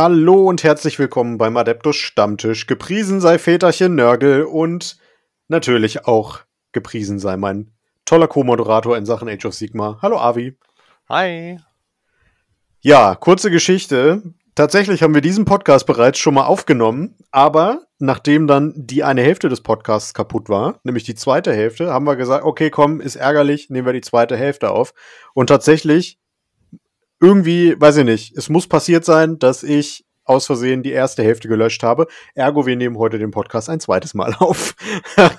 [0.00, 2.68] Hallo und herzlich willkommen beim Adeptus Stammtisch.
[2.68, 4.96] Gepriesen sei Väterchen Nörgel und
[5.48, 6.38] natürlich auch
[6.70, 7.72] gepriesen sei mein
[8.04, 9.98] toller Co-Moderator in Sachen Age of Sigma.
[10.00, 10.56] Hallo Avi.
[11.08, 11.58] Hi.
[12.78, 14.22] Ja, kurze Geschichte.
[14.54, 19.48] Tatsächlich haben wir diesen Podcast bereits schon mal aufgenommen, aber nachdem dann die eine Hälfte
[19.48, 23.68] des Podcasts kaputt war, nämlich die zweite Hälfte, haben wir gesagt, okay, komm, ist ärgerlich,
[23.68, 24.94] nehmen wir die zweite Hälfte auf.
[25.34, 26.20] Und tatsächlich,
[27.20, 31.48] irgendwie, weiß ich nicht, es muss passiert sein, dass ich aus Versehen die erste Hälfte
[31.48, 32.06] gelöscht habe.
[32.34, 34.74] Ergo, wir nehmen heute den Podcast ein zweites Mal auf.
[35.16, 35.36] das,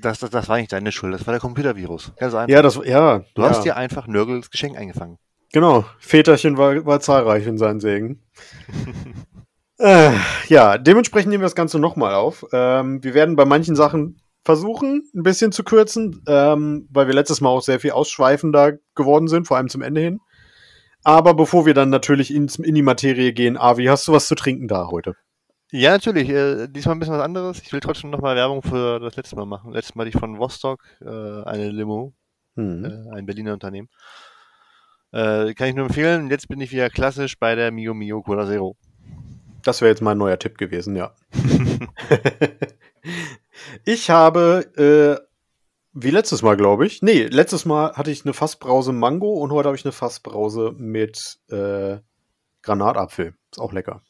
[0.00, 2.12] das, das, das, war nicht deine Schuld, das war der Computervirus.
[2.16, 2.52] Ganz einfach.
[2.52, 3.22] Ja, das, ja.
[3.34, 3.48] Du ja.
[3.48, 5.18] hast dir einfach Nörgels Geschenk eingefangen.
[5.52, 8.22] Genau, Väterchen war, war zahlreich in seinen Segen.
[9.78, 10.12] äh,
[10.48, 12.44] ja, dementsprechend nehmen wir das Ganze nochmal auf.
[12.52, 17.40] Ähm, wir werden bei manchen Sachen versuchen, ein bisschen zu kürzen, ähm, weil wir letztes
[17.40, 20.20] Mal auch sehr viel ausschweifender geworden sind, vor allem zum Ende hin.
[21.04, 24.34] Aber bevor wir dann natürlich in, in die Materie gehen, Avi, hast du was zu
[24.34, 25.16] trinken da heute?
[25.70, 26.28] Ja, natürlich.
[26.28, 27.62] Äh, diesmal ein bisschen was anderes.
[27.62, 29.72] Ich will trotzdem nochmal Werbung für das letzte Mal machen.
[29.72, 32.12] Letztes Mal hatte ich von Vostok äh, eine Limo,
[32.56, 32.84] hm.
[32.84, 33.88] äh, ein Berliner Unternehmen.
[35.12, 36.30] Äh, kann ich nur empfehlen.
[36.30, 38.76] Jetzt bin ich wieder klassisch bei der Mio Mio Cola Zero.
[39.62, 41.14] Das wäre jetzt mein neuer Tipp gewesen, ja.
[43.84, 45.31] ich habe, äh,
[45.92, 47.02] wie letztes Mal, glaube ich.
[47.02, 51.38] Nee, letztes Mal hatte ich eine Fassbrause Mango und heute habe ich eine Fassbrause mit
[51.48, 51.98] äh,
[52.62, 53.34] Granatapfel.
[53.50, 54.02] Ist auch lecker.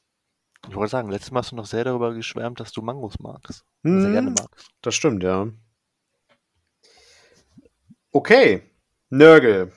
[0.69, 3.65] Ich wollte sagen, letztes Mal hast du noch sehr darüber geschwärmt, dass du Mangos magst.
[3.83, 4.71] Hm, sehr gerne magst.
[4.81, 5.49] Das stimmt, ja.
[8.13, 8.63] Okay.
[9.11, 9.73] Nörgel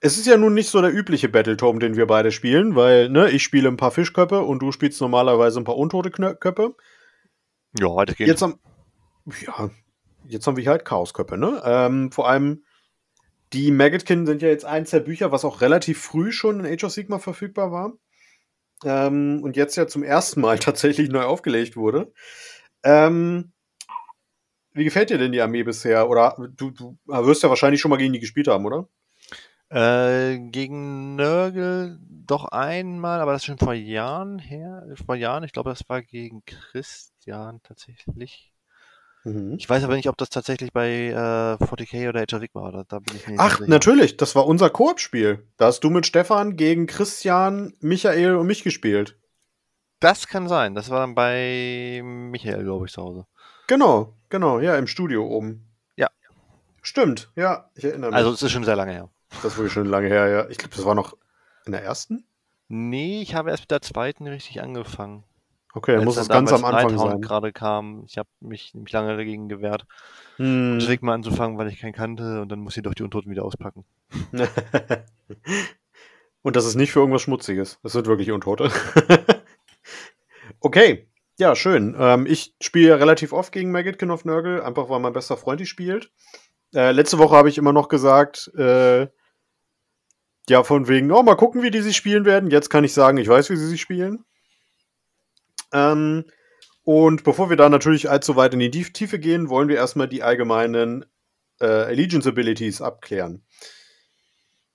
[0.00, 3.30] es ist ja nun nicht so der übliche Battletome, den wir beide spielen, weil, ne,
[3.30, 6.74] ich spiele ein paar Fischköpfe und du spielst normalerweise ein paar untote Köpfe.
[7.78, 8.26] Ja, heute geht.
[8.26, 8.58] Jetzt haben,
[9.46, 9.70] ja,
[10.30, 11.60] jetzt haben wir halt Chaosköpfe, ne?
[11.64, 12.64] Ähm, vor allem
[13.52, 16.84] die Maggotkin sind ja jetzt eins der Bücher, was auch relativ früh schon in Age
[16.84, 17.92] of Sigma verfügbar war.
[18.84, 22.12] Ähm, und jetzt ja zum ersten Mal tatsächlich neu aufgelegt wurde.
[22.82, 23.52] Ähm,
[24.72, 26.08] wie gefällt dir denn die Armee bisher?
[26.08, 28.88] Oder du, du wirst ja wahrscheinlich schon mal gegen die gespielt haben, oder?
[29.68, 34.86] Äh, gegen Nörgel doch einmal, aber das ist schon vor Jahren her.
[35.04, 38.49] Vor Jahren, ich glaube, das war gegen Christian tatsächlich.
[39.24, 39.56] Mhm.
[39.58, 42.84] Ich weiß aber nicht, ob das tatsächlich bei äh, 40k oder Age of war.
[42.88, 45.46] Da, bin ich nicht Ach, natürlich, das war unser Koop-Spiel.
[45.56, 49.18] Da hast du mit Stefan gegen Christian, Michael und mich gespielt.
[50.00, 50.74] Das kann sein.
[50.74, 53.26] Das war dann bei Michael, glaube ich, zu Hause.
[53.66, 55.68] Genau, genau, ja, im Studio oben.
[55.96, 56.08] Ja.
[56.80, 58.16] Stimmt, ja, ich erinnere mich.
[58.16, 59.10] Also, es ist schon sehr lange her.
[59.42, 60.48] Das wirklich schon lange her, ja.
[60.48, 61.16] Ich glaube, das war noch
[61.66, 62.24] in der ersten?
[62.68, 65.24] Nee, ich habe erst mit der zweiten richtig angefangen.
[65.72, 67.20] Okay, muss das ganz am Anfang sein.
[67.20, 68.02] gerade kam.
[68.06, 69.86] Ich habe mich nämlich lange dagegen gewehrt,
[70.36, 70.78] hm.
[70.80, 73.44] direkt mal anzufangen, weil ich keinen kannte und dann muss ich doch die Untoten wieder
[73.44, 73.84] auspacken.
[76.42, 77.78] und das ist nicht für irgendwas Schmutziges.
[77.82, 78.70] Das sind wirklich Untote.
[80.60, 81.06] okay,
[81.38, 81.96] ja, schön.
[81.98, 85.66] Ähm, ich spiele relativ oft gegen Maggot of Nurgle, einfach weil mein bester Freund die
[85.66, 86.10] spielt.
[86.74, 89.08] Äh, letzte Woche habe ich immer noch gesagt, äh,
[90.48, 92.50] ja, von wegen, oh, mal gucken, wie die sich spielen werden.
[92.50, 94.24] Jetzt kann ich sagen, ich weiß, wie sie sich spielen.
[95.72, 96.24] Ähm,
[96.82, 100.22] und bevor wir da natürlich allzu weit in die Tiefe gehen, wollen wir erstmal die
[100.22, 101.04] allgemeinen
[101.60, 103.44] äh, Allegiance Abilities abklären.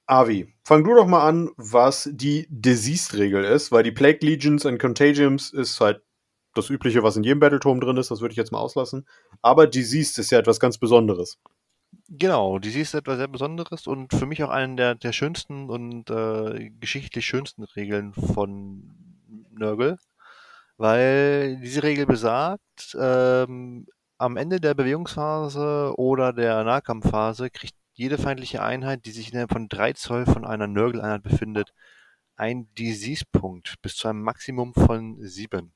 [0.08, 4.80] Avi, fang du doch mal an, was die Diseased-Regel ist, weil die Plague Legions and
[4.80, 6.04] Contagiums ist halt
[6.54, 9.06] das Übliche, was in jedem Battletome drin ist, das würde ich jetzt mal auslassen.
[9.42, 11.40] Aber Diseased ist ja etwas ganz Besonderes.
[12.08, 16.10] Genau, die ist etwas sehr Besonderes und für mich auch eine der, der schönsten und
[16.10, 18.94] äh, geschichtlich schönsten Regeln von
[19.52, 19.98] Nurgle,
[20.78, 23.88] weil diese Regel besagt, ähm,
[24.18, 29.70] am Ende der Bewegungsphase oder der Nahkampfphase kriegt jede feindliche Einheit, die sich innerhalb von
[29.70, 31.74] 3 Zoll von einer Nurgle-Einheit befindet,
[32.36, 35.74] ein Disease-Punkt bis zu einem Maximum von 7.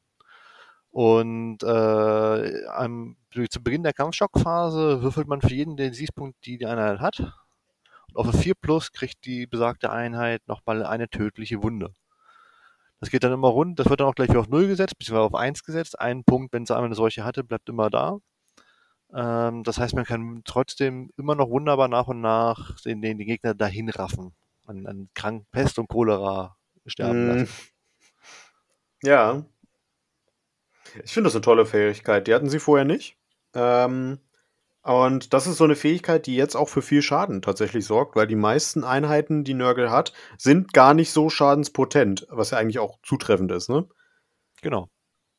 [0.91, 3.17] Und äh, am,
[3.49, 7.19] zu Beginn der Kampfschockphase würfelt man für jeden den Siegspunkt, die die Einheit hat.
[7.19, 11.93] Und auf eine 4 Plus kriegt die besagte Einheit nochmal eine tödliche Wunde.
[12.99, 15.25] Das geht dann immer rund, das wird dann auch gleich wieder auf 0 gesetzt, beziehungsweise
[15.25, 15.99] auf 1 gesetzt.
[15.99, 18.17] Ein Punkt, wenn es einmal eine solche hatte, bleibt immer da.
[19.13, 23.27] Ähm, das heißt, man kann trotzdem immer noch wunderbar nach und nach den, den, den
[23.27, 24.35] Gegner dahin raffen.
[24.65, 27.27] An, an Krank Pest und Cholera sterben mm.
[27.27, 27.49] lassen.
[29.01, 29.45] Ja,
[31.03, 32.27] ich finde das eine tolle Fähigkeit.
[32.27, 33.17] Die hatten sie vorher nicht.
[33.53, 34.19] Ähm,
[34.83, 38.27] und das ist so eine Fähigkeit, die jetzt auch für viel Schaden tatsächlich sorgt, weil
[38.27, 42.97] die meisten Einheiten, die Nörgel hat, sind gar nicht so schadenspotent, was ja eigentlich auch
[43.03, 43.87] zutreffend ist, ne?
[44.61, 44.89] Genau.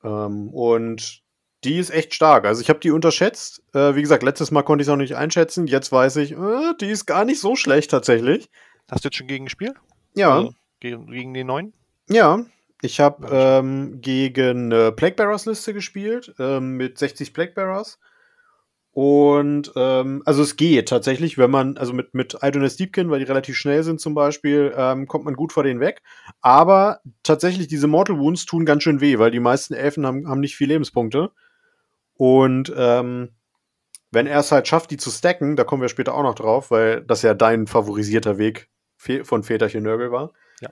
[0.04, 1.22] Ähm, und
[1.64, 2.46] die ist echt stark.
[2.46, 3.62] Also ich habe die unterschätzt.
[3.74, 5.66] Äh, wie gesagt, letztes Mal konnte ich es noch nicht einschätzen.
[5.66, 8.48] Jetzt weiß ich, äh, die ist gar nicht so schlecht tatsächlich.
[8.90, 9.76] Hast du jetzt schon gegen gespielt?
[10.14, 10.36] Ja.
[10.36, 11.74] Also gegen, gegen den neuen?
[12.08, 12.44] Ja,
[12.82, 17.98] Ich habe ähm, gegen eine Plague Bearers Liste gespielt, ähm, mit 60 Plague Bearers.
[18.92, 23.24] Und ähm, also es geht tatsächlich, wenn man, also mit, mit Idoness Deepkin, weil die
[23.24, 26.02] relativ schnell sind zum Beispiel, ähm, kommt man gut vor denen weg.
[26.40, 30.40] Aber tatsächlich, diese Mortal Wounds tun ganz schön weh, weil die meisten Elfen haben, haben
[30.40, 31.30] nicht viel Lebenspunkte.
[32.14, 33.30] Und ähm,
[34.10, 36.72] wenn er es halt schafft, die zu stacken, da kommen wir später auch noch drauf,
[36.72, 38.68] weil das ja dein favorisierter Weg
[39.22, 40.32] von Väterchen Nörgel war.
[40.60, 40.70] Ja.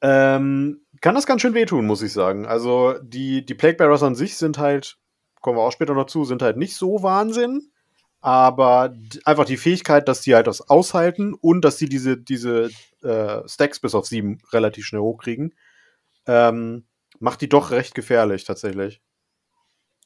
[0.00, 2.46] Ähm, kann das ganz schön wehtun, muss ich sagen.
[2.46, 4.98] Also die, die Plague Bearers an sich sind halt
[5.42, 7.68] kommen wir auch später noch zu, sind halt nicht so Wahnsinn.
[8.24, 8.94] Aber
[9.24, 12.70] einfach die Fähigkeit, dass die halt das aushalten und dass sie diese, diese
[13.02, 15.54] äh, Stacks bis auf sieben relativ schnell hochkriegen,
[16.26, 16.86] ähm,
[17.18, 19.02] macht die doch recht gefährlich tatsächlich.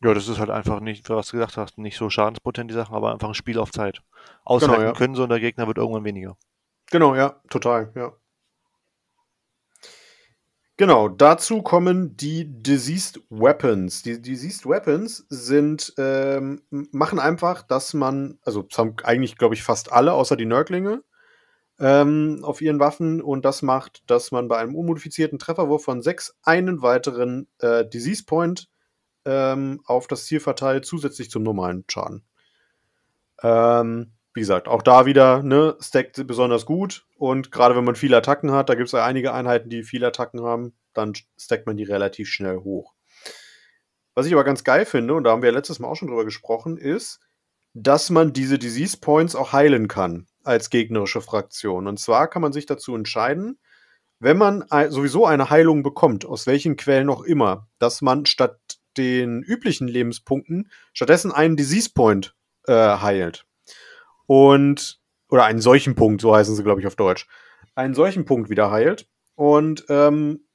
[0.03, 2.95] Ja, das ist halt einfach nicht, was du gesagt hast, nicht so schadenspotent die Sachen,
[2.95, 4.03] aber einfach ein Spiel auf Zeit.
[4.45, 4.93] Aushalten genau, ja.
[4.93, 6.37] können sie und der Gegner wird irgendwann weniger.
[6.91, 8.13] Genau, ja, total, ja.
[10.79, 14.03] Genau, dazu kommen die Diseased Weapons.
[14.03, 19.63] Die Diseased Weapons sind, ähm, machen einfach, dass man, also das haben eigentlich, glaube ich,
[19.63, 21.03] fast alle, außer die Nörglinge,
[21.79, 23.23] ähm, auf ihren Waffen.
[23.23, 28.25] Und das macht, dass man bei einem unmodifizierten Trefferwurf von sechs einen weiteren äh, Disease
[28.27, 28.69] Point
[29.25, 32.23] ähm, auf das Ziel verteilt, zusätzlich zum normalen Schaden.
[33.43, 37.07] Ähm, wie gesagt, auch da wieder, ne, stackt besonders gut.
[37.17, 40.09] Und gerade wenn man viele Attacken hat, da gibt es ja einige Einheiten, die viele
[40.09, 42.93] Attacken haben, dann stackt man die relativ schnell hoch.
[44.15, 46.27] Was ich aber ganz geil finde, und da haben wir letztes Mal auch schon drüber
[46.27, 47.21] gesprochen, ist,
[47.73, 51.87] dass man diese Disease Points auch heilen kann als gegnerische Fraktion.
[51.87, 53.59] Und zwar kann man sich dazu entscheiden,
[54.19, 58.59] wenn man sowieso eine Heilung bekommt, aus welchen Quellen auch immer, dass man statt
[58.99, 62.35] den üblichen Lebenspunkten stattdessen einen Disease Point
[62.67, 63.47] äh, heilt.
[64.27, 67.27] Und, oder einen solchen Punkt, so heißen sie, glaube ich, auf Deutsch,
[67.75, 69.09] einen solchen Punkt wieder heilt.
[69.35, 70.47] Und ähm,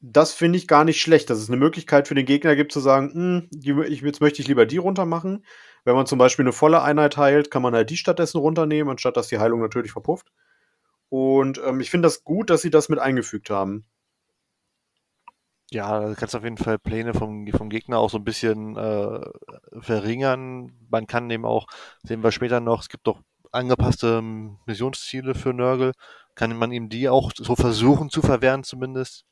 [0.00, 2.80] das finde ich gar nicht schlecht, dass es eine Möglichkeit für den Gegner gibt zu
[2.80, 5.44] sagen, hm, die, ich, jetzt möchte ich lieber die runter machen.
[5.84, 9.16] Wenn man zum Beispiel eine volle Einheit heilt, kann man halt die stattdessen runternehmen, anstatt
[9.16, 10.30] dass die Heilung natürlich verpufft.
[11.08, 13.86] Und ähm, ich finde das gut, dass sie das mit eingefügt haben.
[15.70, 19.20] Ja, du kannst auf jeden Fall Pläne vom, vom Gegner auch so ein bisschen äh,
[19.80, 20.72] verringern.
[20.88, 21.66] Man kann eben auch,
[22.02, 23.20] sehen wir später noch, es gibt doch
[23.52, 24.22] angepasste
[24.66, 25.92] Missionsziele für Nörgel,
[26.34, 29.24] kann man ihm die auch so versuchen zu verwehren zumindest.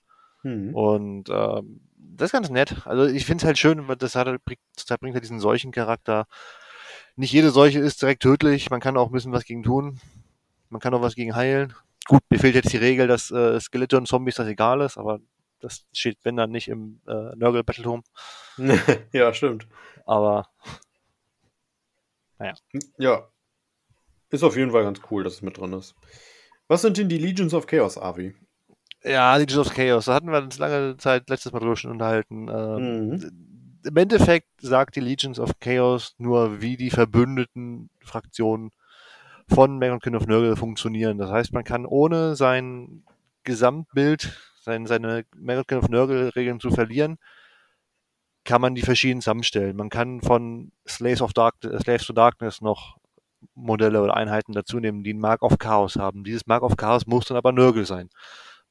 [0.42, 0.74] Mhm.
[0.74, 2.86] Und ähm, das ist ganz nett.
[2.86, 6.26] Also ich finde es halt schön, weil das hat, das bringt halt diesen Seuchencharakter.
[7.16, 10.00] Nicht jede Seuche ist direkt tödlich, man kann auch ein bisschen was gegen tun.
[10.68, 11.74] Man kann auch was gegen heilen.
[12.06, 15.18] Gut, mir fehlt jetzt die Regel, dass äh, Skelette und Zombies das egal ist, aber
[15.66, 18.02] das steht, wenn dann nicht im äh, Nurgle Battletome.
[19.12, 19.66] ja, stimmt.
[20.06, 20.48] Aber
[22.38, 22.54] naja.
[22.98, 23.28] Ja.
[24.30, 25.94] Ist auf jeden Fall ganz cool, dass es mit drin ist.
[26.68, 28.34] Was sind denn die Legions of Chaos, Avi?
[29.04, 30.06] Ja, Legions of Chaos.
[30.06, 32.48] Da hatten wir uns lange Zeit letztes Mal drüber schon unterhalten.
[32.48, 33.80] Ähm, mhm.
[33.84, 38.72] Im Endeffekt sagt die Legions of Chaos nur, wie die verbündeten Fraktionen
[39.48, 41.18] von Megan Kind of Nurgle funktionieren.
[41.18, 43.04] Das heißt, man kann ohne sein
[43.44, 47.18] Gesamtbild sein, seine American of Nurgle-Regeln zu verlieren,
[48.44, 49.76] kann man die verschieden zusammenstellen.
[49.76, 52.98] Man kann von Slaves of Darkness, äh, Slaves to Darkness noch
[53.54, 56.24] Modelle oder Einheiten dazu nehmen, die ein Mark of Chaos haben.
[56.24, 58.10] Dieses Mark of Chaos muss dann aber Nörgel sein.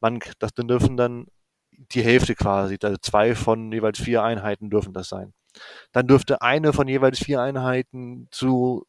[0.01, 1.27] Man, das dürfen dann
[1.71, 5.33] die Hälfte quasi, also zwei von jeweils vier Einheiten dürfen das sein.
[5.91, 8.85] Dann dürfte eine von jeweils vier Einheiten zu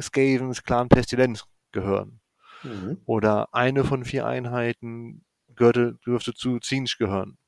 [0.00, 2.20] Skavens Clan Pestilenz gehören.
[2.62, 3.00] Mhm.
[3.06, 5.24] Oder eine von vier Einheiten
[5.56, 7.38] gehörte, dürfte zu Zinch gehören.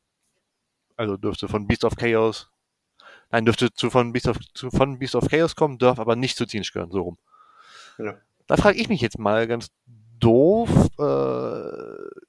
[0.97, 2.51] Also dürfte von Beast of Chaos.
[3.31, 6.37] Nein, dürfte zu, von, Beast of, zu, von Beast of Chaos kommen, darf aber nicht
[6.37, 7.19] zu Zinch gehören, so rum.
[7.99, 8.15] Ja.
[8.47, 9.69] Da frage ich mich jetzt mal ganz
[10.19, 12.27] doof, äh,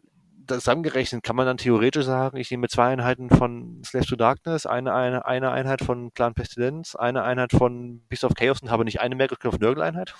[0.48, 4.93] zusammengerechnet kann man dann theoretisch sagen, ich nehme zwei Einheiten von Slave to Darkness, eine,
[4.93, 9.01] eine, eine Einheit von Clan Pestilenz, eine Einheit von Beast of Chaos und habe nicht
[9.01, 10.15] eine Miracle of Nurgle Einheit?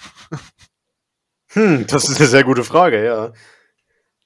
[1.50, 3.32] hm, das ist eine sehr gute Frage, ja.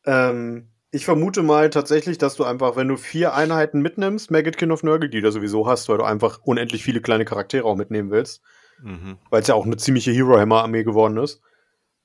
[0.06, 4.84] Ähm, ich vermute mal tatsächlich, dass du einfach, wenn du vier Einheiten mitnimmst, Maggotkin of
[4.84, 8.42] Nurgle, die du sowieso hast, weil du einfach unendlich viele kleine Charaktere auch mitnehmen willst,
[8.82, 9.18] mhm.
[9.30, 11.42] weil es ja auch eine ziemliche Hero-Hammer-Armee geworden ist,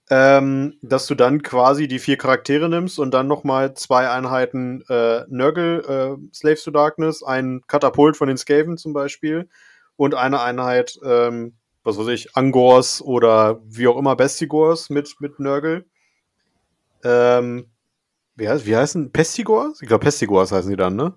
[0.08, 5.24] ähm, dass du dann quasi die vier Charaktere nimmst und dann nochmal zwei Einheiten äh,
[5.28, 9.48] Nurgle, äh, Slaves to Darkness, ein Katapult von den Skaven zum Beispiel
[9.96, 15.40] und eine Einheit, ähm, was weiß ich, Angors oder wie auch immer Bestigors mit, mit
[15.40, 15.86] Nurgle.
[17.02, 17.66] Ähm,
[18.36, 19.80] wie, heißt, wie heißen Pestigors?
[19.80, 21.14] Ich glaube, Pestigors heißen die dann, ne?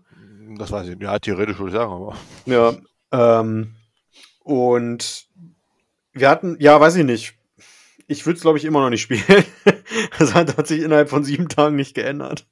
[0.57, 0.99] Das weiß ich.
[1.01, 2.15] Ja, theoretisch würde ich sagen, aber.
[2.45, 2.75] Ja.
[3.11, 3.75] Ähm,
[4.43, 5.27] und
[6.13, 7.35] wir hatten, ja, weiß ich nicht.
[8.07, 9.45] Ich würde es, glaube ich, immer noch nicht spielen.
[10.17, 12.47] das hat, hat sich innerhalb von sieben Tagen nicht geändert.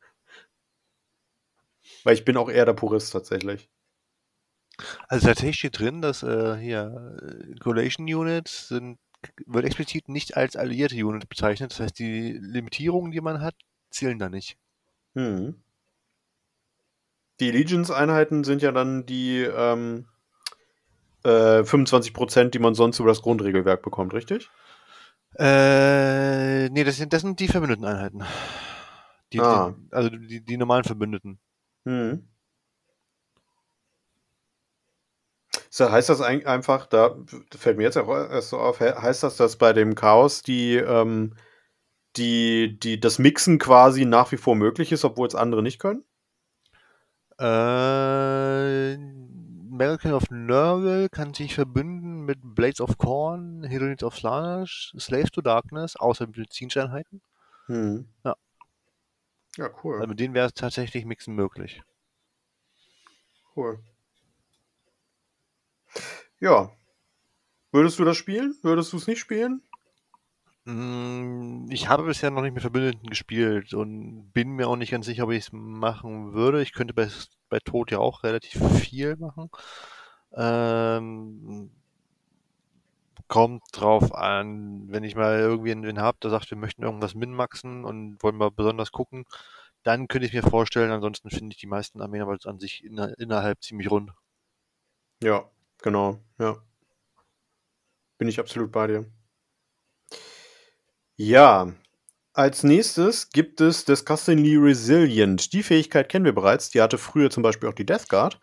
[2.04, 3.70] Weil ich bin auch eher der Purist tatsächlich.
[5.08, 9.00] Also tatsächlich steht drin, dass äh, hier äh, Collation Units sind,
[9.46, 11.72] wird explizit nicht als alliierte Unit bezeichnet.
[11.72, 13.56] Das heißt, die Limitierungen, die man hat,
[13.98, 14.58] zählen da nicht.
[15.16, 15.56] Hm.
[17.40, 20.06] Die Legions-Einheiten sind ja dann die ähm,
[21.24, 24.50] äh, 25%, die man sonst über das Grundregelwerk bekommt, richtig?
[25.38, 28.24] Äh, nee, das sind, das sind die verbündeten Einheiten.
[29.34, 29.76] Die, Ah.
[29.78, 31.38] die, also die, die normalen Verbündeten.
[31.86, 32.28] Hm.
[35.70, 37.16] So, heißt das einfach, da
[37.56, 40.76] fällt mir jetzt auch erst so auf, he- heißt das, dass bei dem Chaos die,
[40.78, 41.34] ähm,
[42.18, 46.04] die, die, das Mixen quasi nach wie vor möglich ist, obwohl es andere nicht können?
[47.40, 48.94] Äh,
[49.72, 55.42] American of Nurgle kann sich verbünden mit Blades of Corn, Heroines of Slaanesh, Slaves to
[55.42, 57.22] Darkness, außer Medizineinheiten.
[57.68, 58.08] Hm.
[58.24, 58.36] Ja.
[59.58, 59.96] Ja, cool.
[59.96, 61.82] Also mit denen wäre es tatsächlich Mixen möglich.
[63.56, 63.80] Cool.
[66.40, 66.72] Ja.
[67.72, 68.56] Würdest du das spielen?
[68.62, 69.62] Würdest du es nicht spielen?
[70.66, 71.37] Mm,
[71.70, 75.26] Ich habe bisher noch nicht mit Verbündeten gespielt und bin mir auch nicht ganz sicher,
[75.26, 76.62] ob ich es machen würde.
[76.62, 77.10] Ich könnte bei,
[77.50, 79.50] bei Tod ja auch relativ viel machen.
[80.36, 81.72] Ähm,
[83.28, 87.84] kommt drauf an, wenn ich mal irgendwie einen habe, der sagt, wir möchten irgendwas minmaxen
[87.84, 89.26] und wollen mal besonders gucken,
[89.84, 93.18] dann könnte ich mir vorstellen, ansonsten finde ich die meisten Armeen aber an sich inner,
[93.20, 94.12] innerhalb ziemlich rund.
[95.24, 95.50] Ja,
[95.82, 96.20] genau.
[96.40, 96.58] Ja.
[98.18, 99.06] Bin ich absolut bei dir.
[101.18, 101.74] Ja.
[102.34, 105.52] Als nächstes gibt es Disgustingly Resilient.
[105.54, 106.70] Die Fähigkeit kennen wir bereits.
[106.70, 108.40] Die hatte früher zum Beispiel auch die Death Guard.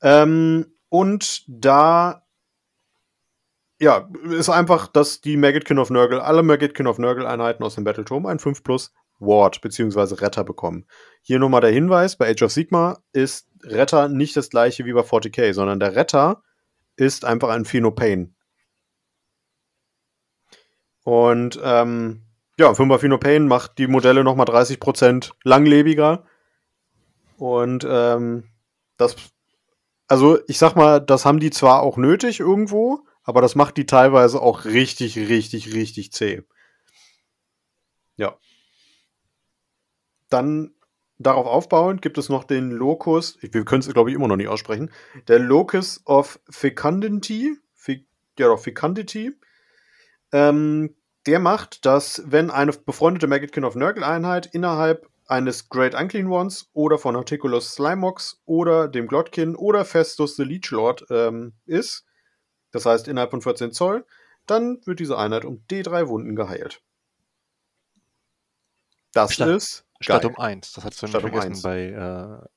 [0.00, 2.24] Ähm, und da
[3.80, 7.84] ja, ist einfach, dass die Maggotkin of Nurgle, alle Maggotkin of Nurgle Einheiten aus dem
[7.84, 10.14] Battleturm ein 5 plus Ward bzw.
[10.14, 10.86] Retter bekommen.
[11.22, 15.02] Hier nochmal der Hinweis, bei Age of Sigma ist Retter nicht das gleiche wie bei
[15.02, 16.42] 40k, sondern der Retter
[16.96, 18.34] ist einfach ein Phenopain.
[21.08, 22.20] Und ähm,
[22.58, 26.26] ja, 5er Phenopain macht die Modelle nochmal 30% langlebiger.
[27.38, 28.44] Und ähm,
[28.98, 29.16] das,
[30.06, 33.86] also ich sag mal, das haben die zwar auch nötig irgendwo, aber das macht die
[33.86, 36.42] teilweise auch richtig, richtig, richtig zäh.
[38.16, 38.36] Ja.
[40.28, 40.74] Dann
[41.16, 44.48] darauf aufbauend gibt es noch den Locus, wir können es glaube ich immer noch nicht
[44.48, 44.90] aussprechen,
[45.26, 48.04] der Locus of Fecundity, Fe,
[48.38, 49.32] ja doch, Fecundity,
[50.32, 50.94] ähm,
[51.28, 56.70] der macht, dass wenn eine befreundete Maggotkin of Nurgle Einheit innerhalb eines Great Unclean Ones
[56.72, 62.06] oder von Articulus Slimeox oder dem Glotkin oder Festus the Leech Lord ähm, ist,
[62.70, 64.06] das heißt innerhalb von 14 Zoll,
[64.46, 66.80] dann wird diese Einheit um D3 Wunden geheilt.
[69.12, 70.30] Das Statt- ist Statt geil.
[70.34, 70.72] um 1.
[70.72, 71.62] Das hast du Statt nicht um vergessen eins.
[71.62, 72.48] bei äh,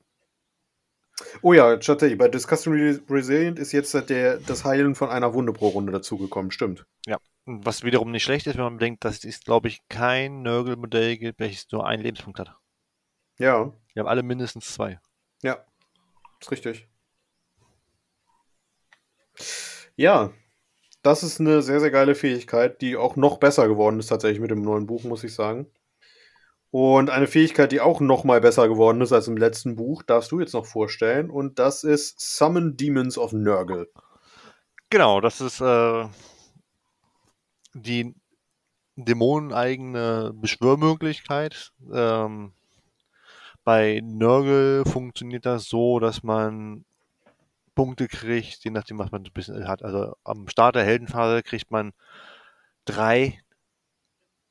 [1.41, 5.53] Oh ja, tatsächlich, bei Disgusting Re- Resilient ist jetzt der, das Heilen von einer Wunde
[5.53, 6.85] pro Runde dazugekommen, stimmt.
[7.45, 11.39] Was wiederum nicht schlecht ist, wenn man bedenkt, dass es, glaube ich, kein Nurgle-Modell gibt,
[11.39, 12.55] welches nur einen Lebenspunkt hat.
[13.39, 14.99] Ja, Die haben alle mindestens zwei.
[15.41, 15.65] ja,
[16.39, 16.87] ist richtig.
[19.95, 20.31] Ja,
[21.01, 24.51] das ist eine sehr, sehr geile Fähigkeit, die auch noch besser geworden ist tatsächlich mit
[24.51, 25.65] dem neuen Buch, muss ich sagen.
[26.71, 30.31] Und eine Fähigkeit, die auch noch mal besser geworden ist als im letzten Buch, darfst
[30.31, 31.29] du jetzt noch vorstellen.
[31.29, 33.89] Und das ist Summon Demons of Nurgle.
[34.89, 36.05] Genau, das ist äh,
[37.73, 38.15] die
[38.95, 41.73] dämoneneigene Beschwörmöglichkeit.
[41.93, 42.53] Ähm,
[43.63, 46.85] bei Nurgle funktioniert das so, dass man
[47.75, 49.83] Punkte kriegt, je nachdem, was man ein bisschen hat.
[49.83, 51.93] Also am Start der Heldenphase kriegt man
[52.85, 53.39] drei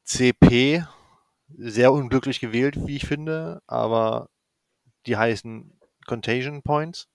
[0.05, 0.85] CP.
[1.59, 4.29] Sehr unglücklich gewählt, wie ich finde, aber
[5.07, 7.09] die heißen Contagion Points.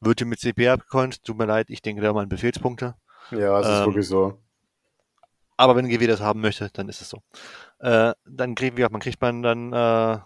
[0.00, 1.24] Wird hier mit CP abgecoint.
[1.24, 2.94] Tut mir leid, ich denke da mal an Befehlspunkte.
[3.30, 4.38] Ja, es ist Ähm, wirklich so.
[5.56, 7.22] Aber wenn GW das haben möchte, dann ist es so.
[7.78, 10.18] Äh, dann kriegt, wie gesagt, man kriegt man dann äh,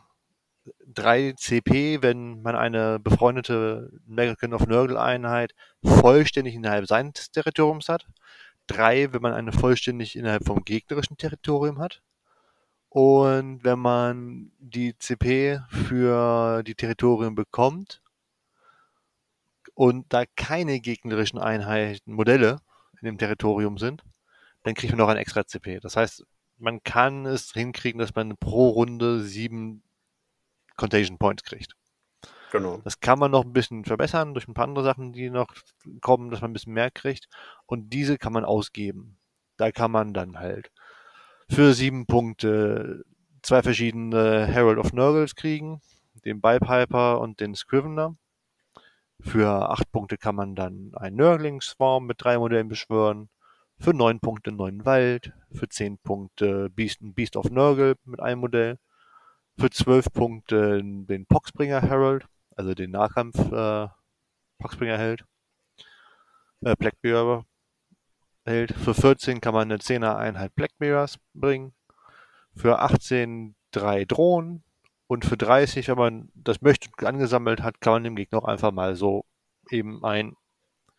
[0.89, 5.55] 3 CP, wenn man eine befreundete American of Nurgle Einheit
[5.85, 8.07] vollständig innerhalb seines Territoriums hat.
[8.67, 12.03] 3, wenn man eine vollständig innerhalb vom gegnerischen Territorium hat.
[12.91, 18.03] Und wenn man die CP für die Territorien bekommt
[19.75, 22.61] und da keine gegnerischen Einheiten, Modelle
[23.01, 24.03] in dem Territorium sind,
[24.65, 25.79] dann kriegt man noch ein extra CP.
[25.79, 26.25] Das heißt,
[26.59, 29.85] man kann es hinkriegen, dass man pro Runde sieben
[30.77, 31.77] Contagion Points kriegt.
[32.51, 32.79] Genau.
[32.79, 35.55] Das kann man noch ein bisschen verbessern durch ein paar andere Sachen, die noch
[36.01, 37.29] kommen, dass man ein bisschen mehr kriegt.
[37.67, 39.17] Und diese kann man ausgeben.
[39.57, 40.73] Da kann man dann halt
[41.51, 43.05] für sieben Punkte
[43.43, 45.81] zwei verschiedene Herald of Nurgles kriegen.
[46.25, 48.15] den Ballpiper und den Scrivener.
[49.21, 53.31] Für 8 Punkte kann man dann einen Nörgling-Swarm mit drei Modellen beschwören.
[53.79, 55.33] Für 9 Punkte neuen Wald.
[55.53, 58.79] Für 10 Punkte Beast, Beast of Nurgle mit einem Modell.
[59.59, 62.27] Für 12 Punkte den Poxbringer Herald,
[62.57, 63.89] also den Nahkampf äh,
[64.59, 65.25] Poxbringer Held.
[66.61, 67.45] Äh, Blackbearer
[68.51, 68.73] Held.
[68.73, 71.73] Für 14 kann man eine 10er Einheit Blackbearers bringen.
[72.55, 74.65] Für 18 drei Drohnen.
[75.07, 78.45] Und für 30, wenn man das möchte und angesammelt hat, kann man dem Gegner auch
[78.45, 79.25] einfach mal so
[79.71, 80.37] eben ein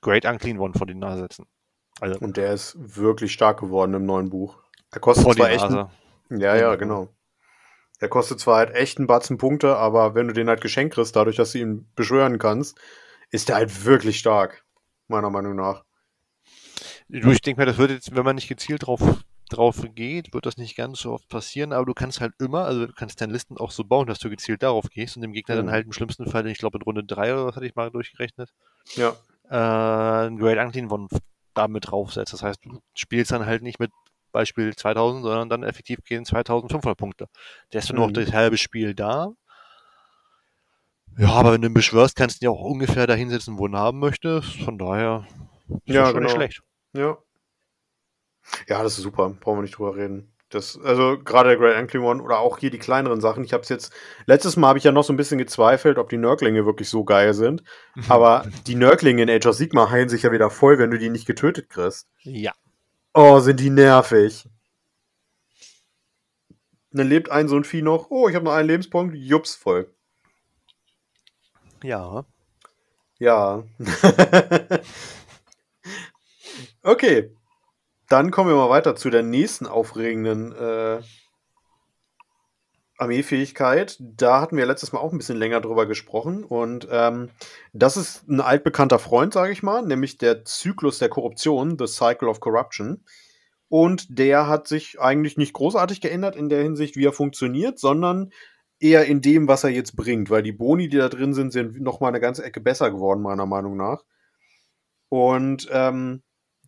[0.01, 1.45] Great Unclean One vor die Nase setzen.
[1.99, 4.57] Also, und der ist wirklich stark geworden im neuen Buch.
[4.91, 5.63] Er kostet zwar echt.
[5.63, 5.87] Ein,
[6.29, 7.09] ja, ja, genau.
[7.99, 11.15] Er kostet zwar halt echt einen Batzen Punkte, aber wenn du den halt geschenkt kriegst,
[11.15, 12.79] dadurch, dass du ihn beschwören kannst,
[13.29, 14.65] ist der halt wirklich stark.
[15.07, 15.85] Meiner Meinung nach.
[17.11, 19.01] Ich denke mal, das wird jetzt, wenn man nicht gezielt drauf
[19.51, 22.87] drauf geht, wird das nicht ganz so oft passieren, aber du kannst halt immer, also
[22.87, 25.55] du kannst deine Listen auch so bauen, dass du gezielt darauf gehst und dem Gegner
[25.55, 25.59] mhm.
[25.59, 27.91] dann halt im schlimmsten Fall, ich glaube in Runde 3 oder was hatte ich mal
[27.91, 28.49] durchgerechnet,
[28.95, 29.13] ja.
[29.49, 31.07] äh, ein Great Unclean One
[31.53, 32.33] damit draufsetzt.
[32.33, 33.91] Das heißt, du spielst dann halt nicht mit
[34.31, 37.27] Beispiel 2000, sondern dann effektiv gehen 2500 Punkte.
[37.73, 37.99] Der ist mhm.
[37.99, 39.31] noch das halbe Spiel da.
[41.17, 43.67] Ja, aber wenn du ihn beschwörst, kannst du ihn ja auch ungefähr da hinsetzen, wo
[43.67, 44.61] du ihn haben möchtest.
[44.61, 45.27] Von daher
[45.85, 46.27] ist ja, das schon genau.
[46.27, 46.61] nicht schlecht.
[46.93, 47.17] Ja,
[48.67, 49.29] ja, das ist super.
[49.39, 50.33] Brauchen wir nicht drüber reden.
[50.49, 53.43] Das, also gerade der Great Angry One oder auch hier die kleineren Sachen.
[53.45, 53.93] Ich habe es jetzt,
[54.25, 57.05] letztes Mal habe ich ja noch so ein bisschen gezweifelt, ob die Nörglinge wirklich so
[57.05, 57.63] geil sind.
[58.09, 61.09] Aber die Nörglinge in Age of Sigma heilen sich ja wieder voll, wenn du die
[61.09, 62.09] nicht getötet kriegst.
[62.23, 62.53] Ja.
[63.13, 64.45] Oh, sind die nervig.
[66.91, 68.07] Dann lebt ein so ein Vieh noch.
[68.09, 69.15] Oh, ich habe noch einen Lebenspunkt.
[69.15, 69.89] Jups, voll.
[71.81, 72.25] Ja.
[73.19, 73.63] Ja.
[76.83, 77.35] okay.
[78.09, 81.01] Dann kommen wir mal weiter zu der nächsten aufregenden äh,
[82.97, 83.97] Armeefähigkeit.
[83.99, 86.43] Da hatten wir letztes Mal auch ein bisschen länger drüber gesprochen.
[86.43, 87.29] Und ähm,
[87.73, 92.27] das ist ein altbekannter Freund, sage ich mal, nämlich der Zyklus der Korruption, The Cycle
[92.27, 93.03] of Corruption.
[93.69, 98.31] Und der hat sich eigentlich nicht großartig geändert in der Hinsicht, wie er funktioniert, sondern
[98.79, 101.79] eher in dem, was er jetzt bringt, weil die Boni, die da drin sind, sind
[101.79, 104.03] nochmal eine ganze Ecke besser geworden, meiner Meinung nach.
[105.09, 106.21] Und ähm,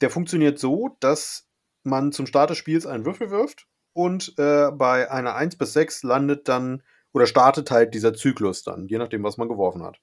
[0.04, 1.48] der funktioniert so, dass
[1.84, 6.04] man zum Start des Spiels einen Würfel wirft und äh, bei einer 1 bis 6
[6.04, 10.02] landet dann oder startet halt dieser Zyklus dann, je nachdem, was man geworfen hat.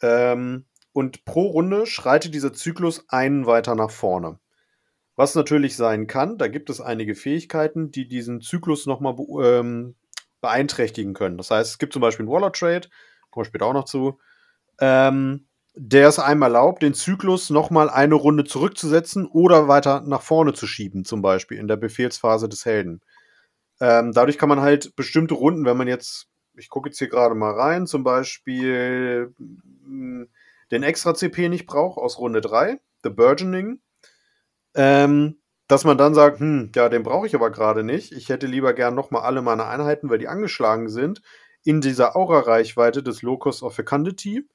[0.00, 4.40] Ähm, und pro Runde schreitet dieser Zyklus einen weiter nach vorne.
[5.14, 9.94] Was natürlich sein kann, da gibt es einige Fähigkeiten, die diesen Zyklus nochmal be ähm,
[10.40, 11.38] beeinträchtigen können.
[11.38, 12.88] Das heißt, es gibt zum Beispiel einen Waller Trade,
[13.30, 14.18] kommen wir später auch noch zu.
[14.80, 20.52] Ähm, der es einem erlaubt, den Zyklus nochmal eine Runde zurückzusetzen oder weiter nach vorne
[20.52, 23.00] zu schieben, zum Beispiel in der Befehlsphase des Helden.
[23.80, 27.34] Ähm, dadurch kann man halt bestimmte Runden, wenn man jetzt, ich gucke jetzt hier gerade
[27.34, 30.26] mal rein, zum Beispiel mh,
[30.70, 33.80] den extra CP nicht braucht aus Runde 3, The Burgeoning,
[34.74, 38.12] ähm, dass man dann sagt, hm, ja, den brauche ich aber gerade nicht.
[38.12, 41.22] Ich hätte lieber gern nochmal alle meine Einheiten, weil die angeschlagen sind,
[41.64, 44.46] in dieser Aura-Reichweite des Locus of Fecundity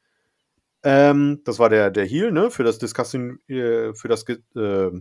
[0.84, 2.52] ähm, das war der, der Heal, ne?
[2.52, 4.92] Für das Disgusting, äh, für das, äh,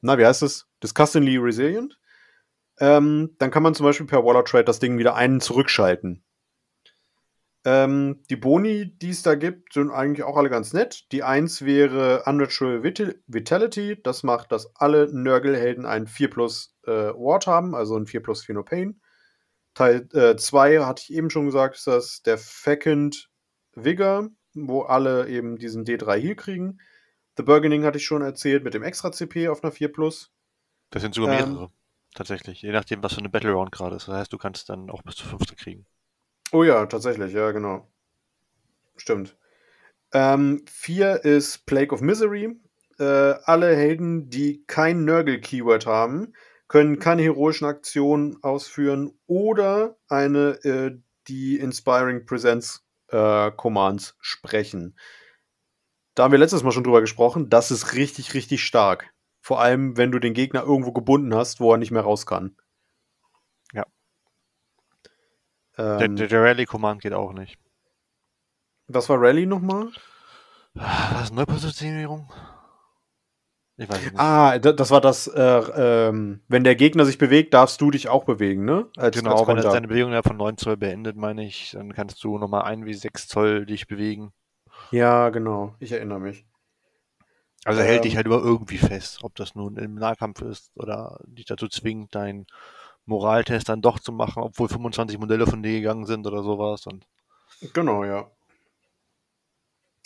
[0.00, 0.66] na, wie heißt es?
[0.82, 1.98] Disgustingly Resilient.
[2.80, 6.24] Ähm, dann kann man zum Beispiel per Waller Trade das Ding wieder einen zurückschalten.
[7.66, 11.10] Ähm, die Boni, die es da gibt, sind eigentlich auch alle ganz nett.
[11.12, 14.02] Die 1 wäre Unnatural Vitality.
[14.02, 18.44] Das macht, dass alle Nörgelhelden einen 4 plus äh, Ward haben, also ein 4 plus
[18.44, 19.00] 4 No Pain.
[19.72, 23.30] Teil 2 äh, hatte ich eben schon gesagt, ist das der Fecund
[23.74, 26.80] Vigor wo alle eben diesen D3 Heal kriegen.
[27.36, 30.32] The Burgening hatte ich schon erzählt mit dem extra CP auf einer 4 Plus.
[30.90, 31.70] Das sind sogar ähm, mehrere,
[32.14, 32.62] tatsächlich.
[32.62, 34.08] Je nachdem, was für eine Battle Round gerade ist.
[34.08, 35.86] Das heißt, du kannst dann auch bis zu 15 kriegen.
[36.52, 37.90] Oh ja, tatsächlich, ja, genau.
[38.96, 39.36] Stimmt.
[40.12, 42.56] Ähm, vier ist Plague of Misery.
[42.98, 46.32] Äh, alle Helden, die kein Nurgle-Keyword haben,
[46.68, 52.83] können keine heroischen Aktionen ausführen oder eine, äh, die Inspiring Presence
[53.14, 54.98] äh, Commands sprechen.
[56.14, 57.48] Da haben wir letztes Mal schon drüber gesprochen.
[57.48, 59.14] Das ist richtig, richtig stark.
[59.40, 62.56] Vor allem, wenn du den Gegner irgendwo gebunden hast, wo er nicht mehr raus kann.
[63.72, 63.84] Ja.
[65.76, 67.58] Ähm, der, der, Rally-Command geht auch nicht.
[68.86, 69.90] Was war Rally nochmal?
[70.74, 71.32] Was?
[71.32, 72.32] Neupositionierung?
[73.76, 74.18] Ich weiß nicht.
[74.18, 78.24] Ah, das war das, äh, ähm, wenn der Gegner sich bewegt, darfst du dich auch
[78.24, 78.86] bewegen, ne?
[78.96, 81.92] Als, genau, als wenn er seine Bewegung ja von 9 Zoll beendet, meine ich, dann
[81.92, 84.32] kannst du nochmal 1 wie 6 Zoll dich bewegen.
[84.92, 85.74] Ja, genau.
[85.80, 86.44] Ich erinnere mich.
[87.64, 91.18] Also ähm, hält dich halt immer irgendwie fest, ob das nun im Nahkampf ist oder
[91.26, 92.46] dich dazu zwingt, deinen
[93.06, 96.86] Moraltest dann doch zu machen, obwohl 25 Modelle von dir gegangen sind oder sowas.
[96.86, 97.06] Und
[97.72, 98.30] Genau, ja.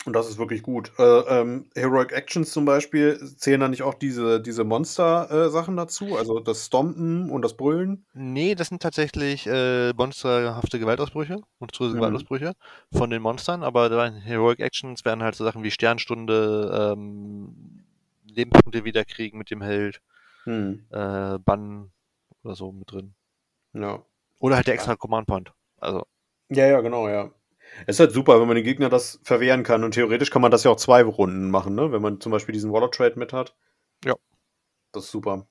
[0.04, 0.92] Und das ist wirklich gut.
[0.98, 6.16] Äh, ähm, Heroic Actions zum Beispiel zählen da nicht auch diese, diese Monster-Sachen dazu?
[6.16, 8.06] Also das Stompen und das Brüllen?
[8.14, 11.98] Nee, das sind tatsächlich äh, monsterhafte Gewaltausbrüche, monströse Mhm.
[11.98, 12.52] Gewaltausbrüche
[12.92, 17.84] von den Monstern, aber da in Heroic Actions werden halt so Sachen wie Sternstunde, ähm,
[18.24, 20.00] Lebenspunkte wiederkriegen mit dem Held,
[20.44, 20.86] Hm.
[20.90, 21.90] äh, Bann
[22.44, 23.14] oder so mit drin.
[23.74, 24.02] Ja.
[24.38, 25.52] Oder halt der extra Command Point.
[25.78, 26.06] Also,
[26.50, 27.30] Ja, ja, genau, ja.
[27.86, 29.84] Es ist halt super, wenn man den Gegner das verwehren kann.
[29.84, 31.92] Und theoretisch kann man das ja auch zwei Runden machen, ne?
[31.92, 33.56] Wenn man zum Beispiel diesen Waller Trade mit hat.
[34.04, 34.14] Ja.
[34.92, 35.46] Das ist super.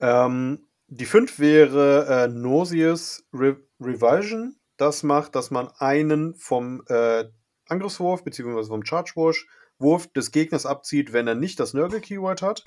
[0.00, 4.56] Ähm, die 5 wäre äh, Nauseous Re Revulsion.
[4.76, 7.24] Das macht, dass man einen vom äh,
[7.68, 8.64] Angriffswurf bzw.
[8.64, 9.44] vom Charge-Wurf
[9.78, 12.62] Wurf des Gegners abzieht, wenn er nicht das Nurgle-Keyword hat.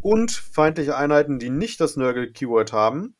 [0.00, 3.16] Und feindliche Einheiten, die nicht das Nurgle-Keyword haben,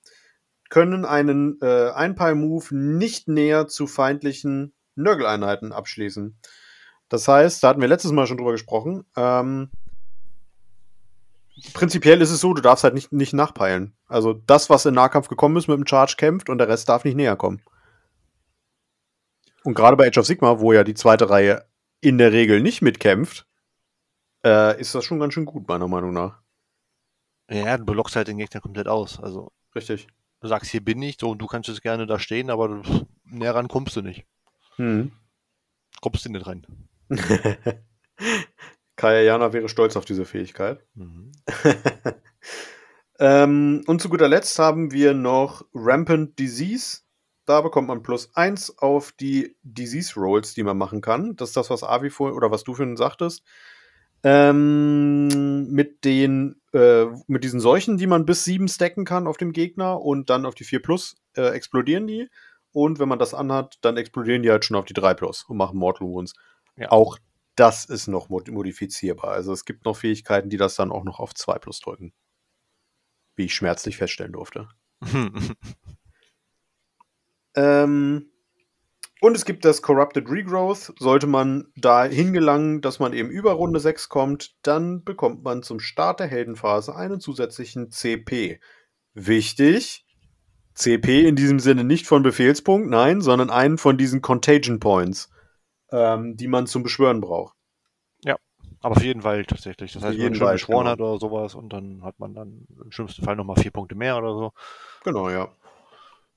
[0.70, 6.38] können einen äh, Einpal-Move nicht näher zu feindlichen Nurgle-Einheiten abschließen.
[7.09, 9.04] Das heißt, da hatten wir letztes Mal schon drüber gesprochen.
[9.16, 9.70] Ähm,
[11.74, 13.94] prinzipiell ist es so, du darfst halt nicht, nicht nachpeilen.
[14.06, 17.04] Also das, was in Nahkampf gekommen ist, mit dem Charge kämpft und der Rest darf
[17.04, 17.61] nicht näher kommen.
[19.64, 21.66] Und gerade bei Age of Sigma, wo ja die zweite Reihe
[22.00, 23.46] in der Regel nicht mitkämpft,
[24.44, 26.40] äh, ist das schon ganz schön gut, meiner Meinung nach.
[27.50, 29.20] ja, du blockst halt den Gegner komplett aus.
[29.20, 30.09] Also, Richtig.
[30.40, 32.83] Du sagst, hier bin ich, so, und du kannst jetzt gerne da stehen, aber
[33.24, 34.24] näher ran kommst du nicht.
[34.76, 35.12] Hm.
[36.00, 36.66] Kommst du nicht rein.
[38.96, 40.85] Kaya Jana wäre stolz auf diese Fähigkeit.
[40.94, 41.33] Mhm.
[43.18, 47.00] ähm, und zu guter Letzt haben wir noch Rampant Disease.
[47.46, 51.35] Da bekommt man plus 1 auf die Disease Rolls, die man machen kann.
[51.37, 53.42] Das ist das, was Avi vor oder was du vorhin sagtest.
[54.22, 59.52] Ähm, mit den äh, mit diesen Seuchen, die man bis 7 stacken kann auf dem
[59.52, 62.28] Gegner und dann auf die 4 plus äh, explodieren die.
[62.72, 65.56] Und wenn man das anhat, dann explodieren die halt schon auf die 3 plus und
[65.56, 66.35] machen Mortal Wounds.
[66.76, 66.90] Ja.
[66.90, 67.18] Auch
[67.56, 69.33] das ist noch mod modifizierbar.
[69.33, 72.12] Also es gibt noch Fähigkeiten, die das dann auch noch auf 2 plus drücken.
[73.37, 74.68] Wie ich schmerzlich feststellen durfte.
[77.54, 78.30] Ähm,
[79.20, 80.92] und es gibt das Corrupted Regrowth.
[80.98, 85.80] Sollte man da hingelangen, dass man eben über Runde 6 kommt, dann bekommt man zum
[85.80, 88.61] Start der Heldenphase einen zusätzlichen CP.
[89.14, 90.06] Wichtig,
[90.74, 95.30] CP in diesem Sinne nicht von Befehlspunkt, nein, sondern einen von diesen Contagion Points,
[95.90, 97.54] ähm, die man zum Beschwören braucht.
[98.83, 99.92] Aber auf jeden Fall tatsächlich.
[99.92, 100.90] Das heißt, wenn man schon Wald, beschworen genau.
[100.90, 104.16] hat oder sowas und dann hat man dann im schlimmsten Fall nochmal vier Punkte mehr
[104.16, 104.52] oder so.
[105.04, 105.54] Genau, ja.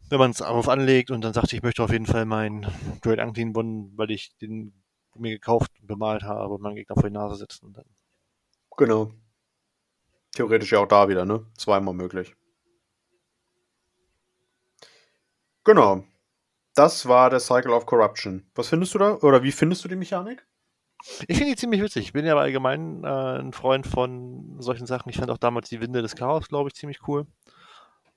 [0.10, 2.68] Wenn man es darauf anlegt und dann sagt, ich möchte auf jeden Fall meinen
[3.02, 4.74] Great Unclean One, weil ich den
[5.16, 7.74] mir gekauft und bemalt habe und meinen Gegner vor die Nase setzen.
[7.74, 7.86] Dann.
[8.78, 9.12] Genau.
[10.32, 11.46] Theoretisch ja auch da wieder, ne?
[11.58, 12.36] Zweimal möglich.
[15.64, 16.04] Genau.
[16.76, 18.48] Das war der Cycle of Corruption.
[18.56, 19.16] Was findest du da?
[19.18, 20.46] Oder wie findest du die Mechanik?
[21.28, 22.06] Ich finde die ziemlich witzig.
[22.06, 25.10] Ich bin ja allgemein äh, ein Freund von solchen Sachen.
[25.10, 27.28] Ich fand auch damals die Winde des Chaos, glaube ich, ziemlich cool.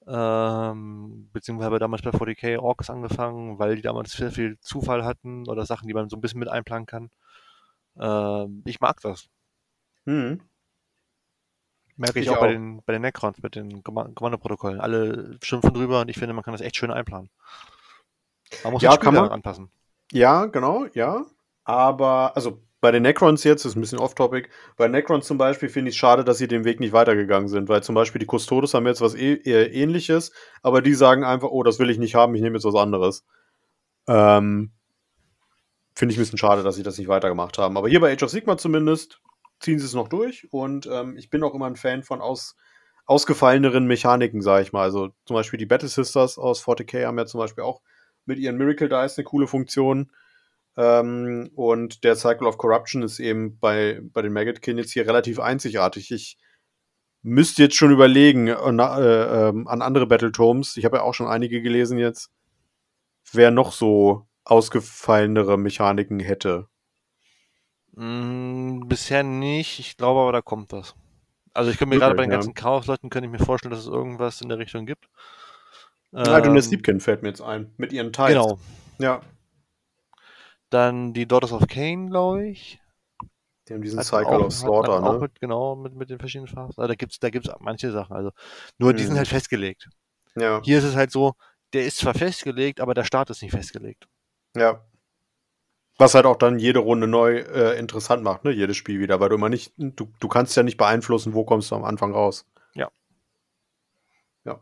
[0.07, 5.49] Ähm, beziehungsweise habe damals bei 40k Orks angefangen, weil die damals sehr viel Zufall hatten
[5.49, 7.11] oder Sachen, die man so ein bisschen mit einplanen kann.
[7.99, 9.29] Ähm, ich mag das.
[10.07, 10.40] Hm.
[11.97, 12.53] Merke ich, Ich auch, bei auch.
[12.53, 14.81] den, bei den Necrons, mit den Kommandoprotokollen.
[14.81, 17.31] Alle schimpfen drüber und ich finde, man kann das echt schön einplanen.
[18.64, 19.33] Man muss Ja, das Spiel kann man.
[19.33, 19.71] anpassen.
[20.12, 21.25] Ja, genau, ja.
[21.64, 25.68] Aber, also bei den Necrons jetzt, das ist ein bisschen off-topic, bei Necrons zum Beispiel
[25.68, 28.29] finde ich es schade, dass sie den Weg nicht weitergegangen sind, weil zum Beispiel die
[28.31, 30.31] Custodes haben jetzt was eh, eher ähnliches,
[30.62, 33.25] aber die sagen einfach, oh, das will ich nicht haben, ich nehme jetzt was anderes.
[34.07, 34.70] Ähm,
[35.96, 37.77] finde ich ein bisschen schade, dass sie das nicht weitergemacht haben.
[37.77, 39.20] Aber hier bei Age of Sigma zumindest
[39.59, 42.55] ziehen sie es noch durch und ähm, ich bin auch immer ein Fan von aus,
[43.07, 44.83] ausgefalleneren Mechaniken, sage ich mal.
[44.83, 47.81] Also zum Beispiel die Battle Sisters aus 40k haben ja zum Beispiel auch
[48.27, 50.12] mit ihren Miracle Dice eine coole Funktion.
[50.77, 55.41] Ähm, und der Cycle of Corruption ist eben bei, bei den Maggotkin jetzt hier relativ
[55.41, 56.11] einzigartig.
[56.11, 56.39] Ich
[57.23, 60.77] müsste jetzt schon überlegen äh, äh, ähm, an andere Battletomes.
[60.77, 62.31] Ich habe ja auch schon einige gelesen jetzt,
[63.33, 66.69] wer noch so ausgefallenere Mechaniken hätte.
[67.93, 69.81] Mm, bisher nicht.
[69.81, 70.95] Ich glaube aber, da kommt was.
[71.55, 72.51] Also ich könnte mir gerade bei den Möglich, ja.
[72.51, 75.09] ganzen Chaos-Leuten könnte ich mir vorstellen, dass es irgendwas in der Richtung gibt.
[76.12, 77.73] Halt und der Ähm, Sleepkin fällt mir jetzt ein.
[77.79, 78.35] Mit ihren Tiles.
[78.35, 78.59] Genau.
[78.99, 79.23] Ja.
[80.77, 82.79] Dann die Daughters of Cain, glaube ich.
[83.67, 85.19] Die haben diesen Hat Cycle auch, of Slaughter, ne?
[85.21, 86.75] mit, genau, mit, mit den verschiedenen Phasen.
[86.77, 88.15] Also da gibt's, da gibt's manche Sachen.
[88.15, 88.31] Also
[88.77, 89.19] nur die sind Mhm.
[89.19, 89.89] halt festgelegt.
[90.35, 90.61] Ja.
[90.62, 91.33] Hier ist es halt so,
[91.73, 94.07] der ist zwar festgelegt, aber der Start ist nicht festgelegt.
[94.55, 94.85] Ja.
[95.97, 98.51] Was halt auch dann jede Runde neu äh, interessant macht, ne?
[98.51, 101.71] Jedes Spiel wieder, weil du immer nicht, du, du kannst ja nicht beeinflussen, wo kommst
[101.71, 102.45] du am Anfang raus.
[102.75, 102.91] Ja.
[104.45, 104.61] Ja.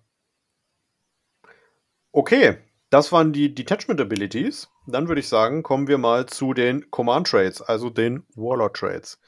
[2.12, 2.58] Okay,
[2.90, 4.68] das waren die Detachment Abilities.
[4.86, 9.18] Dann würde ich sagen, kommen wir mal zu den Command Trades, also den Warlord Trades.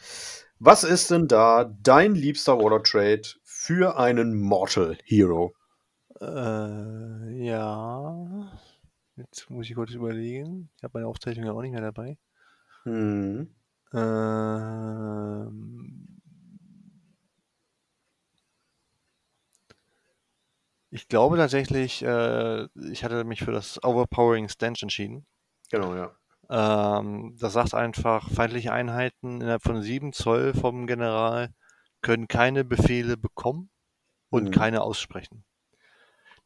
[0.59, 5.55] Was ist denn da dein liebster Warlord Trade für einen Mortal Hero?
[6.21, 8.51] Äh, ja.
[9.17, 10.71] Jetzt muss ich kurz überlegen.
[10.77, 12.19] Ich habe meine Aufzeichnung ja auch nicht mehr dabei.
[12.85, 13.55] Hm.
[13.93, 15.27] Ähm,
[20.91, 25.27] ich glaube tatsächlich, äh, ich hatte mich für das Overpowering Stench entschieden.
[25.71, 26.17] Genau, ja.
[26.51, 31.51] Ähm, das sagt einfach, feindliche Einheiten innerhalb von 7 Zoll vom General
[32.03, 33.71] können keine Befehle bekommen
[34.31, 34.53] und Mhm.
[34.53, 35.45] keine aussprechen.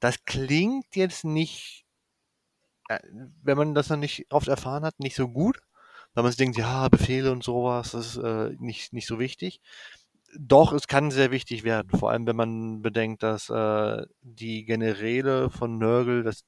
[0.00, 1.86] Das klingt jetzt nicht,
[2.88, 2.98] äh,
[3.42, 5.58] wenn man das noch nicht oft erfahren hat, nicht so gut,
[6.14, 9.60] weil man sich denkt, ja, Befehle und sowas, das ist äh, nicht, nicht so wichtig.
[10.38, 15.50] Doch, es kann sehr wichtig werden, vor allem wenn man bedenkt, dass äh, die Generäle
[15.50, 16.44] von Nörgel das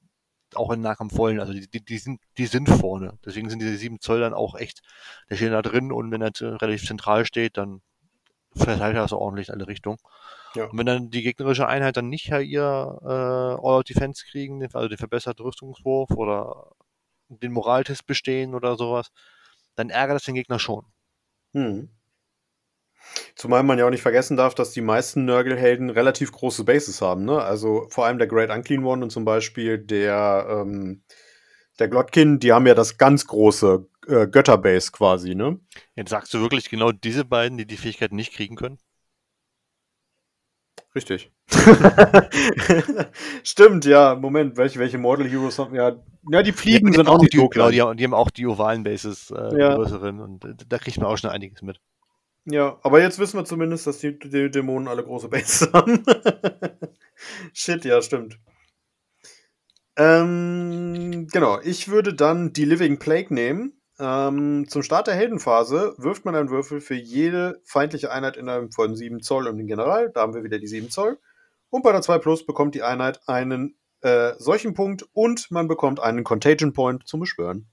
[0.56, 1.40] auch in Nahkampf wollen.
[1.40, 3.18] Also die, die, die, sind, die sind vorne.
[3.24, 4.82] Deswegen sind diese 7 Zoll dann auch echt,
[5.30, 7.82] der steht da drin und wenn er äh, relativ zentral steht, dann
[8.54, 9.98] verteilt er das ordentlich in alle Richtungen.
[10.54, 10.66] Ja.
[10.66, 14.98] Und wenn dann die gegnerische Einheit dann nicht ihr äh, All-Out-Defense kriegen, den- also den
[14.98, 16.72] verbesserten Rüstungswurf oder
[17.28, 19.08] den Moraltest bestehen oder sowas,
[19.74, 20.84] dann ärgert das den Gegner schon.
[21.54, 21.88] Hm.
[23.34, 27.24] Zumal man ja auch nicht vergessen darf, dass die meisten Nörgelhelden relativ große Bases haben,
[27.24, 27.40] ne?
[27.42, 31.02] Also vor allem der Great Unclean One und zum Beispiel der, ähm,
[31.78, 35.58] der Glotkin, die haben ja das ganz große äh, Götterbase quasi, ne?
[35.96, 38.78] Jetzt sagst du wirklich genau diese beiden, die die Fähigkeit nicht kriegen können?
[40.94, 41.32] Richtig.
[43.42, 44.14] Stimmt, ja.
[44.14, 45.96] Moment, welche, welche Mortal Heroes haben ja.
[46.30, 47.72] Ja, die Fliegen die sind auch nicht die, so genau, klein.
[47.72, 49.74] die, haben- die haben auch die ovalen Bases, äh, Ja.
[49.74, 51.80] größeren und äh, da kriegt man auch schon einiges mit.
[52.44, 56.05] Ja, aber jetzt wissen wir zumindest, dass die, die Dämonen alle große Bases haben.
[57.52, 58.38] Shit, ja, stimmt.
[59.96, 63.81] Ähm, genau, ich würde dann die Living Plague nehmen.
[63.98, 68.96] Ähm, zum Start der Heldenphase wirft man einen Würfel für jede feindliche Einheit innerhalb von
[68.96, 70.11] 7 Zoll um den General.
[70.11, 71.18] Da haben wir wieder die 7 Zoll.
[71.70, 76.00] Und bei der 2 Plus bekommt die Einheit einen äh, solchen Punkt und man bekommt
[76.00, 77.68] einen Contagion Point zum Beschwören.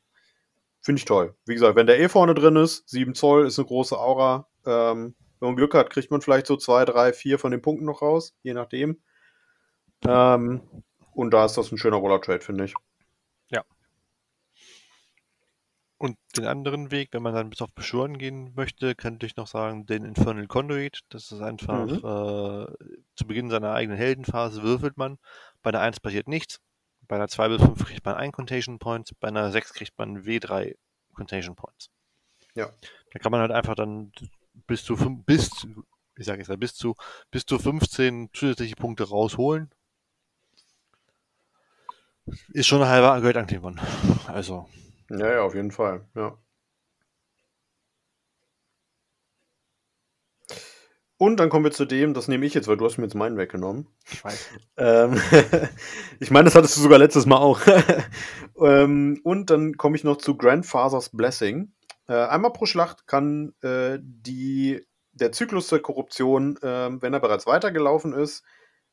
[0.82, 1.36] Finde ich toll.
[1.45, 4.48] Wie gesagt, wenn der eh vorne drin ist, 7 Zoll ist eine große Aura.
[4.69, 7.86] Ähm, wenn man Glück hat, kriegt man vielleicht so 2, 3, 4 von den Punkten
[7.86, 9.01] noch raus, je nachdem.
[10.05, 10.62] Ähm,
[11.13, 12.73] und da ist das ein schöner Roller-Trade, finde ich.
[16.01, 19.47] Und den anderen Weg, wenn man dann bis auf Beschwören gehen möchte, könnte ich noch
[19.47, 21.01] sagen, den Infernal Conduit.
[21.10, 21.95] Das ist einfach Mhm.
[21.95, 25.17] äh, zu Beginn seiner eigenen Heldenphase würfelt man.
[25.62, 26.62] Bei der 1 passiert nichts.
[27.10, 29.12] Bei der 2 bis 5 kriegt man einen Contagion Point.
[29.19, 30.77] Bei einer 6 kriegt man W3
[31.13, 31.89] Contagion Points.
[32.55, 32.71] Ja.
[33.12, 34.13] Da kann man halt einfach dann
[34.67, 35.67] bis zu fünf, bis
[36.17, 36.95] ich sage jetzt mal, bis zu
[37.31, 39.71] bis zu 15 zusätzliche Punkte rausholen.
[42.53, 43.81] Ist schon ein halber Great Unclean One.
[44.27, 44.67] Also,
[45.09, 46.05] Ja, ja, auf jeden Fall.
[46.15, 46.38] Ja.
[51.21, 53.15] Und dann kommen wir zu dem, das nehme ich jetzt, weil du hast mir jetzt
[53.15, 53.88] meinen weggenommen.
[54.09, 54.49] ich weiß.
[54.77, 55.21] Ähm,
[56.21, 57.59] ich meine, das hattest du sogar letztes Mal auch.
[58.62, 61.73] ähm, und dann komme ich noch zu Grandfather's Blessing.
[62.09, 67.45] Äh, einmal pro Schlacht kann äh, die, der Zyklus der Korruption, ähm, wenn er bereits
[67.45, 68.43] weitergelaufen ist,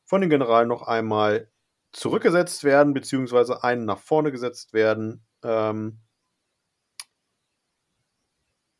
[0.05, 1.49] von dem General noch einmal
[1.91, 5.25] zurückgesetzt werden, beziehungsweise einen nach vorne gesetzt werden.
[5.43, 5.99] Ähm,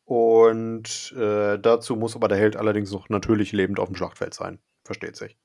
[0.04, 4.60] und äh, dazu muss aber der Held allerdings noch natürlich lebend auf dem Schlachtfeld sein.
[4.84, 5.36] Versteht sich.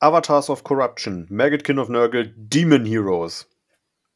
[0.00, 3.48] Avatars of Corruption, Maggotkin of Nurgle, Demon Heroes.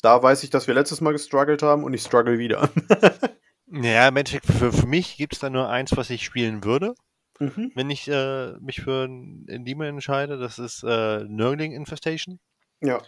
[0.02, 2.70] Da weiß ich, dass wir letztes Mal gestruggelt haben und ich struggle wieder.
[3.74, 6.94] Ja, Endeffekt, für, für mich gibt es da nur eins, was ich spielen würde,
[7.38, 7.72] mhm.
[7.74, 10.36] wenn ich äh, mich für einen Demon entscheide.
[10.36, 12.38] Das ist äh, Nurgling Infestation.
[12.82, 13.00] Ja.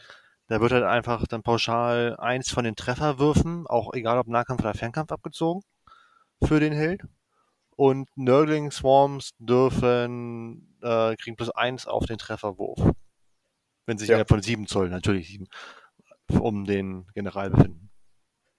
[0.46, 4.72] Da wird halt einfach dann pauschal eins von den Trefferwürfen, auch egal ob Nahkampf oder
[4.72, 5.60] Fernkampf, abgezogen
[6.42, 7.02] für den Held.
[7.76, 12.78] Und Nurgling Swarms dürfen, äh, kriegen plus eins auf den Trefferwurf.
[13.86, 14.14] Wenn sie sich Ja.
[14.16, 15.46] innerhalb von sieben Zoll, natürlich sieben,
[16.40, 17.90] um den General befinden.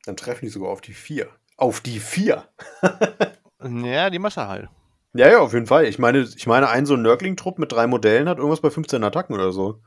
[0.05, 1.29] Dann treffen die sogar auf die vier.
[1.57, 2.47] Auf die vier!
[3.67, 4.69] Ja, die Masse halt.
[5.13, 5.85] Ja, ja, auf jeden Fall.
[5.85, 9.03] Ich meine, ich meine, ein so ein Nurgling-Trupp mit drei Modellen hat irgendwas bei 15
[9.03, 9.81] Attacken oder so.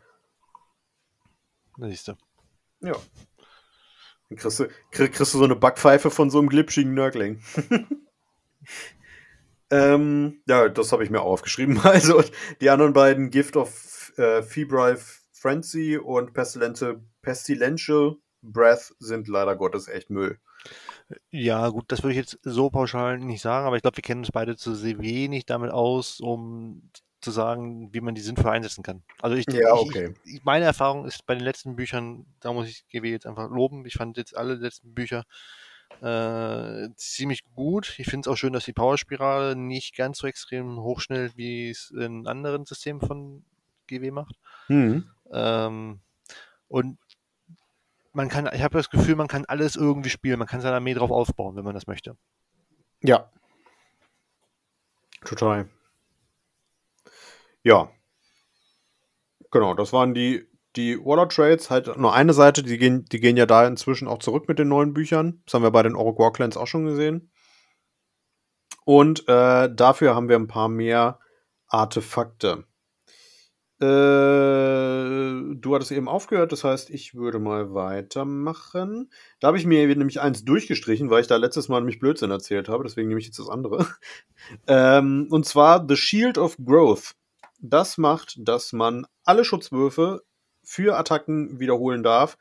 [1.76, 2.14] Siehst du.
[2.80, 2.94] Ja.
[4.30, 7.40] Dann kriegst du, krieg, kriegst du so eine Backpfeife von so einem glitschigen Nörgling.
[9.70, 11.80] ähm, ja, das habe ich mir auch aufgeschrieben.
[11.84, 12.22] Also
[12.60, 14.98] die anderen beiden, Gift of äh, Febrile
[15.32, 20.38] Frenzy und Pestilente, Pestilential Breath, sind leider Gottes echt Müll.
[21.30, 24.20] Ja, gut, das würde ich jetzt so pauschal nicht sagen, aber ich glaube, wir kennen
[24.20, 28.82] uns beide zu sehr wenig damit aus, um zu sagen, wie man die sinnvoll einsetzen
[28.82, 29.02] kann.
[29.20, 30.14] Also ich, Ja, ich, okay.
[30.24, 33.86] ich, meine Erfahrung ist bei den letzten Büchern, da muss ich GW jetzt einfach loben.
[33.86, 35.24] Ich fand jetzt alle letzten Bücher
[36.00, 37.98] äh, ziemlich gut.
[37.98, 41.90] Ich finde es auch schön, dass die Powerspirale nicht ganz so extrem hochschnellt, wie es
[41.90, 43.44] in anderen Systemen von
[43.86, 44.36] GW macht.
[44.66, 45.10] Hm.
[45.32, 46.00] Ähm,
[46.68, 46.98] und
[48.12, 50.38] man kann, ich habe das Gefühl, man kann alles irgendwie spielen.
[50.38, 52.16] Man kann seine Armee drauf aufbauen, wenn man das möchte.
[53.00, 53.30] Ja.
[55.24, 55.68] Total.
[57.62, 57.90] Ja.
[59.50, 60.46] Genau, das waren die,
[60.78, 61.70] die Waller Trades.
[61.70, 64.68] Halt nur eine Seite, die gehen, die gehen ja da inzwischen auch zurück mit den
[64.68, 65.42] neuen Büchern.
[65.44, 67.30] Das haben wir bei den Orc War Clans auch schon gesehen.
[68.84, 71.18] Und äh, dafür haben wir ein paar mehr
[71.66, 72.64] Artefakte.
[73.80, 79.10] Äh, du hattest eben aufgehört, das heißt, ich würde mal weitermachen.
[79.40, 82.68] Da habe ich mir nämlich eins durchgestrichen, weil ich da letztes Mal nämlich Blödsinn erzählt
[82.68, 83.86] habe, deswegen nehme ich jetzt das andere.
[84.66, 87.14] ähm, und zwar The Shield of Growth.
[87.60, 90.22] Das macht, dass man alle Schutzwürfe
[90.68, 92.36] für Attacken wiederholen darf,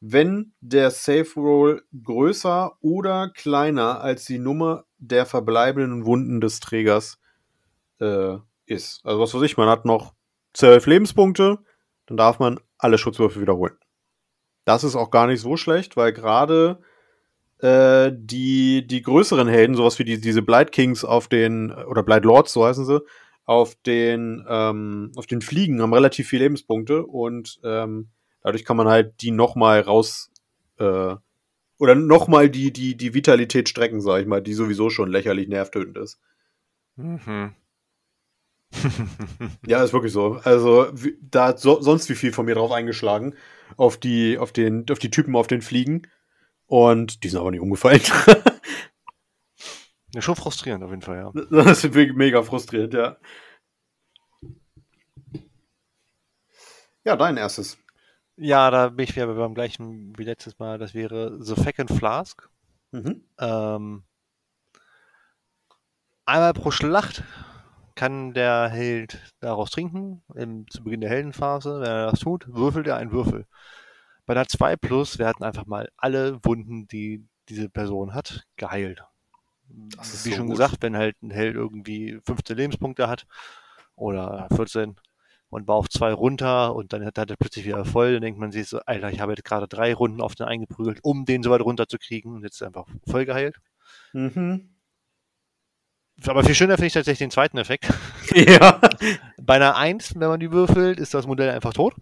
[0.00, 7.20] wenn der Safe Roll größer oder kleiner als die Nummer der verbleibenden Wunden des Trägers
[8.00, 8.34] äh,
[8.66, 9.00] ist.
[9.04, 10.12] Also was weiß ich, man hat noch
[10.54, 11.58] 12 Lebenspunkte,
[12.06, 13.78] dann darf man alle Schutzwürfe wiederholen.
[14.64, 16.80] Das ist auch gar nicht so schlecht, weil gerade
[17.60, 22.24] äh, die, die größeren Helden, sowas wie die, diese Blight Kings auf den, oder Blight
[22.24, 23.00] Lords, so heißen sie,
[23.48, 28.10] auf den, ähm, auf den Fliegen haben relativ viele Lebenspunkte und ähm,
[28.42, 30.30] dadurch kann man halt die nochmal raus
[30.78, 31.16] äh,
[31.78, 35.96] oder nochmal die, die, die Vitalität strecken, sag ich mal, die sowieso schon lächerlich nervtötend
[35.96, 36.20] ist.
[36.96, 37.54] Mhm.
[39.66, 40.40] Ja, ist wirklich so.
[40.44, 40.88] Also,
[41.22, 43.34] da hat so, sonst wie viel von mir drauf eingeschlagen.
[43.78, 46.02] Auf die, auf den, auf die Typen auf den Fliegen.
[46.66, 48.02] Und die sind aber nicht umgefallen.
[50.14, 51.32] ja, schon frustrierend auf jeden Fall, ja.
[51.50, 53.16] das ist wirklich mega frustrierend, ja.
[57.04, 57.78] Ja, dein erstes.
[58.36, 60.78] Ja, da bin ich wieder beim gleichen wie letztes Mal.
[60.78, 62.48] Das wäre The Second Flask.
[62.92, 63.24] Mhm.
[63.38, 64.04] Ähm,
[66.24, 67.24] einmal pro Schlacht
[67.94, 71.80] kann der Held daraus trinken, im, zu Beginn der Heldenphase.
[71.80, 73.46] Wenn er das tut, würfelt er einen Würfel.
[74.24, 79.02] Bei der 2 Plus werden einfach mal alle Wunden, die diese Person hat, geheilt.
[79.96, 80.56] Das ist Wie so schon gut.
[80.56, 83.26] gesagt, wenn halt ein Held irgendwie 15 Lebenspunkte hat
[83.96, 84.96] oder 14
[85.50, 88.38] und war auf zwei runter und dann hat, hat er plötzlich wieder voll, dann denkt
[88.40, 91.42] man sich so, Alter, ich habe jetzt gerade drei Runden auf den eingeprügelt, um den
[91.42, 93.56] so weit runterzukriegen und jetzt ist er einfach voll geheilt.
[94.12, 94.74] Mhm.
[96.26, 97.88] Aber viel schöner finde ich tatsächlich den zweiten Effekt.
[98.34, 98.80] Ja.
[99.40, 101.94] Bei einer 1, wenn man die würfelt, ist das Modell einfach tot.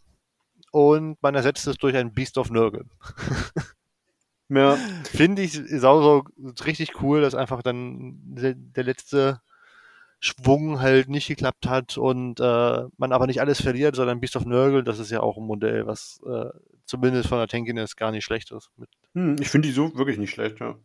[0.72, 2.84] Und man ersetzt es durch ein Beast of Nurgle.
[4.48, 4.76] ja.
[5.04, 6.24] Finde ich sau, sau
[6.64, 9.40] richtig cool, dass einfach dann der, der letzte
[10.20, 14.44] Schwung halt nicht geklappt hat und äh, man aber nicht alles verliert, sondern Beast of
[14.46, 16.50] Nurgle, das ist ja auch ein Modell, was äh,
[16.84, 18.70] zumindest von der Tankiness gar nicht schlecht ist.
[18.76, 20.76] Mit Hm, ich finde die so wirklich nicht schlecht, ja.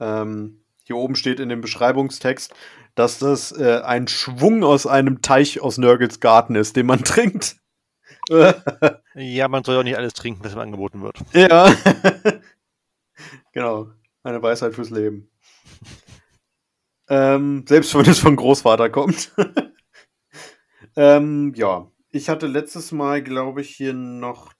[0.00, 2.54] Ähm, hier oben steht in dem Beschreibungstext,
[2.94, 7.56] dass das äh, ein Schwung aus einem Teich aus Nurgles Garten ist, den man trinkt.
[8.28, 11.18] Ja, man soll ja auch nicht alles trinken, was ihm angeboten wird.
[11.32, 11.72] ja.
[13.52, 13.88] genau.
[14.22, 15.30] Eine Weisheit fürs Leben.
[17.08, 19.32] ähm, selbst wenn es von Großvater kommt.
[20.96, 21.90] ähm, ja.
[22.10, 24.54] Ich hatte letztes Mal, glaube ich, hier noch.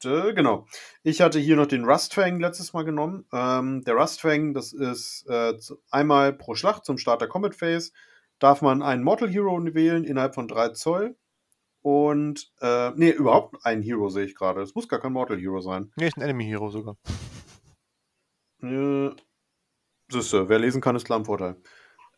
[0.00, 0.66] Genau.
[1.02, 3.26] Ich hatte hier noch den Rustfang letztes Mal genommen.
[3.30, 5.52] Ähm, der Rustfang, das ist äh,
[5.90, 7.92] einmal pro Schlacht zum Start der Comet Phase.
[8.38, 11.16] Darf man einen Mortal Hero wählen innerhalb von 3 Zoll.
[11.82, 14.62] Und, äh, nee, überhaupt einen Hero sehe ich gerade.
[14.62, 15.92] Es muss gar kein Mortal Hero sein.
[15.96, 16.96] Nee, ist ein Enemy Hero sogar.
[18.62, 19.10] Äh,
[20.10, 21.56] Siehste, wer lesen kann, ist klar im Vorteil.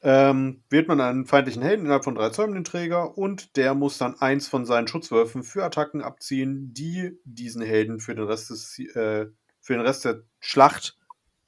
[0.02, 3.98] Ähm, wählt man einen feindlichen Helden innerhalb von drei Zäumen den Träger und der muss
[3.98, 8.78] dann eins von seinen Schutzwürfen für Attacken abziehen, die diesen Helden für den Rest, des,
[8.78, 9.26] äh,
[9.60, 10.96] für den Rest der Schlacht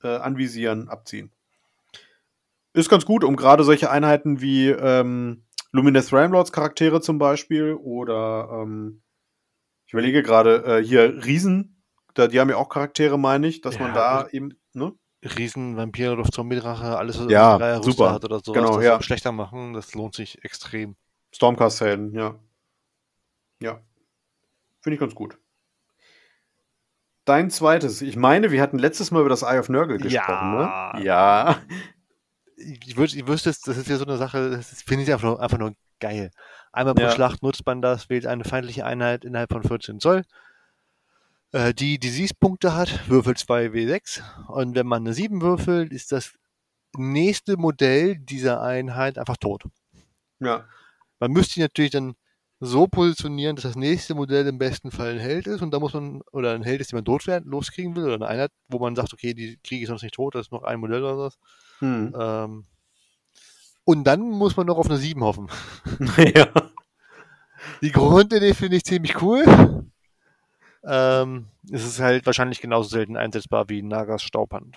[0.02, 1.30] äh, anvisieren, abziehen.
[2.74, 8.48] Ist ganz gut, um gerade solche Einheiten wie ähm, Luminous Ramlords Charaktere zum Beispiel oder
[8.62, 9.02] ähm,
[9.86, 11.82] ich überlege gerade äh, hier Riesen,
[12.14, 14.92] da, die haben ja auch Charaktere, meine ich, dass man Ja, da also- eben, ne?
[15.24, 18.12] Riesen, Vampir oder Zombie-Drache, alles, was Ja, drei super.
[18.12, 19.00] hat oder so, Genau, das ja.
[19.02, 20.96] schlechter machen, das lohnt sich extrem.
[21.32, 22.34] Stormcast-Helden, ja.
[23.62, 23.80] Ja.
[24.80, 25.38] Finde ich ganz gut.
[27.24, 28.02] Dein zweites.
[28.02, 30.92] Ich meine, wir hatten letztes Mal über das Eye of Nurgle gesprochen, Ja.
[30.96, 31.04] ne?
[31.04, 31.56] Ja.
[32.56, 35.40] Ich, würd, ich wüsste, das ist ja so eine Sache, das finde ich einfach nur,
[35.40, 36.30] einfach nur geil.
[36.72, 37.10] Einmal pro Ja.
[37.12, 40.22] Schlacht nutzt man das, wählt eine feindliche Einheit innerhalb von 14 Zoll.
[41.52, 44.22] Äh, die Disease-Punkte hat, würfelt 2 W6.
[44.48, 46.32] Und wenn man eine 7 würfelt, ist das
[46.96, 49.64] nächste Modell dieser Einheit einfach tot.
[50.40, 50.66] Ja.
[51.20, 52.14] Man müsste natürlich dann
[52.64, 55.94] so positionieren, dass das nächste Modell im besten Fall ein Held ist und da muss
[55.94, 58.78] man, oder ein Held ist, den man tot werden, loskriegen will, oder eine Einheit, wo
[58.78, 61.18] man sagt, okay, die kriege ich sonst nicht tot, das ist noch ein Modell oder
[61.18, 61.38] was.
[61.80, 62.14] Hm.
[62.16, 62.64] Ähm,
[63.82, 65.48] und dann muss man noch auf eine 7 hoffen.
[66.16, 66.46] ja.
[67.80, 69.44] Die Grundidee finde ich ziemlich cool.
[70.84, 74.76] Ähm, es ist halt wahrscheinlich genauso selten einsetzbar wie Nagas Staubhand.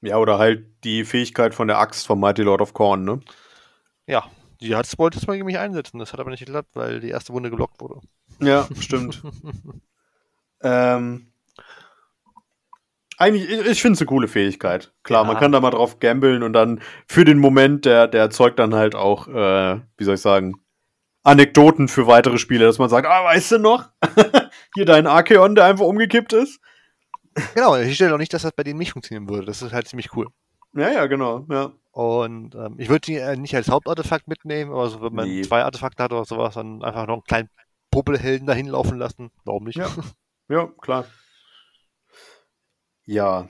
[0.00, 3.20] Ja, oder halt die Fähigkeit von der Axt von Mighty Lord of Korn, ne?
[4.06, 4.24] Ja,
[4.62, 5.98] die hat wollte es mal gegen mich einsetzen.
[5.98, 8.00] Das hat aber nicht geklappt, weil die erste Wunde gelockt wurde.
[8.40, 9.22] Ja, stimmt.
[10.62, 11.26] ähm,
[13.18, 14.92] eigentlich, ich, ich finde es eine coole Fähigkeit.
[15.02, 15.28] Klar, Ja.
[15.28, 18.74] man kann da mal drauf gambeln und dann für den Moment, der, der erzeugt dann
[18.74, 20.54] halt auch, äh, wie soll ich sagen,
[21.24, 23.90] Anekdoten für weitere Spiele, dass man sagt, ah, weißt du noch?
[24.74, 26.60] Hier dein Archeon, der einfach umgekippt ist.
[27.54, 29.46] Genau, ich stelle auch nicht, dass das bei denen nicht funktionieren würde.
[29.46, 30.26] Das ist halt ziemlich cool.
[30.74, 31.46] Ja, ja, genau.
[31.50, 31.72] Ja.
[31.92, 35.42] Und ähm, ich würde die äh, nicht als Hauptartefakt mitnehmen, aber so, wenn man Nee.
[35.42, 37.50] zwei Artefakte hat oder sowas, dann einfach noch einen kleinen
[37.90, 39.30] Puppelhelden dahin laufen lassen.
[39.44, 39.76] Warum nicht?
[39.76, 39.88] Ja.
[40.48, 41.06] Ja, klar.
[43.04, 43.48] Ja.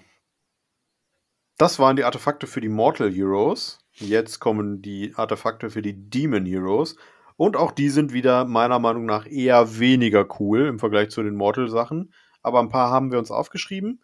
[1.58, 3.78] Das waren die Artefakte für die Mortal Heroes.
[3.94, 6.96] Jetzt kommen die Artefakte für die Demon Heroes.
[7.36, 11.34] Und auch die sind wieder meiner Meinung nach eher weniger cool im Vergleich zu den
[11.34, 12.12] Mortal-Sachen.
[12.42, 14.02] Aber ein paar haben wir uns aufgeschrieben.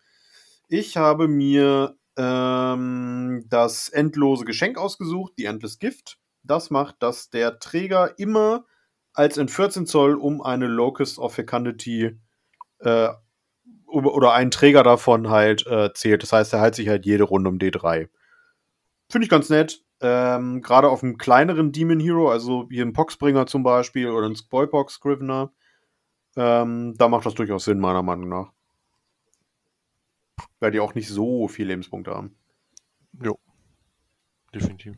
[0.69, 6.19] Ich habe mir ähm, das endlose Geschenk ausgesucht, die Endless Gift.
[6.43, 8.65] Das macht, dass der Träger immer
[9.15, 12.19] als in 14 Zoll um eine Locust of Fecundity
[12.81, 13.09] äh,
[13.87, 16.23] oder einen Träger davon halt äh, zählt.
[16.23, 18.09] Das heißt, er heilt sich halt jede Runde um D3.
[19.11, 19.83] Finde ich ganz nett.
[20.01, 24.37] Ähm, Gerade auf einem kleineren Demon Hero, also wie ein Poxbringer zum Beispiel oder ein
[24.37, 25.53] Spoilpox Scrivener,
[26.37, 28.53] ähm, da macht das durchaus Sinn, meiner Meinung nach.
[30.61, 32.37] Weil die auch nicht so viele Lebenspunkte haben.
[33.23, 33.39] Jo.
[34.55, 34.97] Definitiv.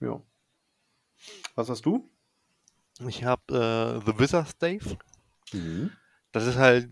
[0.00, 0.20] Ja.
[1.54, 2.10] Was hast du?
[3.06, 3.42] Ich habe
[4.02, 4.98] äh, The Wizard's Stave.
[5.52, 5.90] Mhm.
[6.32, 6.88] Das ist halt,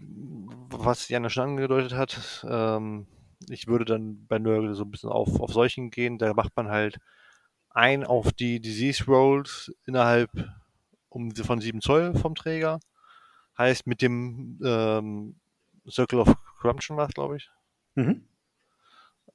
[0.70, 2.44] was Jana schon angedeutet hat.
[2.48, 3.06] Ähm,
[3.48, 6.18] ich würde dann bei Nurgle so ein bisschen auf, auf solchen gehen.
[6.18, 6.98] Da macht man halt
[7.70, 10.30] ein auf die Disease Rolls innerhalb
[11.08, 12.80] um, von 7 Zoll vom Träger.
[13.56, 15.36] Heißt, mit dem ähm,
[15.88, 17.50] Circle of Corruption war es, glaube ich,
[17.98, 18.24] Mhm.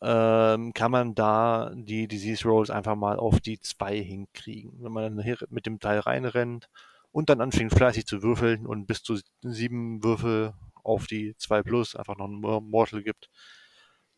[0.02, 4.84] ähm, kann man da die Disease Rolls einfach mal auf die 2 hinkriegen.
[4.84, 6.70] Wenn man dann hier mit dem Teil reinrennt
[7.12, 10.54] und dann anfängt fleißig zu würfeln und bis zu sieben Würfel
[10.84, 13.30] auf die 2 plus einfach noch ein Mor- Mortal gibt,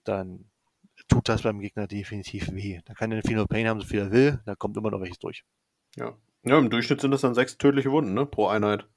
[0.04, 0.50] dann
[1.08, 2.82] tut das beim Gegner definitiv weh.
[2.86, 5.20] Da kann der Final Pain haben, so viel er will, da kommt immer noch welches
[5.20, 5.43] durch.
[5.96, 6.16] Ja.
[6.43, 8.26] Ja, im Durchschnitt sind das dann sechs tödliche Wunden, ne?
[8.26, 8.88] Pro Einheit.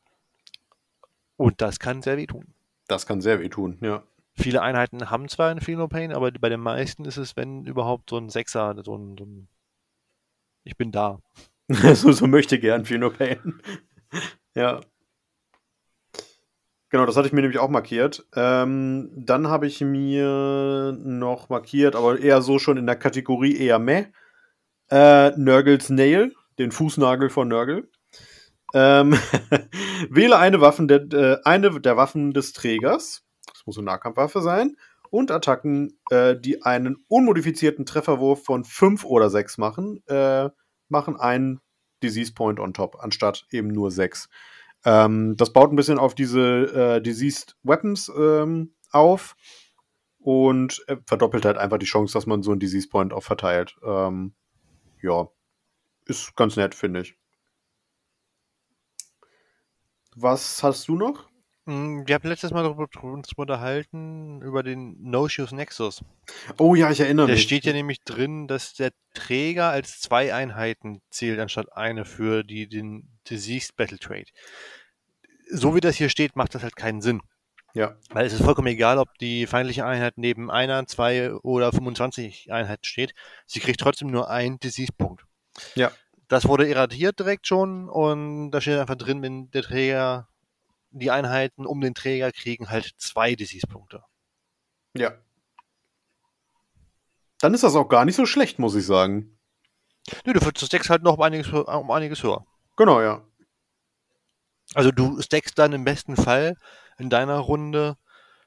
[1.36, 2.54] Und das kann sehr weh tun.
[2.88, 4.02] Das kann sehr wehtun, ja.
[4.38, 8.10] Viele Einheiten haben zwar einen Final Pain, aber bei den meisten ist es, wenn überhaupt,
[8.10, 9.48] so ein Sechser, so ein, so ein
[10.64, 11.18] Ich bin da.
[11.68, 13.60] so, so möchte gern Fino Pain.
[14.54, 14.80] ja.
[16.90, 18.26] Genau, das hatte ich mir nämlich auch markiert.
[18.34, 23.78] Ähm, dann habe ich mir noch markiert, aber eher so schon in der Kategorie eher
[23.78, 24.06] meh.
[24.90, 27.88] Äh, Nurgles Nail, den Fußnagel von Nurgle.
[28.72, 29.18] Ähm,
[30.10, 33.27] wähle eine, Waffen der, äh, eine der Waffen des Trägers.
[33.68, 34.76] Muss eine Nahkampfwaffe sein.
[35.10, 40.48] Und Attacken, äh, die einen unmodifizierten Trefferwurf von 5 oder 6 machen, äh,
[40.88, 41.60] machen einen
[42.02, 44.30] Disease Point on top, anstatt eben nur 6.
[44.86, 49.36] Ähm, das baut ein bisschen auf diese äh, Diseased Weapons ähm, auf
[50.18, 53.76] und äh, verdoppelt halt einfach die Chance, dass man so einen Disease Point auch verteilt.
[53.84, 54.32] Ähm,
[55.02, 55.28] ja,
[56.06, 57.18] ist ganz nett, finde ich.
[60.16, 61.27] Was hast du noch?
[61.68, 66.02] Mm, Wir haben letztes Mal darüber uns unterhalten, über den No-Shoes Nexus.
[66.56, 67.42] Oh ja, ich erinnere Da mich.
[67.42, 72.68] steht ja nämlich drin, dass der Träger als zwei Einheiten zählt, anstatt eine für die,
[72.68, 74.24] den Diseased Battle Trade.
[75.50, 77.20] So wie das hier steht, macht das halt keinen Sinn.
[77.74, 82.50] Ja, Weil es ist vollkommen egal, ob die feindliche Einheit neben einer, zwei oder 25
[82.50, 83.12] Einheiten steht.
[83.46, 85.24] Sie kriegt trotzdem nur einen Disease-Punkt.
[85.74, 85.92] Ja.
[86.28, 90.28] Das wurde irradiert direkt schon und da steht einfach drin, wenn der Träger,
[90.90, 94.02] die Einheiten um den Träger kriegen halt zwei Disease-Punkte.
[94.94, 95.12] ja.
[97.40, 99.38] Dann ist das auch gar nicht so schlecht, muss ich sagen.
[100.24, 102.44] Nö, du stackst halt noch um einiges, um einiges höher.
[102.76, 103.22] Genau, ja.
[104.74, 106.56] Also du stackst dann im besten Fall
[106.98, 107.96] in deiner Runde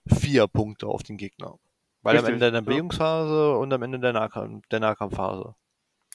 [0.08, 1.58] vier Punkte auf den Gegner.
[2.02, 2.62] Weil am Richtig, Ende deiner ja.
[2.62, 5.56] Bewegungsphase und am Ende der, Nahkamp der Nahkampfphase.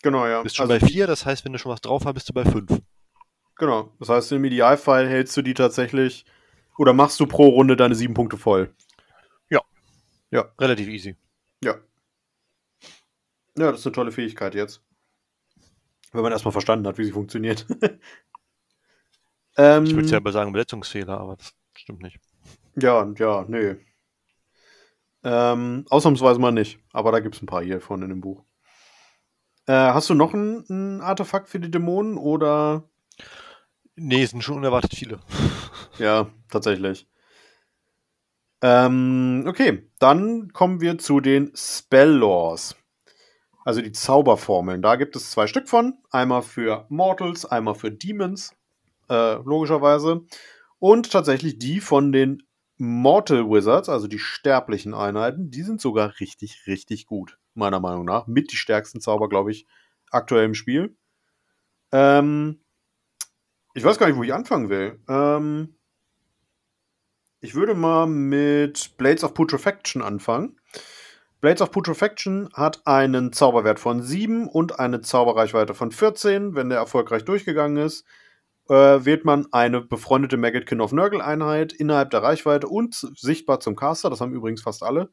[0.02, 0.42] Genau, ja.
[0.42, 2.32] Bist schon Also bei vier, das heißt, wenn du schon was drauf hast, bist du
[2.32, 2.82] bei fünf.
[3.56, 3.92] Genau.
[3.98, 6.24] Das heißt, im Idealfall hältst du die tatsächlich
[6.78, 8.74] oder machst du pro Runde deine sieben Punkte voll.
[10.58, 11.16] Relativ easy.
[11.62, 11.76] Ja.
[13.56, 14.82] Ja, das ist eine tolle Fähigkeit jetzt.
[16.12, 17.66] Wenn man erstmal verstanden hat, wie sie funktioniert.
[19.56, 22.18] ähm, ich würde ja aber sagen, Besetzungsfehler, aber das stimmt nicht.
[22.76, 23.76] Ja, ja, nee.
[25.24, 26.78] Ähm, ausnahmsweise mal nicht.
[26.92, 28.44] Aber da gibt es ein paar hier von in dem Buch.
[29.66, 32.88] Äh, hast du noch ein, ein, Artefakt für die Dämonen oder?
[33.96, 35.18] Nee, es sind schon unerwartet viele.
[35.98, 37.08] ja, tatsächlich.
[38.62, 42.76] Ähm, okay, dann kommen wir zu den Spell Laws.
[43.64, 44.82] Also die Zauberformeln.
[44.82, 45.98] Da gibt es zwei Stück von.
[46.10, 48.54] Einmal für Mortals, einmal für Demons,
[49.08, 50.24] äh, logischerweise.
[50.78, 52.42] Und tatsächlich die von den
[52.78, 58.26] Mortal Wizards, also die sterblichen Einheiten, die sind sogar richtig, richtig gut, meiner Meinung nach.
[58.26, 59.66] Mit die stärksten Zauber, glaube ich,
[60.10, 60.96] aktuell im Spiel.
[61.92, 62.60] Ähm,
[63.76, 64.98] ich weiß gar nicht, wo ich anfangen will.
[65.06, 65.76] Ähm,
[67.40, 70.58] ich würde mal mit Blades of Putrefaction anfangen.
[71.42, 76.54] Blades of Putrefaction hat einen Zauberwert von 7 und eine Zauberreichweite von 14.
[76.54, 78.06] Wenn der erfolgreich durchgegangen ist,
[78.70, 78.74] äh,
[79.04, 84.08] wählt man eine befreundete Maggotkin of Nurgle Einheit innerhalb der Reichweite und sichtbar zum Caster,
[84.08, 85.10] das haben übrigens fast alle,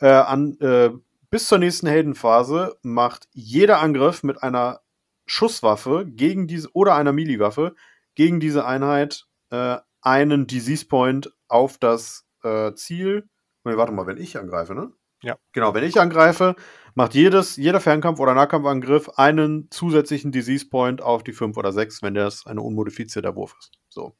[0.00, 0.90] äh, an, äh,
[1.30, 4.82] bis zur nächsten Heldenphase macht jeder Angriff mit einer
[5.28, 7.74] Schusswaffe gegen diese oder einer Melee-Waffe
[8.14, 13.28] gegen diese Einheit äh, einen Disease Point auf das äh, Ziel.
[13.64, 14.92] Nee, warte mal, wenn ich angreife, ne?
[15.22, 15.36] Ja.
[15.52, 16.54] Genau, wenn ich angreife,
[16.94, 22.02] macht jedes, jeder Fernkampf- oder Nahkampfangriff einen zusätzlichen Disease Point auf die 5 oder 6,
[22.02, 23.72] wenn das ein unmodifizierter Wurf ist.
[23.88, 24.16] So.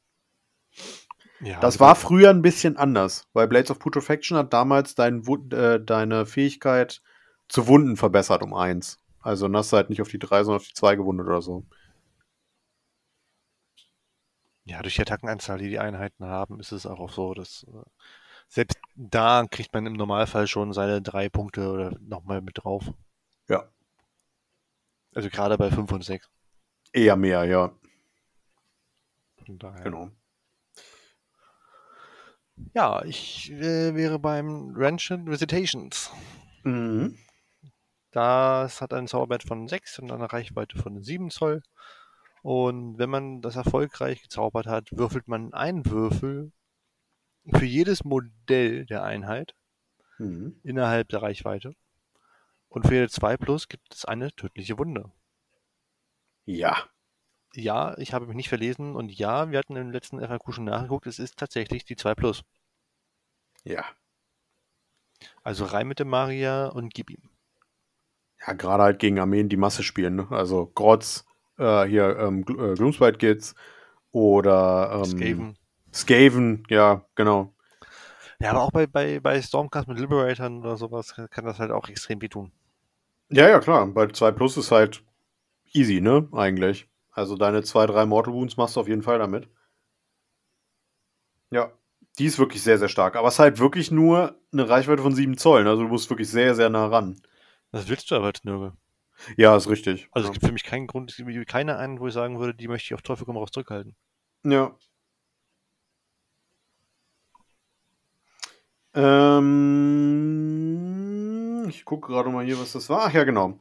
[1.41, 5.79] Ja, das war früher ein bisschen anders, weil Blades of Putrefaction hat damals dein, äh,
[5.79, 7.01] deine Fähigkeit
[7.47, 8.99] zu Wunden verbessert um 1.
[9.21, 11.65] Also du halt nicht auf die 3, sondern auf die 2 gewundet oder so.
[14.63, 17.89] Ja, durch die Attackenanzahl, die die Einheiten haben, ist es auch so, dass äh,
[18.47, 22.91] selbst da kriegt man im Normalfall schon seine drei Punkte oder nochmal mit drauf.
[23.47, 23.67] Ja.
[25.13, 26.29] Also gerade bei 5 und 6.
[26.93, 27.71] Eher mehr, ja.
[29.45, 29.83] Von daher.
[29.83, 30.11] Genau.
[32.73, 36.11] Ja, ich äh, wäre beim Rancid Visitations.
[36.63, 37.17] Mhm.
[38.11, 41.61] Das hat einen Zauberwert von 6 und eine Reichweite von 7 Zoll.
[42.41, 46.51] Und wenn man das erfolgreich gezaubert hat, würfelt man einen Würfel
[47.51, 49.55] für jedes Modell der Einheit
[50.17, 50.59] mhm.
[50.63, 51.73] innerhalb der Reichweite.
[52.69, 55.11] Und für jede 2 Plus gibt es eine tödliche Wunde.
[56.45, 56.87] Ja.
[57.53, 61.07] Ja, ich habe mich nicht verlesen und ja, wir hatten im letzten FAQ schon nachgeguckt,
[61.07, 62.43] es ist tatsächlich die 2 Plus.
[63.63, 63.83] Ja.
[65.43, 67.29] Also rein mit dem Maria und gib ihm.
[68.45, 70.15] Ja, gerade halt gegen Armeen, die Masse spielen.
[70.15, 70.27] Ne?
[70.29, 71.25] Also Grotz,
[71.57, 73.55] äh, hier ähm, äh, Gloomspite Kids
[74.11, 75.57] oder ähm, Skaven.
[75.93, 77.53] Skaven, ja, genau.
[78.41, 81.89] Ja, aber auch bei, bei, bei Stormcast mit Liberatoren oder sowas kann das halt auch
[81.89, 82.51] extrem wehtun.
[83.29, 83.85] Ja, ja, klar.
[83.87, 85.03] Bei 2 Plus ist halt
[85.73, 86.27] easy, ne?
[86.31, 86.87] Eigentlich.
[87.11, 89.49] Also deine 2, 3 Mortal Wounds machst du auf jeden Fall damit.
[91.51, 91.71] Ja,
[92.17, 93.15] die ist wirklich sehr, sehr stark.
[93.15, 95.67] Aber es ist halt wirklich nur eine Reichweite von 7 Zoll.
[95.67, 97.21] Also du musst wirklich sehr, sehr nah ran.
[97.71, 98.73] Das willst du aber als Nörgel.
[99.35, 100.07] Ja, ist richtig.
[100.11, 100.31] Also ja.
[100.31, 101.15] es gibt für mich keinen Grund,
[101.47, 103.95] keine einen, wo ich sagen würde, die möchte ich auf Teufel komm raus zurückhalten.
[104.43, 104.75] Ja,
[108.93, 110.05] Ähm,
[111.69, 113.05] ich gucke gerade mal hier, was das war.
[113.07, 113.59] Ach ja, genau.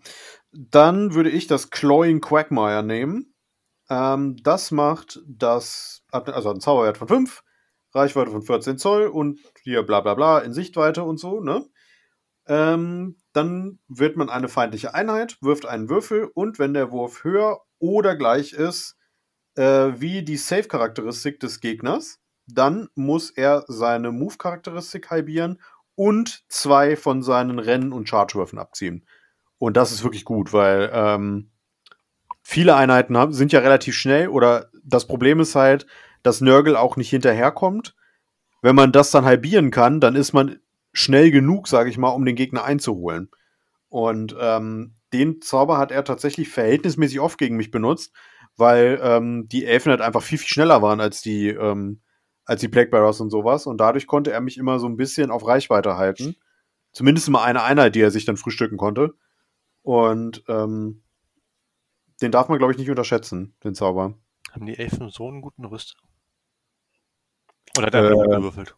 [0.53, 3.35] Dann würde ich das Clawing Quagmire nehmen.
[3.91, 7.43] Ähm, das macht das, also ein Zauberwert von 5,
[7.95, 11.65] Reichweite von 14 Zoll und hier bla bla bla in Sichtweite und so, ne?
[12.47, 17.61] Ähm, dann wird man eine feindliche Einheit, wirft einen Würfel und wenn der Wurf höher
[17.79, 18.97] oder gleich ist,
[19.55, 25.61] äh, wie die Save-Charakteristik des Gegners, dann muss er seine Move-Charakteristik halbieren
[25.95, 29.07] und zwei von seinen Rennen- und Charge-Würfen abziehen.
[29.59, 31.51] Und das ist wirklich gut, weil ähm,
[32.43, 35.87] viele Einheiten haben, sind ja relativ schnell oder das Problem ist halt,
[36.25, 37.95] dass Nurgle auch nicht hinterherkommt.
[38.63, 40.59] Wenn man das dann halbieren kann, dann ist man
[40.93, 43.31] schnell genug, sage ich mal, um den Gegner einzuholen.
[43.89, 48.13] Und ähm, den Zauber hat er tatsächlich verhältnismäßig oft gegen mich benutzt,
[48.57, 52.01] weil ähm, die Elfen halt einfach viel, viel schneller waren als die, ähm,
[52.45, 53.67] als die Plague Bearers und sowas.
[53.67, 56.37] Und dadurch konnte er mich immer so ein bisschen auf Reichweite halten.
[56.93, 59.15] Zumindest mal eine Einheit, die er sich dann frühstücken konnte.
[59.83, 61.03] Und ähm,
[62.21, 64.15] den darf man, glaube ich, nicht unterschätzen, den Zauber.
[64.51, 65.99] Haben die Elfen so einen guten Rüster?
[67.77, 68.77] Oder hat er äh, gewürfelt?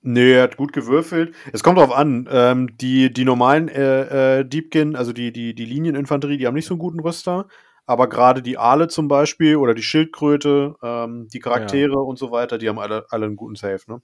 [0.00, 1.34] Nee, er hat gut gewürfelt.
[1.52, 2.28] Es kommt drauf an.
[2.30, 6.66] Ähm, die, die normalen äh, äh, Deepkin, also die, die, die Linieninfanterie, die haben nicht
[6.66, 7.46] so einen guten Rüster
[7.88, 11.98] aber gerade die Aale zum Beispiel oder die Schildkröte, ähm, die Charaktere ja.
[11.98, 14.02] und so weiter, die haben alle, alle einen guten Save, ne?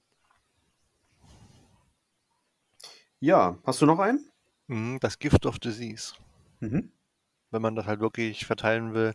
[3.20, 4.26] Ja, hast du noch einen?
[4.68, 6.14] Mhm, das Gift of Disease.
[6.60, 6.92] Mhm.
[7.50, 9.14] wenn man das halt wirklich verteilen will.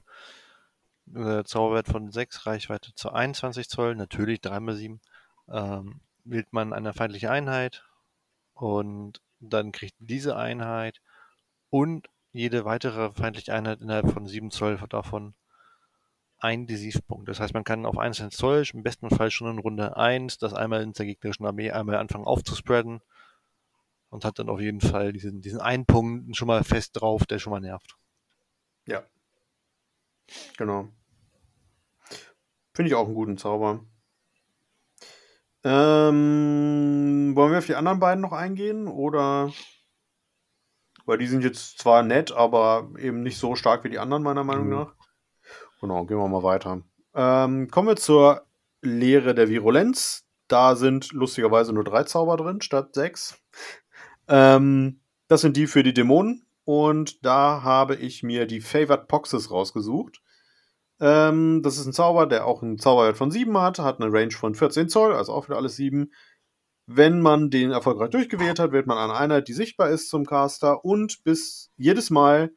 [1.15, 5.01] Äh, Zauberwert von 6, Reichweite zu 21 Zoll, natürlich 3 x 7.
[5.51, 5.99] Ähm,
[6.29, 7.83] wählt man eine feindliche Einheit
[8.53, 11.01] und dann kriegt diese Einheit
[11.69, 15.33] und jede weitere feindliche Einheit innerhalb von 7 Zoll davon
[16.37, 17.27] ein Desivpunkt.
[17.27, 20.53] Das heißt, man kann auf einzelnen Zoll, im besten Fall schon in Runde 1, das
[20.53, 23.01] einmal in der gegnerischen Armee einmal anfangen aufzuspreaden
[24.09, 27.39] und hat dann auf jeden Fall diesen, diesen einen Punkt schon mal fest drauf, der
[27.39, 27.95] schon mal nervt.
[28.87, 29.03] Ja.
[30.57, 30.89] Genau.
[32.73, 33.83] Finde ich auch einen guten Zauber.
[35.63, 38.87] Ähm, wollen wir auf die anderen beiden noch eingehen?
[38.87, 39.51] Oder.
[41.05, 44.43] Weil die sind jetzt zwar nett, aber eben nicht so stark wie die anderen, meiner
[44.43, 44.73] Meinung mhm.
[44.73, 44.95] nach.
[45.81, 46.81] Genau, gehen wir mal weiter.
[47.15, 48.45] Ähm, kommen wir zur
[48.81, 50.25] Lehre der Virulenz.
[50.47, 53.41] Da sind lustigerweise nur drei Zauber drin statt sechs.
[54.27, 56.45] Ähm, das sind die für die Dämonen.
[56.65, 60.21] Und da habe ich mir die Favored Poxes rausgesucht.
[60.99, 64.31] Ähm, das ist ein Zauber, der auch einen Zauberwert von 7 hat, hat eine Range
[64.31, 66.11] von 14 Zoll, also auch wieder alles 7.
[66.87, 70.83] Wenn man den erfolgreich durchgewählt hat, wählt man eine Einheit, die sichtbar ist zum Caster
[70.83, 72.51] und bis jedes Mal,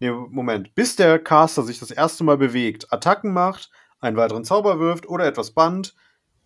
[0.00, 4.80] nee, Moment, bis der Caster sich das erste Mal bewegt, Attacken macht, einen weiteren Zauber
[4.80, 5.94] wirft oder etwas bannt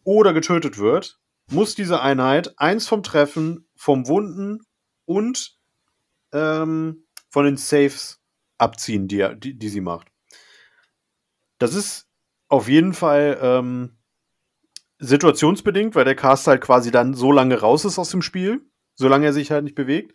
[0.04, 1.18] oder getötet wird,
[1.50, 4.61] muss diese Einheit eins vom Treffen, vom Wunden
[5.06, 5.56] und
[6.32, 8.20] ähm, von den Saves
[8.59, 10.09] abziehen, die, die, die sie macht.
[11.59, 12.09] Das ist
[12.48, 13.98] auf jeden Fall ähm,
[14.98, 18.62] situationsbedingt, weil der Cast halt quasi dann so lange raus ist aus dem Spiel,
[18.94, 20.14] solange er sich halt nicht bewegt.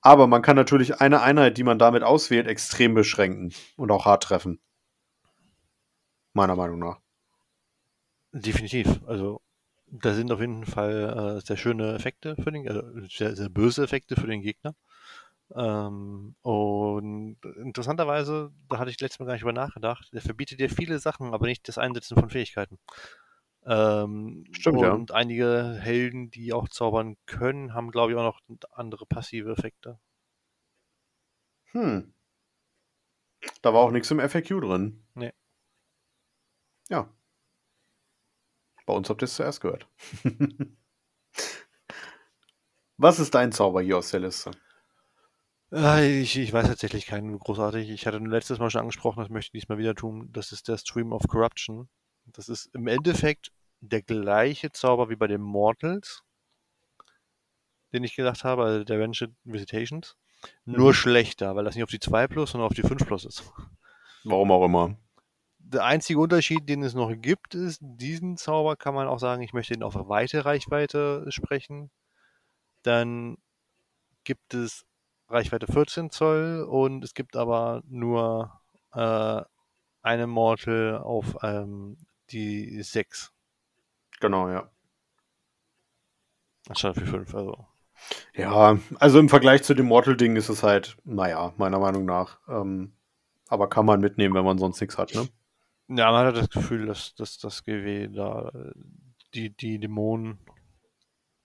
[0.00, 4.24] Aber man kann natürlich eine Einheit, die man damit auswählt, extrem beschränken und auch hart
[4.24, 4.60] treffen.
[6.34, 6.98] Meiner Meinung nach.
[8.32, 9.00] Definitiv.
[9.06, 9.40] Also
[9.86, 13.84] da sind auf jeden Fall äh, sehr schöne Effekte für den, also sehr, sehr böse
[13.84, 14.74] Effekte für den Gegner.
[15.56, 20.68] Ähm, und interessanterweise, da hatte ich letztes Mal gar nicht drüber nachgedacht, der verbietet dir
[20.68, 22.78] viele Sachen, aber nicht das Einsetzen von Fähigkeiten.
[23.66, 25.16] Ähm, Stimmt, und ja.
[25.16, 28.40] einige Helden, die auch zaubern können, haben, glaube ich, auch noch
[28.72, 29.98] andere passive Effekte.
[31.72, 32.12] Hm.
[33.62, 35.04] Da war auch nichts im FAQ drin.
[35.14, 35.32] Nee.
[36.88, 37.08] Ja.
[38.86, 39.88] Bei uns habt ihr es zuerst gehört.
[42.96, 44.50] Was ist dein Zauber hier aus der Liste?
[45.74, 47.90] Äh, ich, ich weiß tatsächlich keinen großartig.
[47.90, 50.28] Ich hatte letztes Mal schon angesprochen, das möchte ich diesmal wieder tun.
[50.32, 51.88] Das ist der Stream of Corruption.
[52.26, 53.50] Das ist im Endeffekt
[53.80, 56.22] der gleiche Zauber wie bei den Mortals,
[57.92, 60.16] den ich gesagt habe, also der Venture Visitations.
[60.64, 60.94] Nur mhm.
[60.94, 63.42] schlechter, weil das nicht auf die 2 plus, sondern auf die 5 plus ist.
[64.24, 64.96] Warum auch immer.
[65.58, 69.54] Der einzige Unterschied, den es noch gibt, ist, diesen Zauber kann man auch sagen, ich
[69.54, 71.90] möchte ihn auf weite Reichweite sprechen.
[72.82, 73.38] Dann
[74.24, 74.84] gibt es
[75.34, 78.60] Reichweite 14 Zoll und es gibt aber nur
[78.92, 79.42] äh,
[80.02, 81.98] eine Mortal auf ähm,
[82.30, 83.32] die 6.
[84.20, 84.70] Genau, ja.
[86.68, 87.66] Anstatt für 5, also.
[88.34, 92.38] Ja, also im Vergleich zu dem Mortal-Ding ist es halt, naja, meiner Meinung nach.
[92.48, 92.92] Ähm,
[93.48, 95.28] aber kann man mitnehmen, wenn man sonst nichts hat, ne?
[95.88, 98.50] Ja, man hat das Gefühl, dass, dass das GW da
[99.34, 100.38] die, die Dämonen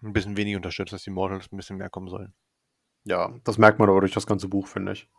[0.02, 2.34] ein bisschen weniger unterstützt, dass die Mortals ein bisschen mehr kommen sollen.
[3.06, 5.10] Ja, das merkt man aber durch das ganze Buch, finde ich.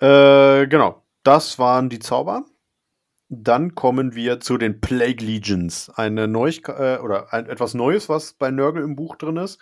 [0.00, 1.02] Äh, genau.
[1.22, 2.44] Das waren die Zauber.
[3.28, 5.90] Dann kommen wir zu den Plague Legions.
[5.90, 9.60] Eine Neuigkeit äh, oder ein, etwas Neues, was bei Nurgle im Buch drin ist.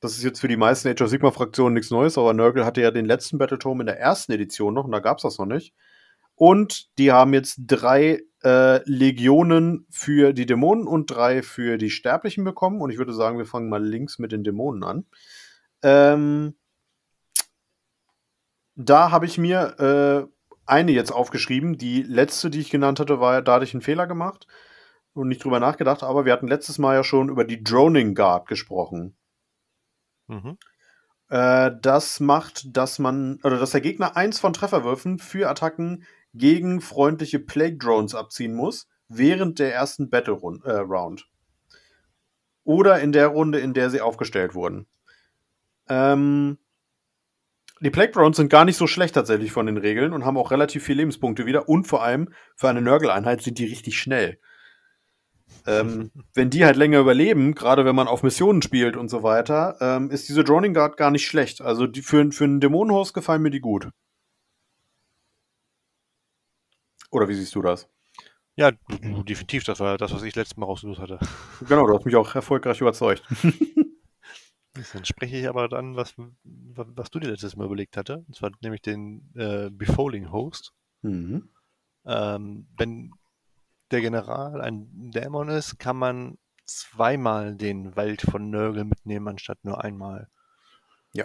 [0.00, 2.90] Das ist jetzt für die meisten Age of Sigma-Fraktionen nichts Neues, aber Nurgle hatte ja
[2.90, 5.74] den letzten Battletome in der ersten Edition noch und da gab es das noch nicht.
[6.38, 12.44] Und die haben jetzt drei äh, Legionen für die Dämonen und drei für die Sterblichen
[12.44, 12.80] bekommen.
[12.80, 15.06] Und ich würde sagen, wir fangen mal links mit den Dämonen an.
[15.82, 16.54] Ähm,
[18.76, 20.32] da habe ich mir äh,
[20.64, 21.76] eine jetzt aufgeschrieben.
[21.76, 24.46] Die letzte, die ich genannt hatte, war, da hatte ich einen Fehler gemacht
[25.14, 26.04] und nicht drüber nachgedacht.
[26.04, 29.16] Aber wir hatten letztes Mal ja schon über die Droning Guard gesprochen.
[30.28, 30.56] Mhm.
[31.30, 36.04] Äh, das macht, dass man, oder dass der Gegner eins von Trefferwürfen für Attacken
[36.38, 41.28] gegen freundliche Plague Drones abziehen muss, während der ersten Battle äh, Round.
[42.64, 44.86] Oder in der Runde, in der sie aufgestellt wurden.
[45.88, 46.58] Ähm,
[47.80, 50.50] die Plague Drones sind gar nicht so schlecht tatsächlich von den Regeln und haben auch
[50.50, 51.68] relativ viele Lebenspunkte wieder.
[51.68, 54.38] Und vor allem für eine Nörgel-Einheit sind die richtig schnell.
[55.66, 59.76] Ähm, wenn die halt länger überleben, gerade wenn man auf Missionen spielt und so weiter,
[59.80, 61.60] ähm, ist diese Droning Guard gar nicht schlecht.
[61.60, 63.88] Also die, für, für einen Dämonenhost gefallen mir die gut.
[67.10, 67.88] Oder wie siehst du das?
[68.56, 69.64] Ja, definitiv.
[69.64, 71.18] Das war das, was ich letztes Mal rausgesucht hatte.
[71.68, 73.22] Genau, du hast mich auch erfolgreich überzeugt.
[74.92, 78.24] Dann spreche ich aber dann, was, was du dir letztes Mal überlegt hatte.
[78.28, 80.72] Und zwar nämlich den äh, Befoling Host.
[81.02, 81.48] Mhm.
[82.06, 83.12] Ähm, wenn
[83.90, 89.82] der General ein Dämon ist, kann man zweimal den Wald von Nörgel mitnehmen, anstatt nur
[89.82, 90.28] einmal.
[91.12, 91.24] Ja.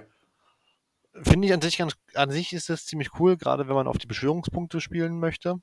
[1.22, 3.98] Finde ich an sich ganz, an sich ist das ziemlich cool, gerade wenn man auf
[3.98, 5.62] die Beschwörungspunkte spielen möchte.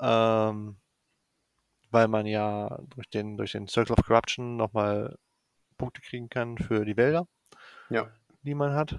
[0.00, 0.76] Ähm,
[1.90, 5.16] weil man ja durch den, durch den Circle of Corruption nochmal
[5.76, 7.26] Punkte kriegen kann für die Wälder,
[7.88, 8.10] Ja.
[8.42, 8.98] die man hat.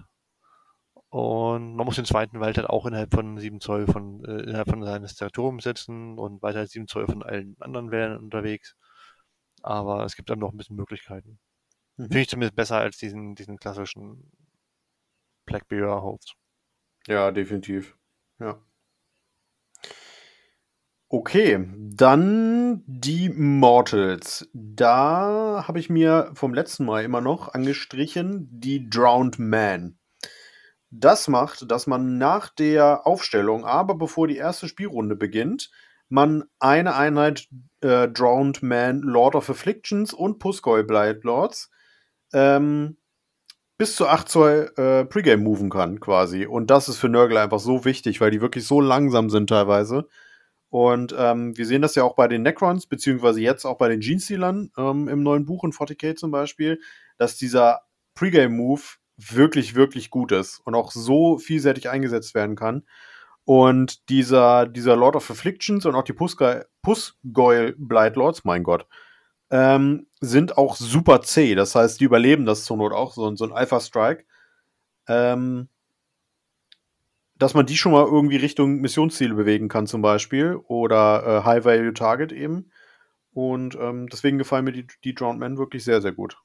[1.09, 4.69] Und man muss den zweiten Wald halt auch innerhalb von 7 Zoll von, äh, innerhalb
[4.69, 8.75] von seines Territoriums setzen und weiter als 7 Zoll von allen anderen Wäldern unterwegs.
[9.63, 11.39] Aber es gibt dann noch ein bisschen Möglichkeiten.
[11.97, 12.03] Mhm.
[12.03, 14.31] Finde ich zumindest besser als diesen, diesen klassischen
[15.45, 16.35] Blackbeard Host.
[17.07, 17.97] Ja, definitiv.
[18.39, 18.61] Ja.
[21.11, 24.47] Okay, dann die Mortals.
[24.53, 29.97] Da habe ich mir vom letzten Mal immer noch angestrichen die Drowned Man.
[30.91, 35.71] Das macht, dass man nach der Aufstellung, aber bevor die erste Spielrunde beginnt,
[36.09, 37.47] man eine Einheit
[37.81, 41.71] äh, Drowned Man Lord of Afflictions und Pusgoy Blight Lords
[42.33, 42.97] ähm,
[43.79, 46.45] bis zu 8 Zoll äh, Pregame moven kann, quasi.
[46.45, 50.07] Und das ist für Nurgle einfach so wichtig, weil die wirklich so langsam sind teilweise.
[50.69, 54.01] Und ähm, wir sehen das ja auch bei den Necrons, beziehungsweise jetzt auch bei den
[54.01, 56.79] Genestealern ähm, im neuen Buch in 40k zum Beispiel,
[57.17, 57.81] dass dieser
[58.13, 58.81] Pregame-Move
[59.17, 62.83] wirklich, wirklich gut ist und auch so vielseitig eingesetzt werden kann.
[63.45, 68.85] Und dieser, dieser Lord of Afflictions und auch die Pusgoyle Pusgoyle Blight Lords, mein Gott,
[69.49, 71.55] ähm, sind auch super zäh.
[71.55, 74.25] Das heißt, die überleben das zur Not auch, so, so ein Alpha Strike.
[75.07, 75.69] Ähm,
[77.39, 80.55] dass man die schon mal irgendwie Richtung Missionsziele bewegen kann, zum Beispiel.
[80.67, 82.71] Oder äh, High Value Target eben.
[83.31, 86.37] Und ähm, deswegen gefallen mir die, die Drowned Men wirklich sehr, sehr gut.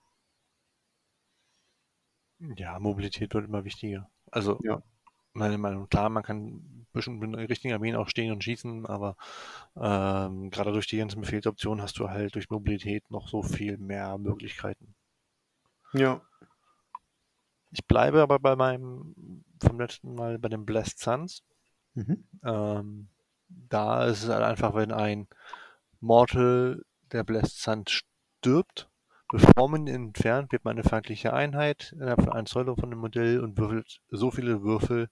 [2.56, 4.08] Ja, Mobilität wird immer wichtiger.
[4.30, 4.82] Also, Ja.
[5.32, 9.16] meine Meinung, klar, man kann bestimmt mit richtigen Armeen auch stehen und schießen, aber
[9.76, 14.16] ähm, gerade durch die ganzen Befehlsoptionen hast du halt durch Mobilität noch so viel mehr
[14.18, 14.94] Möglichkeiten.
[15.92, 16.20] Ja.
[17.72, 21.42] Ich bleibe aber bei meinem vom letzten Mal bei den Blessed Suns.
[21.94, 22.24] Mhm.
[22.44, 23.08] Ähm,
[23.48, 25.28] da ist es halt einfach, wenn ein
[26.00, 28.88] Mortal der Blessed Sun stirbt,
[29.30, 32.98] bevor man ihn entfernt, wird man eine feindliche Einheit innerhalb von 1 Zoll von dem
[32.98, 35.08] Modell und würfelt so viele Würfel,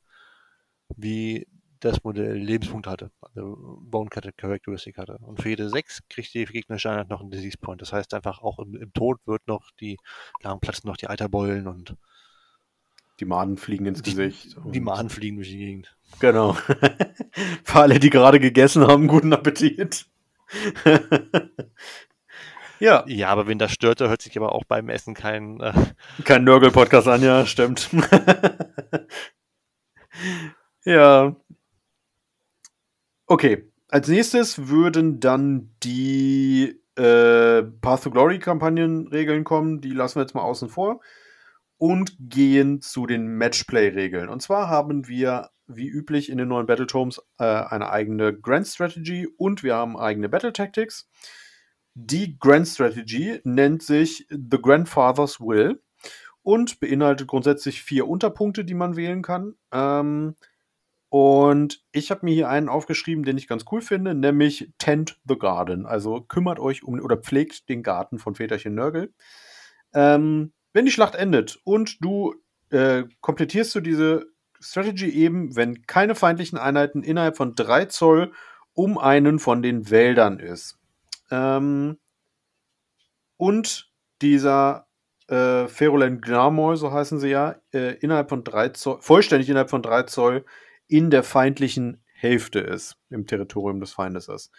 [0.97, 1.47] wie
[1.81, 5.19] das Modell Lebenspunkt hatte, also Bone Characteristic hatte.
[5.19, 7.83] Und für jede 6 kriegt die gegnerische Einheit noch einen Disease Point.
[7.83, 9.97] Das heißt einfach auch im, im Tod wird noch die,
[10.43, 11.97] da platzen noch die Eiterbeulen und
[13.23, 14.57] Die Maden fliegen ins die, Gesicht.
[14.65, 15.97] die Mahnen fliegen durch die Gegend.
[16.19, 16.55] Genau.
[17.63, 20.07] Für alle, die gerade gegessen haben, guten Appetit.
[22.81, 25.73] ja, Ja, aber wenn das stört, da hört sich aber auch beim Essen kein, äh,
[26.25, 27.91] kein Nörgel-Podcast an, ja, stimmt.
[30.85, 31.37] ja.
[33.27, 39.81] Okay, als nächstes würden dann die äh, Path to Glory-Kampagnenregeln kommen.
[39.81, 41.01] Die lassen wir jetzt mal außen vor.
[41.83, 44.29] Und gehen zu den Matchplay-Regeln.
[44.29, 49.27] Und zwar haben wir, wie üblich in den neuen Battletomes, äh, eine eigene Grand Strategy
[49.37, 51.11] und wir haben eigene Battle Tactics.
[51.95, 55.83] Die Grand Strategy nennt sich The Grandfather's Will
[56.43, 59.57] und beinhaltet grundsätzlich vier Unterpunkte, die man wählen kann.
[59.73, 60.37] Ähm,
[61.09, 65.37] und ich habe mir hier einen aufgeschrieben, den ich ganz cool finde, nämlich Tend the
[65.37, 65.87] Garden.
[65.87, 69.13] Also kümmert euch um oder pflegt den Garten von Väterchen Nörgel.
[69.93, 72.35] Ähm, wenn die Schlacht endet und du
[72.71, 74.27] äh, komplettierst du diese
[74.61, 78.33] Strategy eben, wenn keine feindlichen Einheiten innerhalb von 3 Zoll
[78.75, 80.79] um einen von den Wäldern ist.
[81.31, 81.99] Ähm,
[83.37, 83.91] und
[84.23, 84.87] dieser
[85.29, 89.83] äh, Ferulen Gnamoy, so heißen sie ja, äh, innerhalb von 3 Zoll, vollständig innerhalb von
[89.83, 90.45] 3 Zoll
[90.87, 94.53] in der feindlichen Hälfte ist, im Territorium des Feindes ist.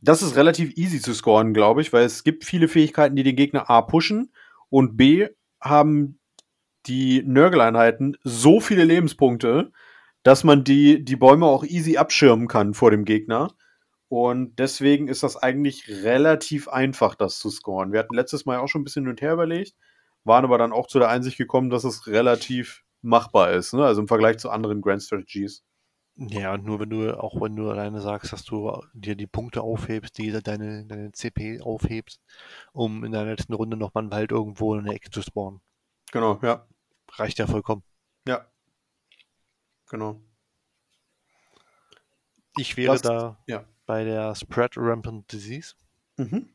[0.00, 3.34] Das ist relativ easy zu scoren, glaube ich, weil es gibt viele Fähigkeiten, die den
[3.34, 4.30] Gegner A pushen
[4.70, 5.28] und B
[5.60, 6.18] haben
[6.86, 9.72] die Nörgeleinheiten so viele Lebenspunkte,
[10.22, 13.54] dass man die, die Bäume auch easy abschirmen kann vor dem Gegner.
[14.08, 17.92] Und deswegen ist das eigentlich relativ einfach, das zu scoren.
[17.92, 19.74] Wir hatten letztes Mal auch schon ein bisschen hin und her überlegt,
[20.24, 23.84] waren aber dann auch zu der Einsicht gekommen, dass es relativ machbar ist, ne?
[23.84, 25.64] also im Vergleich zu anderen Grand Strategies.
[26.18, 29.60] Ja, und nur wenn du, auch wenn du alleine sagst, dass du dir die Punkte
[29.60, 32.22] aufhebst, die deine, deine CP aufhebst,
[32.72, 35.60] um in der letzten Runde nochmal einen Wald irgendwo in der Ecke zu spawnen.
[36.12, 36.66] Genau, ja.
[37.16, 37.82] Reicht ja vollkommen.
[38.26, 38.46] Ja.
[39.90, 40.20] Genau.
[42.56, 43.64] Ich wäre Was- da ja.
[43.84, 45.74] bei der Spread Rampant Disease.
[46.16, 46.48] Mhm.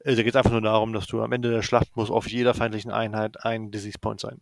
[0.00, 2.28] Äh, da geht es einfach nur darum, dass du am Ende der Schlacht muss auf
[2.28, 4.40] jeder feindlichen Einheit ein Disease Point sein.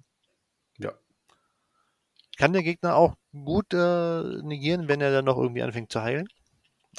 [2.37, 6.29] Kann der Gegner auch gut äh, negieren, wenn er dann noch irgendwie anfängt zu heilen?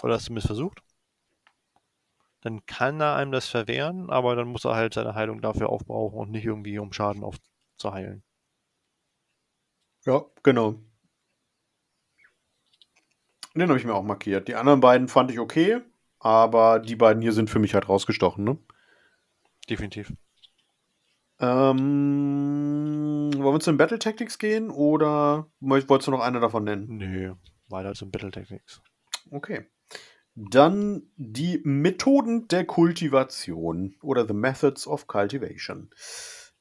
[0.01, 0.81] Oder es zumindest versucht?
[2.41, 6.17] Dann kann er einem das verwehren, aber dann muss er halt seine Heilung dafür aufbrauchen
[6.19, 8.23] und nicht irgendwie um Schaden aufzuheilen.
[10.05, 10.79] Ja, genau.
[13.55, 14.47] Den habe ich mir auch markiert.
[14.47, 15.81] Die anderen beiden fand ich okay,
[16.19, 18.57] aber die beiden hier sind für mich halt rausgestochen, ne?
[19.69, 20.13] Definitiv.
[21.39, 26.97] Ähm, wollen wir zu den Battle Tactics gehen oder wolltest du noch eine davon nennen?
[26.97, 27.35] Nö,
[27.67, 28.81] weiter zum Battle Tactics.
[29.29, 29.67] Okay.
[30.33, 35.89] Dann die Methoden der Kultivation oder The Methods of Cultivation.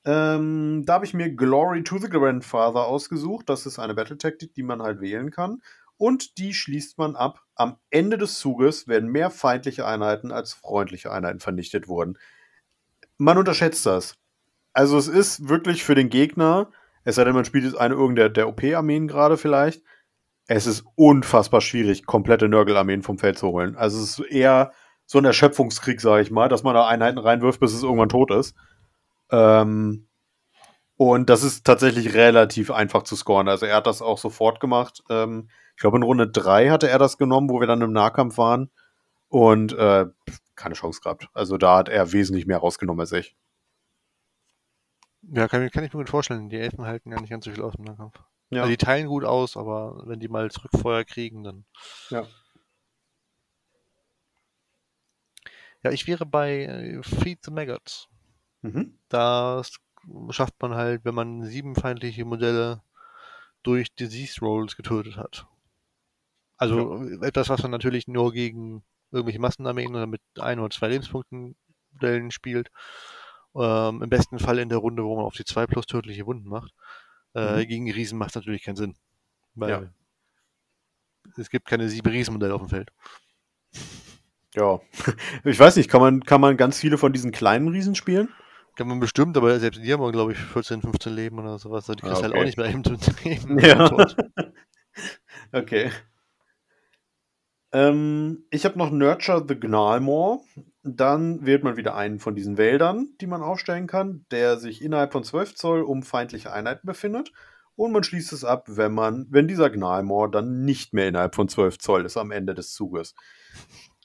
[0.07, 3.49] Ähm, da habe ich mir Glory to the Grandfather ausgesucht.
[3.49, 5.61] Das ist eine Battle Tactic, die man halt wählen kann.
[5.99, 7.43] Und die schließt man ab.
[7.55, 12.19] Am Ende des Zuges werden mehr feindliche Einheiten als freundliche Einheiten vernichtet worden.
[13.19, 14.17] Man unterschätzt das.
[14.77, 16.69] Also es ist wirklich für den Gegner,
[17.03, 19.83] es sei denn, man spielt jetzt eine irgendeiner der OP-Armeen gerade vielleicht,
[20.49, 23.75] es ist unfassbar schwierig, komplette Nörgel-Armeen vom Feld zu holen.
[23.75, 24.73] Also es ist eher
[25.07, 28.31] so ein Erschöpfungskrieg, sage ich mal, dass man da Einheiten reinwirft, bis es irgendwann tot
[28.31, 28.55] ist.
[29.31, 30.09] Ähm,
[30.99, 33.49] und das ist tatsächlich relativ einfach zu scoren.
[33.49, 35.03] Also er hat das auch sofort gemacht.
[35.09, 38.37] Ähm, ich glaube, in Runde 3 hatte er das genommen, wo wir dann im Nahkampf
[38.37, 38.71] waren.
[39.29, 40.05] Und äh,
[40.55, 41.31] keine Chance gehabt.
[41.33, 43.37] Also da hat er wesentlich mehr rausgenommen als ich.
[45.33, 46.49] Ja, kann, kann ich mir gut vorstellen.
[46.49, 48.21] Die Elfen halten ja nicht ganz so viel aus im Nahkampf.
[48.51, 48.63] Ja.
[48.63, 51.65] Also die teilen gut aus, aber wenn die mal Zurückfeuer kriegen, dann.
[52.11, 52.27] Ja.
[55.83, 58.09] Ja, ich wäre bei äh, Feed the Maggots.
[58.63, 58.99] Mhm.
[59.09, 59.73] Das
[60.31, 62.83] schafft man halt, wenn man sieben feindliche Modelle
[63.63, 65.47] durch Disease Rolls getötet hat.
[66.57, 67.23] Also ja.
[67.23, 71.57] etwas, was man natürlich nur gegen irgendwelche Massenarmeen oder mit ein oder zwei Lebenspunkten
[71.93, 72.71] Modellen spielt.
[73.59, 76.49] Ähm, Im besten Fall in der Runde, wo man auf die 2 plus tödliche Wunden
[76.49, 76.73] macht.
[77.35, 77.69] Äh, mhm.
[77.69, 78.97] Gegen Riesen macht es natürlich keinen Sinn.
[79.55, 79.83] Weil ja.
[81.37, 82.91] es gibt keine sieben Riesenmodelle auf dem Feld.
[84.55, 84.81] Ja.
[85.45, 88.29] Ich weiß nicht, kann man, kann man ganz viele von diesen kleinen Riesen spielen?
[88.77, 91.87] Kann man bestimmt, aber selbst die haben, glaube ich, 14, 15 Leben oder sowas.
[91.87, 92.23] Die kriegst ah, okay.
[92.25, 93.59] halt auch nicht mehr eben zu nehmen.
[93.65, 93.91] Ja.
[95.53, 95.91] okay.
[97.73, 100.41] Ähm, ich habe noch Nurture the Gnalmore.
[100.87, 105.13] Dann wählt man wieder einen von diesen Wäldern, die man aufstellen kann, der sich innerhalb
[105.13, 107.33] von 12 Zoll um feindliche Einheiten befindet.
[107.75, 111.49] Und man schließt es ab, wenn man, wenn dieser Gnalmore dann nicht mehr innerhalb von
[111.49, 113.15] 12 Zoll ist am Ende des Zuges.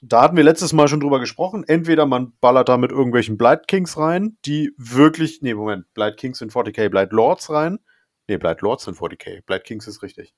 [0.02, 1.64] Da hatten wir letztes Mal schon drüber gesprochen.
[1.66, 6.38] Entweder man ballert da mit irgendwelchen Blight Kings rein, die wirklich, nee, Moment, Blight Kings
[6.38, 7.78] sind 40k, Blight Lords rein.
[8.28, 10.34] Nee, Blight Lords sind 40k, Blight Kings ist richtig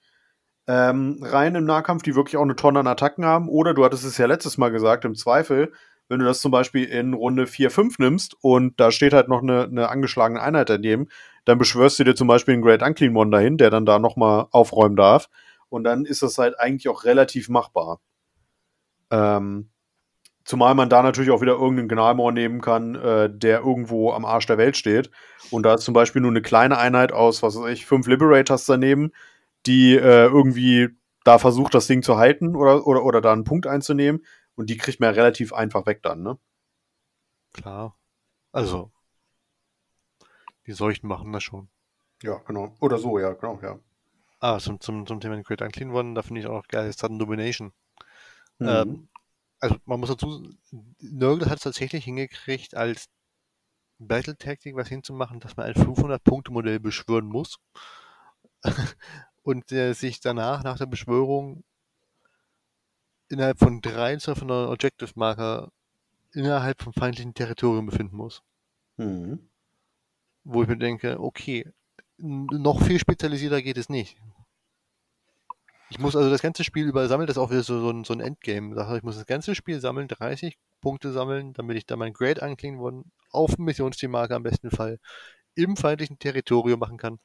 [0.67, 3.49] ähm, rein im Nahkampf, die wirklich auch eine Tonne an Attacken haben.
[3.49, 5.73] Oder du hattest es ja letztes Mal gesagt, im Zweifel,
[6.09, 9.43] wenn du das zum Beispiel in Runde 4, 5 nimmst und da steht halt noch
[9.43, 11.09] eine, eine angeschlagene Einheit daneben,
[11.45, 14.47] dann beschwörst du dir zum Beispiel einen Great Unclean One dahin, der dann da nochmal
[14.51, 15.29] aufräumen darf.
[15.69, 18.01] Und dann ist das halt eigentlich auch relativ machbar.
[19.11, 19.71] Ähm,
[20.45, 24.47] zumal man da natürlich auch wieder irgendeinen Gnalmor nehmen kann, äh, der irgendwo am Arsch
[24.47, 25.11] der Welt steht.
[25.51, 28.67] Und da ist zum Beispiel nur eine kleine Einheit aus, was weiß ich, fünf Liberators
[28.67, 29.13] daneben
[29.67, 30.89] die äh, irgendwie
[31.25, 34.25] da versucht, das Ding zu halten oder, oder, oder da einen Punkt einzunehmen.
[34.57, 36.39] Und die kriegt man ja relativ einfach weg dann, ne?
[37.53, 37.97] Klar.
[38.53, 38.93] Also,
[40.67, 41.69] die Seuchen machen das schon.
[42.23, 42.75] Ja, genau.
[42.81, 43.79] Oder so, ja, genau, ja.
[44.41, 47.73] Ah, zum, zum, zum Thema Great Unclean One, da finde ich auch geil, Sudden Domination.
[48.59, 48.69] Mhm.
[48.69, 49.09] Ähm,
[49.61, 50.55] also, man muss dazu,
[51.01, 53.09] Nurgle hat es tatsächlich hingekriegt, als
[53.99, 57.59] Battle-Tactic was hinzumachen, dass man ein 500-Punkte-Modell beschwören muss.
[59.43, 61.65] und der sich danach, nach der Beschwörung,
[63.29, 65.71] innerhalb von drei von einer Objective-Marker
[66.33, 68.43] innerhalb vom feindlichen Territorium befinden muss.
[68.97, 69.49] Mhm.
[70.45, 71.73] Wo ich mir denke, okay,
[72.19, 74.17] noch viel spezialisierter geht es nicht.
[75.91, 78.05] Ich muss also das ganze Spiel über sammeln, das ist auch wieder so, so, ein,
[78.05, 78.75] so ein Endgame.
[78.97, 82.81] Ich muss das ganze Spiel sammeln, 30 Punkte sammeln, damit ich dann mein Grade anklingen
[82.81, 84.99] worden auf Missionszielmarker am besten Fall
[85.55, 87.21] im feindlichen Territorium machen kann.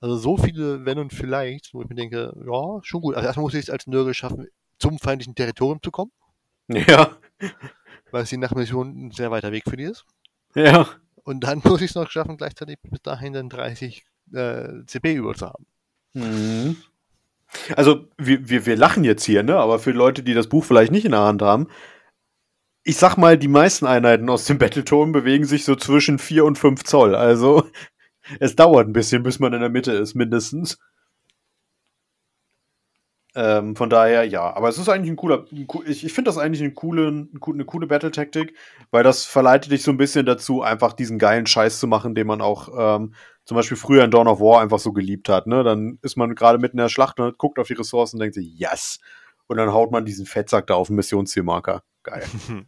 [0.00, 3.14] Also so viele Wenn und Vielleicht, wo ich mir denke, ja, schon gut.
[3.14, 6.12] Also erstmal muss ich es als Nörgel schaffen, zum feindlichen Territorium zu kommen.
[6.68, 7.16] Ja.
[8.10, 10.04] Weil es die Nachmission ein sehr weiter Weg für die ist.
[10.54, 10.88] Ja.
[11.24, 15.34] Und dann muss ich es noch schaffen, gleichzeitig bis dahin dann 30 äh, CP über
[15.34, 15.66] zu haben.
[16.14, 16.76] Mhm.
[17.76, 19.56] Also, wir, wir, wir lachen jetzt hier, ne?
[19.56, 21.68] Aber für Leute, die das Buch vielleicht nicht in der Hand haben,
[22.82, 26.58] ich sag mal, die meisten Einheiten aus dem Battleturm bewegen sich so zwischen 4 und
[26.58, 27.14] 5 Zoll.
[27.14, 27.68] Also,
[28.40, 30.78] es dauert ein bisschen, bis man in der Mitte ist, mindestens.
[33.40, 34.52] Ähm, von daher, ja.
[34.52, 35.44] Aber es ist eigentlich ein cooler.
[35.52, 38.56] Ein, ich ich finde das eigentlich eine coole, eine coole Battle-Taktik,
[38.90, 42.26] weil das verleitet dich so ein bisschen dazu, einfach diesen geilen Scheiß zu machen, den
[42.26, 43.14] man auch ähm,
[43.44, 45.46] zum Beispiel früher in Dawn of War einfach so geliebt hat.
[45.46, 45.62] Ne?
[45.62, 48.34] Dann ist man gerade mitten in der Schlacht und guckt auf die Ressourcen und denkt
[48.34, 48.98] sich, yes!
[49.46, 51.84] Und dann haut man diesen Fettsack da auf den Missionszielmarker.
[52.02, 52.26] Geil.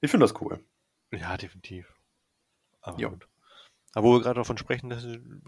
[0.00, 0.64] ich finde das cool.
[1.12, 1.94] Ja, definitiv.
[2.80, 3.08] Aber ja.
[3.08, 3.28] gut.
[3.92, 4.88] Aber wo wir gerade davon sprechen,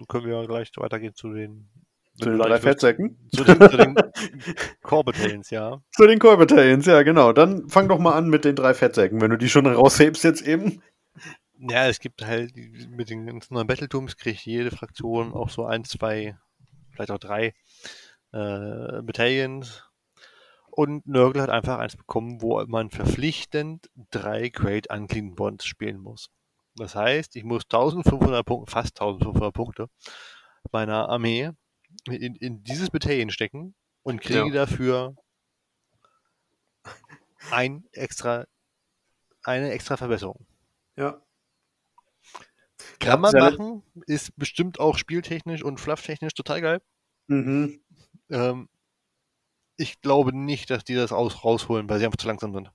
[0.08, 1.70] können wir gleich weitergehen zu den
[2.22, 3.18] zu den drei Fettsäcken?
[3.34, 3.94] Zu den, zu den
[5.50, 5.80] ja.
[5.90, 7.32] Zu den Core Battalions, ja, genau.
[7.32, 10.42] Dann fang doch mal an mit den drei Fettsäcken, wenn du die schon raushebst jetzt
[10.42, 10.82] eben.
[11.58, 12.52] Ja, es gibt halt
[12.90, 16.36] mit den ganzen neuen Battletooms kriegt jede Fraktion auch so ein, zwei,
[16.90, 17.54] vielleicht auch drei
[18.32, 19.84] äh, Battalions.
[20.74, 26.30] Und Nurgle hat einfach eins bekommen, wo man verpflichtend drei Great Unclean Bonds spielen muss.
[26.76, 29.88] Das heißt, ich muss 1500 Punkte, fast 1500 Punkte
[30.70, 31.50] meiner Armee
[32.06, 34.52] in, in dieses Battalion stecken und kriege ja.
[34.52, 35.16] dafür
[37.50, 38.46] ein extra,
[39.42, 40.46] eine extra Verbesserung.
[40.96, 41.22] Ja.
[42.98, 46.82] Kann man machen, ist bestimmt auch spieltechnisch und flufftechnisch total geil.
[47.28, 47.80] Mhm.
[48.30, 48.68] Ähm,
[49.76, 52.70] ich glaube nicht, dass die das aus rausholen, weil sie einfach zu langsam sind.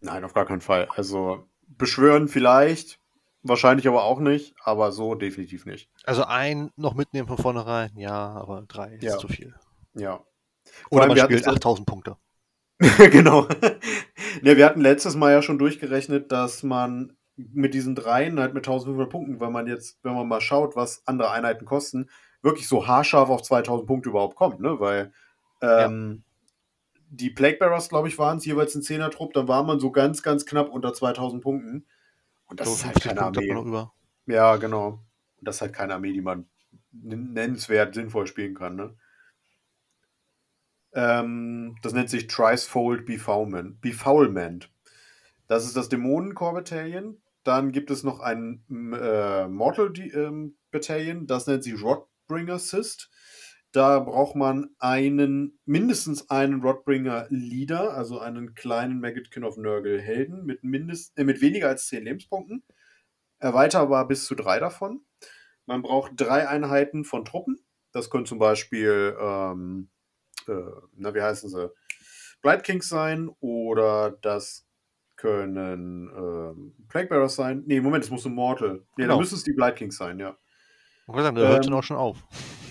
[0.00, 0.88] Nein, auf gar keinen Fall.
[0.96, 2.98] Also beschwören vielleicht,
[3.44, 5.90] Wahrscheinlich aber auch nicht, aber so definitiv nicht.
[6.04, 9.18] Also ein noch mitnehmen von vornherein, ja, aber drei ist ja.
[9.18, 9.54] zu viel.
[9.94, 10.20] Ja.
[10.90, 12.16] Oder man spielt 8000 Punkte.
[13.10, 13.48] genau.
[14.42, 18.66] ja, wir hatten letztes Mal ja schon durchgerechnet, dass man mit diesen dreien halt mit
[18.66, 22.10] 1500 Punkten, weil man jetzt, wenn man mal schaut, was andere Einheiten kosten,
[22.42, 24.78] wirklich so haarscharf auf 2000 Punkte überhaupt kommt, ne?
[24.78, 25.12] Weil
[25.60, 27.00] ähm, ja.
[27.10, 30.22] die Plague Bearers, glaube ich, waren es jeweils ein Zehner-Trupp, dann war man so ganz,
[30.22, 31.86] ganz knapp unter 2000 Punkten.
[32.52, 33.88] Und das ist halt keine Armee.
[34.26, 34.88] Ja, genau.
[35.38, 36.50] Und das ist halt keine Armee, die man
[36.90, 38.76] nennenswert sinnvoll spielen kann.
[38.76, 38.94] Ne?
[40.92, 43.80] Ähm, das nennt sich Tricefold Befoulment.
[43.80, 44.70] Befoulment.
[45.46, 47.22] Das ist das Dämonen-Core Battalion.
[47.42, 53.10] Dann gibt es noch ein äh, Mortal ähm, Battalion, das nennt sich Rodbringer Sist.
[53.72, 60.44] Da braucht man einen, mindestens einen Rodbringer Leader, also einen kleinen Maggotkin of Nurgle Helden
[60.44, 62.62] mit, mindest, äh, mit weniger als 10 Lebenspunkten.
[63.38, 65.00] Erweiterbar bis zu drei davon.
[65.64, 67.64] Man braucht drei Einheiten von Truppen.
[67.92, 69.88] Das können zum Beispiel, ähm,
[70.46, 70.52] äh,
[70.96, 71.72] na, wie heißen sie?
[72.42, 74.66] Blight Kings sein oder das
[75.16, 77.62] können ähm, Plague Bearers sein.
[77.66, 78.74] Nee, Moment, es muss ein Mortal.
[78.96, 79.08] Nee, genau.
[79.14, 80.36] dann müssen es die Blight Kings sein, ja.
[81.08, 82.18] Ich sagen, der ähm, hört dann auch schon auf.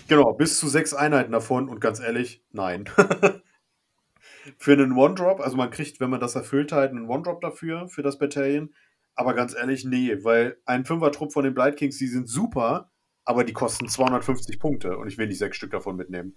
[0.08, 2.86] Genau, bis zu sechs Einheiten davon und ganz ehrlich, nein.
[4.58, 8.02] für einen One-Drop, also man kriegt, wenn man das erfüllt hat, einen One-Drop dafür, für
[8.02, 8.74] das Battalion.
[9.16, 12.90] Aber ganz ehrlich, nee, weil ein Fünfer-Trupp von den Blight Kings, die sind super,
[13.26, 16.36] aber die kosten 250 Punkte und ich will nicht sechs Stück davon mitnehmen.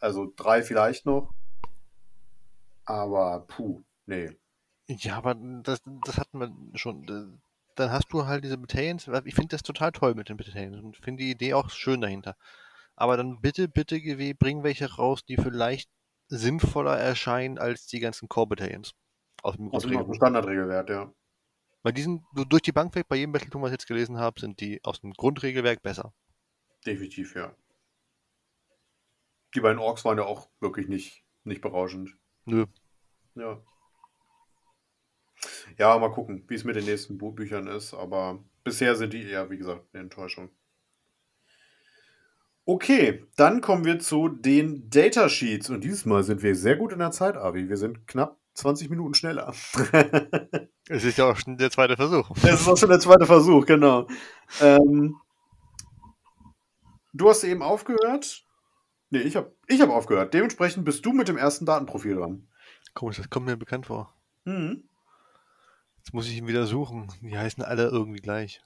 [0.00, 1.32] Also drei vielleicht noch.
[2.84, 4.30] Aber puh, nee.
[4.88, 7.38] Ja, aber das, das hatten wir schon.
[7.74, 9.08] Dann hast du halt diese Battalions.
[9.24, 12.36] Ich finde das total toll mit den Battalions und finde die Idee auch schön dahinter.
[12.96, 15.90] Aber dann bitte, bitte, GW, bring welche raus, die vielleicht
[16.28, 18.94] sinnvoller erscheinen als die ganzen Core Battalions.
[19.42, 21.12] Aus dem, aus dem Standardregelwerk, ja.
[21.82, 24.40] Weil die sind durch die Bank weg, bei jedem Battleton, was ich jetzt gelesen habe,
[24.40, 26.12] sind die aus dem Grundregelwerk besser.
[26.84, 27.54] Definitiv, ja.
[29.54, 32.16] Die beiden Orks waren ja auch wirklich nicht, nicht berauschend.
[32.44, 32.66] Nö.
[33.34, 33.62] Ja.
[35.78, 39.50] Ja, mal gucken, wie es mit den nächsten Büchern ist, aber bisher sind die eher,
[39.50, 40.50] wie gesagt, eine Enttäuschung.
[42.68, 45.70] Okay, dann kommen wir zu den Datasheets.
[45.70, 47.68] Und dieses Mal sind wir sehr gut in der Zeit, Avi.
[47.68, 49.54] Wir sind knapp 20 Minuten schneller.
[50.88, 52.28] es ist ja auch schon der zweite Versuch.
[52.42, 54.08] Es ist auch schon der zweite Versuch, genau.
[54.60, 55.14] Ähm,
[57.12, 58.44] du hast eben aufgehört.
[59.10, 60.34] Nee, ich habe ich hab aufgehört.
[60.34, 62.48] Dementsprechend bist du mit dem ersten Datenprofil dran.
[62.94, 64.12] Komisch, das kommt mir bekannt vor.
[64.44, 64.88] Mhm.
[65.98, 67.12] Jetzt muss ich ihn wieder suchen.
[67.22, 68.60] Die heißen alle irgendwie gleich.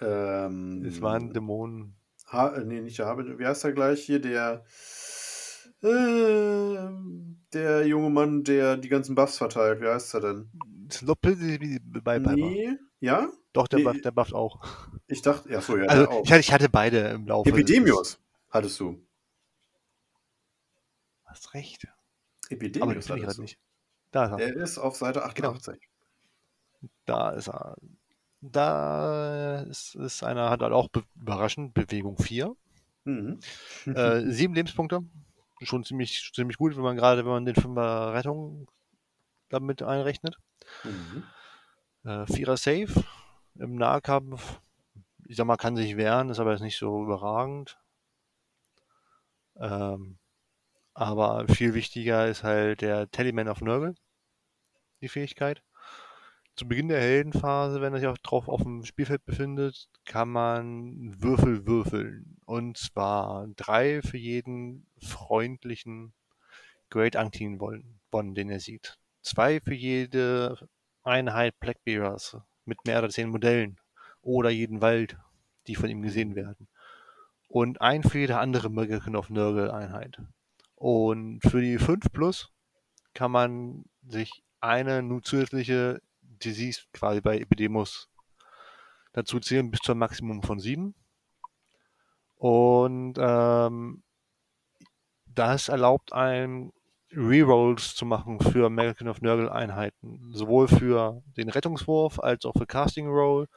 [0.00, 1.96] Ähm, es waren Dämonen.
[2.32, 4.20] Ha äh, nee, nicht der Habe, wie heißt er gleich hier?
[4.20, 4.64] Der,
[5.82, 6.88] äh,
[7.52, 9.80] der junge Mann, der die ganzen Buffs verteilt.
[9.80, 10.50] Wie heißt er denn?
[10.90, 11.36] Sloppel
[12.04, 13.28] bei Nee, ja?
[13.52, 14.64] Doch, der, nee, Buff, der bufft auch.
[15.08, 15.86] Ich dachte, ja, so, ja.
[15.86, 17.50] Also, ich hatte, ich hatte beide im Laufe.
[17.50, 19.04] Epidemios hattest du.
[21.24, 21.88] Hast recht.
[22.48, 23.42] Epidemios Aber hattest du.
[23.42, 23.58] Nicht.
[24.12, 24.36] Da ist er.
[24.36, 25.80] Der ist auf Seite 88.
[26.80, 26.92] Genau.
[27.06, 27.76] Da ist er.
[28.42, 32.56] Da ist, ist einer, hat halt auch be überraschend Bewegung 4.
[33.04, 33.40] Mhm.
[33.86, 35.00] äh, sieben Lebenspunkte.
[35.62, 38.66] Schon ziemlich, ziemlich gut, wenn man gerade, wenn man den Fünfer Rettung
[39.50, 40.36] damit einrechnet.
[40.84, 41.24] Mhm.
[42.04, 43.04] Äh, Vierer Safe
[43.56, 44.60] im Nahkampf.
[45.26, 47.78] Ich sag mal, kann sich wehren, ist aber jetzt nicht so überragend.
[49.56, 50.16] Ähm,
[50.94, 53.94] aber viel wichtiger ist halt der Tallyman of Nurgle,
[55.02, 55.62] die Fähigkeit.
[56.56, 61.20] Zu Beginn der Heldenphase, wenn er sich auch drauf auf dem Spielfeld befindet, kann man
[61.22, 62.36] Würfel würfeln.
[62.44, 66.12] Und zwar drei für jeden freundlichen
[66.90, 68.98] Great Unclean One, den er sieht.
[69.22, 70.68] Zwei für jede
[71.02, 73.78] Einheit Blackbearers mit mehr als zehn Modellen.
[74.22, 75.16] Oder jeden Wald,
[75.66, 76.68] die von ihm gesehen werden.
[77.48, 80.18] Und ein für jede andere Möglichkeit of Nurgle Einheit.
[80.74, 82.50] Und für die 5 Plus
[83.14, 86.00] kann man sich eine nur zusätzliche
[86.44, 88.08] Disease quasi bei Epidemus
[89.12, 90.94] dazu zählen bis zum Maximum von 7.
[92.36, 94.02] Und ähm,
[95.26, 96.72] das erlaubt einem
[97.12, 100.32] Rerolls zu machen für American of Nurgle Einheiten.
[100.32, 103.48] Sowohl für den Rettungswurf als auch für Casting Roll,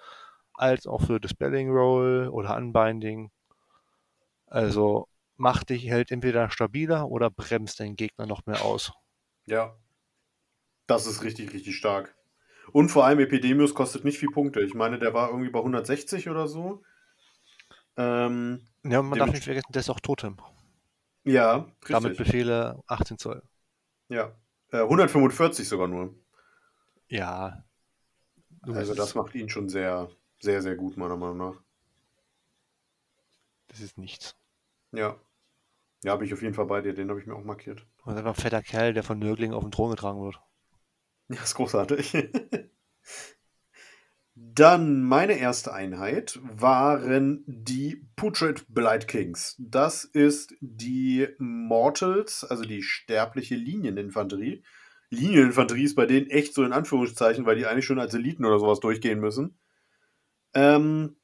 [0.54, 3.32] als auch für Dispelling Roll oder Unbinding.
[4.48, 5.08] Also
[5.38, 8.92] macht dich halt entweder stabiler oder bremst den Gegner noch mehr aus.
[9.46, 9.76] Ja.
[10.88, 12.16] Das ist richtig, richtig stark.
[12.72, 14.62] Und vor allem Epidemius kostet nicht viel Punkte.
[14.62, 16.84] Ich meine, der war irgendwie bei 160 oder so.
[17.98, 20.38] Ähm, ja, man darf nicht vergessen, der ist auch Totem.
[21.24, 21.90] Ja, richtig.
[21.90, 23.44] Damit Befehle 18 Zoll.
[24.10, 24.36] Ja,
[24.72, 26.16] äh, 145 sogar nur.
[27.08, 27.64] Ja.
[28.62, 30.10] Also das macht ihn schon sehr,
[30.40, 31.62] sehr, sehr gut, meiner Meinung nach.
[33.68, 34.36] Das ist nichts.
[34.92, 35.18] Ja.
[36.04, 36.94] Ja, bin ich auf jeden Fall bei dir.
[36.94, 37.86] Den habe ich mir auch markiert.
[38.04, 40.40] Und einfach ein fetter Kerl, der von Nörgling auf den Thron getragen wird.
[41.30, 42.14] Ja, ist großartig.
[44.36, 49.56] Dann meine erste Einheit waren die Putrid Blight Kings.
[49.60, 54.64] Das ist die Mortals, also die sterbliche Linieninfanterie.
[55.12, 58.58] Linieninfanterie ist bei denen echt so in Anführungszeichen, weil die eigentlich schon als Eliten oder
[58.58, 59.60] sowas durchgehen müssen.
[60.56, 61.16] Ähm,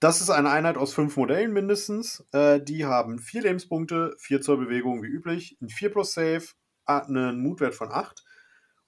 [0.00, 2.26] das ist eine Einheit aus fünf Modellen mindestens.
[2.32, 6.44] Äh, die haben vier Lebenspunkte, vier Zoll Bewegung wie üblich, ein 4 plus Save,
[6.86, 8.24] einen Mutwert von 8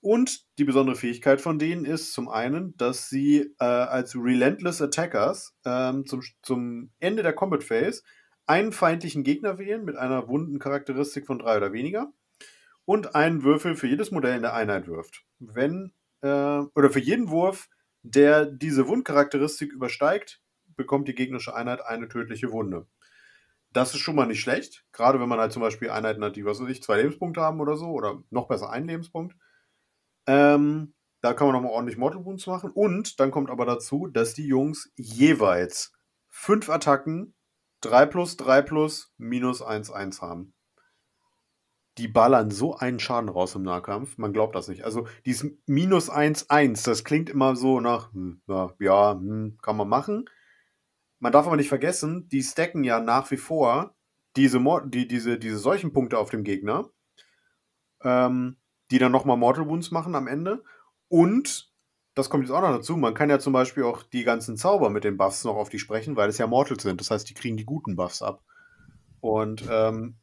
[0.05, 5.57] und die besondere Fähigkeit von denen ist zum einen, dass sie äh, als Relentless Attackers
[5.65, 8.03] ähm, zum, zum Ende der Combat Phase
[8.45, 12.13] einen feindlichen Gegner wählen mit einer wunden Charakteristik von drei oder weniger
[12.85, 15.25] und einen Würfel für jedes Modell in der Einheit wirft.
[15.39, 17.71] Wenn äh, oder für jeden Wurf,
[18.03, 20.43] der diese Wundcharakteristik übersteigt,
[20.77, 22.87] bekommt die gegnerische Einheit eine tödliche Wunde.
[23.73, 26.45] Das ist schon mal nicht schlecht, gerade wenn man halt zum Beispiel Einheiten hat, die
[26.45, 29.35] was weiß ich, zwei Lebenspunkte haben oder so oder noch besser einen Lebenspunkt.
[30.27, 32.71] Ähm, da kann man nochmal ordentlich Mortal Wounds machen.
[32.71, 35.93] Und dann kommt aber dazu, dass die Jungs jeweils
[36.29, 37.35] fünf Attacken,
[37.81, 40.53] 3 plus, 3 plus, minus 1, 1 haben.
[41.97, 44.85] Die ballern so einen Schaden raus im Nahkampf, man glaubt das nicht.
[44.85, 49.77] Also dieses minus 1, 1, das klingt immer so nach, hm, ja, ja hm, kann
[49.77, 50.29] man machen.
[51.21, 53.95] Man darf aber nicht vergessen, die stacken ja nach wie vor
[54.37, 56.91] diese, die, diese, diese solchen Punkte auf dem Gegner.
[58.03, 58.59] Ähm,
[58.91, 60.63] die dann nochmal Mortal Wounds machen am Ende.
[61.09, 61.73] Und,
[62.15, 64.91] das kommt jetzt auch noch dazu, man kann ja zum Beispiel auch die ganzen Zauber
[64.91, 67.01] mit den Buffs noch auf die sprechen, weil es ja Mortals sind.
[67.01, 68.43] Das heißt, die kriegen die guten Buffs ab.
[69.21, 70.17] Und, ähm,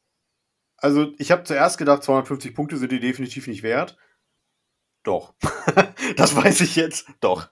[0.78, 3.97] also ich habe zuerst gedacht, 250 Punkte sind die definitiv nicht wert.
[5.04, 5.33] Doch.
[6.17, 7.08] das weiß ich jetzt.
[7.20, 7.50] Doch.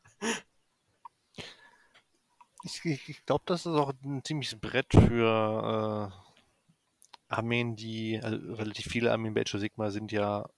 [2.64, 8.54] Ich, ich, ich glaube, das ist auch ein ziemliches Brett für äh, Armeen, die, also
[8.54, 10.50] relativ viele Armeen bei Age Sigma sind ja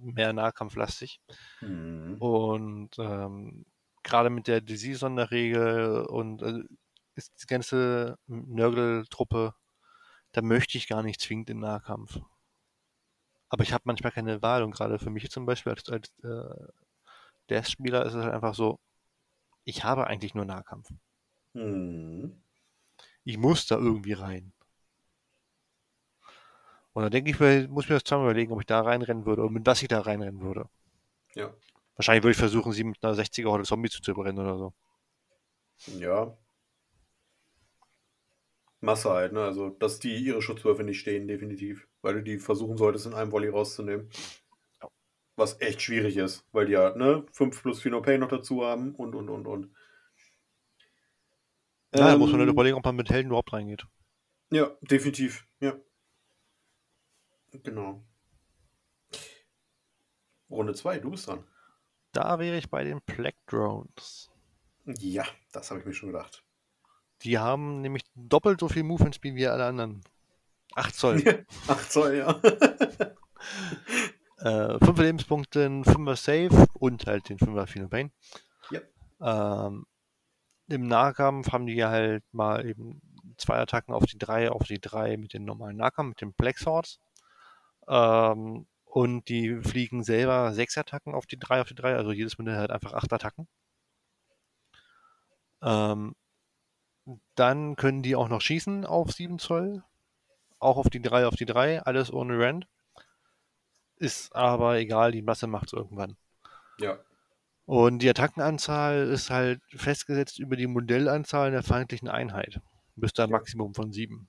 [0.00, 1.20] mehr nahkampflastig.
[1.60, 2.16] Mhm.
[2.18, 3.66] Und ähm,
[4.02, 6.62] gerade mit der Disease-Sonderregel und äh,
[7.14, 9.54] ist die ganze Nörgel-Truppe,
[10.32, 12.20] da möchte ich gar nicht zwingend in Nahkampf.
[13.48, 16.66] Aber ich habe manchmal keine Wahl und gerade für mich zum Beispiel als, als äh,
[17.48, 18.80] Death-Spieler ist es halt einfach so,
[19.64, 20.88] ich habe eigentlich nur Nahkampf.
[21.54, 22.42] Mhm.
[23.24, 24.52] Ich muss da irgendwie rein.
[26.96, 29.42] Und dann denke ich, muss ich mir das zweimal überlegen, ob ich da reinrennen würde
[29.42, 30.66] oder mit was ich da reinrennen würde.
[31.34, 31.54] Ja.
[31.94, 34.72] Wahrscheinlich würde ich versuchen, sie mit einer 60er oder Zombie zu überrennen oder so.
[35.98, 36.38] Ja.
[38.80, 39.42] Masse halt, ne?
[39.42, 41.86] Also, dass die ihre Schutzwürfe nicht stehen, definitiv.
[42.00, 44.08] Weil du die versuchen solltest, in einem Volley rauszunehmen.
[44.80, 44.88] Ja.
[45.36, 48.94] Was echt schwierig ist, weil die ja, ne, 5 plus Pheno Pay noch dazu haben
[48.94, 49.70] und und und und.
[51.94, 53.86] Ja, ähm, da muss man halt überlegen, ob man mit Helden überhaupt reingeht.
[54.50, 55.78] Ja, definitiv, ja.
[57.62, 58.04] Genau.
[60.50, 61.44] Runde 2, du bist dran.
[62.12, 64.30] Da wäre ich bei den Plague Drones.
[64.84, 66.44] Ja, das habe ich mir schon gedacht.
[67.22, 70.02] Die haben nämlich doppelt so viel Movement Speed wie alle anderen.
[70.74, 71.22] 8 Zoll.
[71.68, 72.40] 8 Zoll, ja.
[74.76, 78.12] äh, 5 Lebenspunkte, 5er Save und halt den 5er Final Pain.
[78.70, 78.80] Ja.
[79.66, 79.86] Ähm,
[80.68, 83.00] Im Nahkampf haben die halt mal eben
[83.38, 86.58] zwei Attacken auf die drei, auf die drei mit den normalen Nahkampf, mit den Black
[86.58, 87.00] Swords.
[87.88, 91.96] Ähm, und die fliegen selber sechs Attacken auf die drei, auf die drei.
[91.96, 93.48] Also jedes Modell hat einfach acht Attacken.
[95.62, 96.14] Ähm,
[97.34, 99.84] dann können die auch noch schießen auf 7 Zoll.
[100.58, 101.82] Auch auf die 3, auf die 3.
[101.82, 102.66] Alles ohne Rand.
[103.96, 106.16] Ist aber egal, die Masse macht es irgendwann.
[106.78, 106.98] Ja.
[107.64, 112.60] Und die Attackenanzahl ist halt festgesetzt über die Modellanzahl der feindlichen Einheit.
[112.94, 113.38] Bis einem Ja.
[113.38, 114.28] Maximum von 7.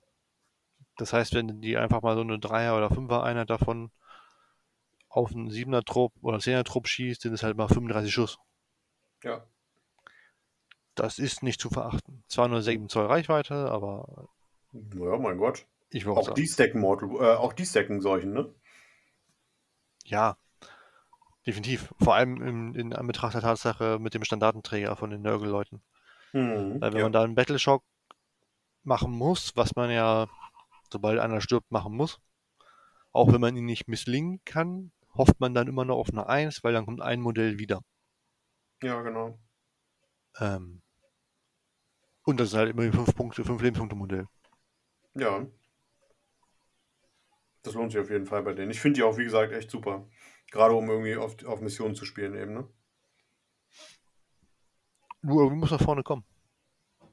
[0.98, 3.90] Das heißt, wenn die einfach mal so eine 3er- oder 5er-Einheit davon
[5.10, 8.38] auf einen 7er-Trupp oder 10er-Trupp schießt, sind es halt mal 35 Schuss.
[9.22, 9.46] Ja.
[10.94, 12.24] Das ist nicht zu verachten.
[12.28, 14.28] Zwar nur 7 Zoll Reichweite, aber
[14.72, 15.66] Ja, mein Gott.
[15.90, 18.54] ich Auch sagen, die stacken Mortal, äh, auch die stacken solchen, ne?
[20.04, 20.36] ja,
[21.46, 21.92] definitiv.
[22.00, 25.82] Vor allem in, in Anbetracht der Tatsache mit dem Standardenträger von den Nörgel-Leuten.
[26.32, 26.80] Mhm.
[26.80, 27.04] Weil wenn ja.
[27.04, 27.84] man da einen Battleshock
[28.84, 30.26] machen muss, was man ja,
[30.92, 32.20] sobald einer stirbt, machen muss,
[33.12, 36.62] auch wenn man ihn nicht misslingen kann, hofft man dann immer noch auf eine 1,
[36.64, 37.82] weil dann kommt ein Modell wieder.
[38.82, 39.38] ja, genau.
[40.40, 40.82] Ähm,
[42.24, 44.26] und das ist halt immer 5 Punkte, 5 Lebenspunkte Modell.
[45.14, 45.46] Ja.
[47.62, 48.70] Das lohnt sich auf jeden Fall bei denen.
[48.70, 50.08] Ich finde die auch, wie gesagt, echt super.
[50.50, 52.68] Gerade um irgendwie auf, auf Missionen zu spielen eben, ne?
[55.22, 56.24] Nur irgendwie muss nach vorne kommen.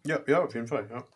[0.06, 1.07] Ja, ja, auf jeden Fall, ja.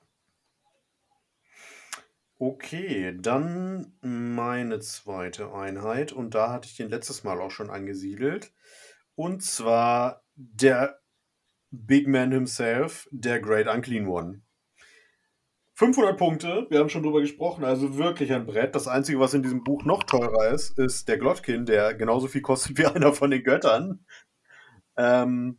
[2.42, 8.54] Okay, dann meine zweite Einheit und da hatte ich den letztes Mal auch schon angesiedelt.
[9.16, 11.02] Und zwar der
[11.70, 14.42] Big Man himself, der Great Unclean One.
[15.74, 18.74] 500 Punkte, wir haben schon drüber gesprochen, also wirklich ein Brett.
[18.74, 22.42] Das Einzige, was in diesem Buch noch teurer ist, ist der Glotkin, der genauso viel
[22.42, 24.06] kostet wie einer von den Göttern.
[24.96, 25.58] Ähm,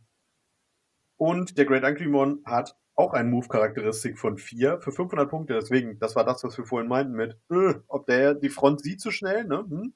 [1.15, 5.53] und der Great Unclean One hat auch eine Move-Charakteristik von 4 für 500 Punkte.
[5.53, 9.01] Deswegen, das war das, was wir vorhin meinten mit, äh, ob der die Front sieht
[9.01, 9.65] zu schnell, ne?
[9.67, 9.93] Hm?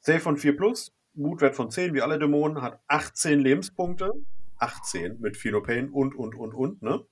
[0.00, 4.12] Save von 4 plus, Mutwert von 10, wie alle Dämonen, hat 18 Lebenspunkte.
[4.58, 7.04] 18 mit Pain und, und, und, und, ne?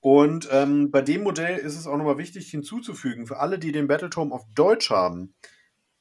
[0.00, 3.86] Und ähm, bei dem Modell ist es auch nochmal wichtig hinzuzufügen, für alle, die den
[3.86, 5.34] Battletome auf Deutsch haben,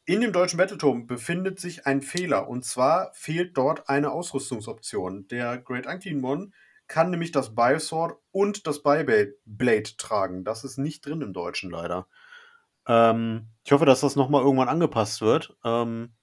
[0.06, 2.50] in dem deutschen Battletome befindet sich ein Fehler.
[2.50, 5.28] Und zwar fehlt dort eine Ausrüstungsoption.
[5.28, 6.52] Der Great Unclean One
[6.92, 10.44] kann nämlich das Biosword und das Beyblade tragen.
[10.44, 12.06] Das ist nicht drin im Deutschen leider.
[12.86, 15.56] Ähm, ich hoffe, dass das nochmal irgendwann angepasst wird.
[15.64, 16.14] Ähm,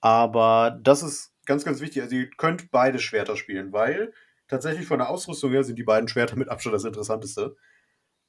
[0.00, 2.00] aber das ist ganz, ganz wichtig.
[2.00, 4.14] Also ihr könnt beide Schwerter spielen, weil
[4.48, 7.56] tatsächlich von der Ausrüstung her sind die beiden Schwerter mit Abstand das Interessanteste.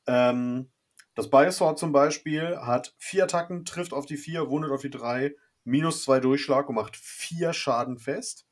[0.06, 0.70] Ähm,
[1.16, 5.34] das Biosword zum Beispiel hat vier Attacken, trifft auf die vier, wundet auf die drei,
[5.64, 8.46] minus zwei Durchschlag und macht vier Schaden fest.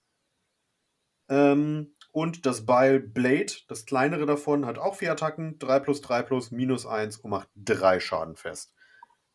[1.27, 6.23] Ähm, und das Bile Blade, das kleinere davon, hat auch vier Attacken, 3 plus 3
[6.23, 8.73] plus, minus 1 und macht drei Schaden fest.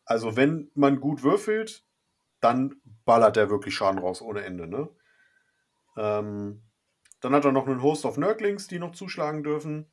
[0.03, 1.85] Also wenn man gut würfelt,
[2.41, 4.89] dann ballert er wirklich Schaden raus ohne Ende, ne?
[5.95, 6.61] Ähm,
[7.21, 9.89] dann hat er noch einen Host of Nurglings, die noch zuschlagen dürfen.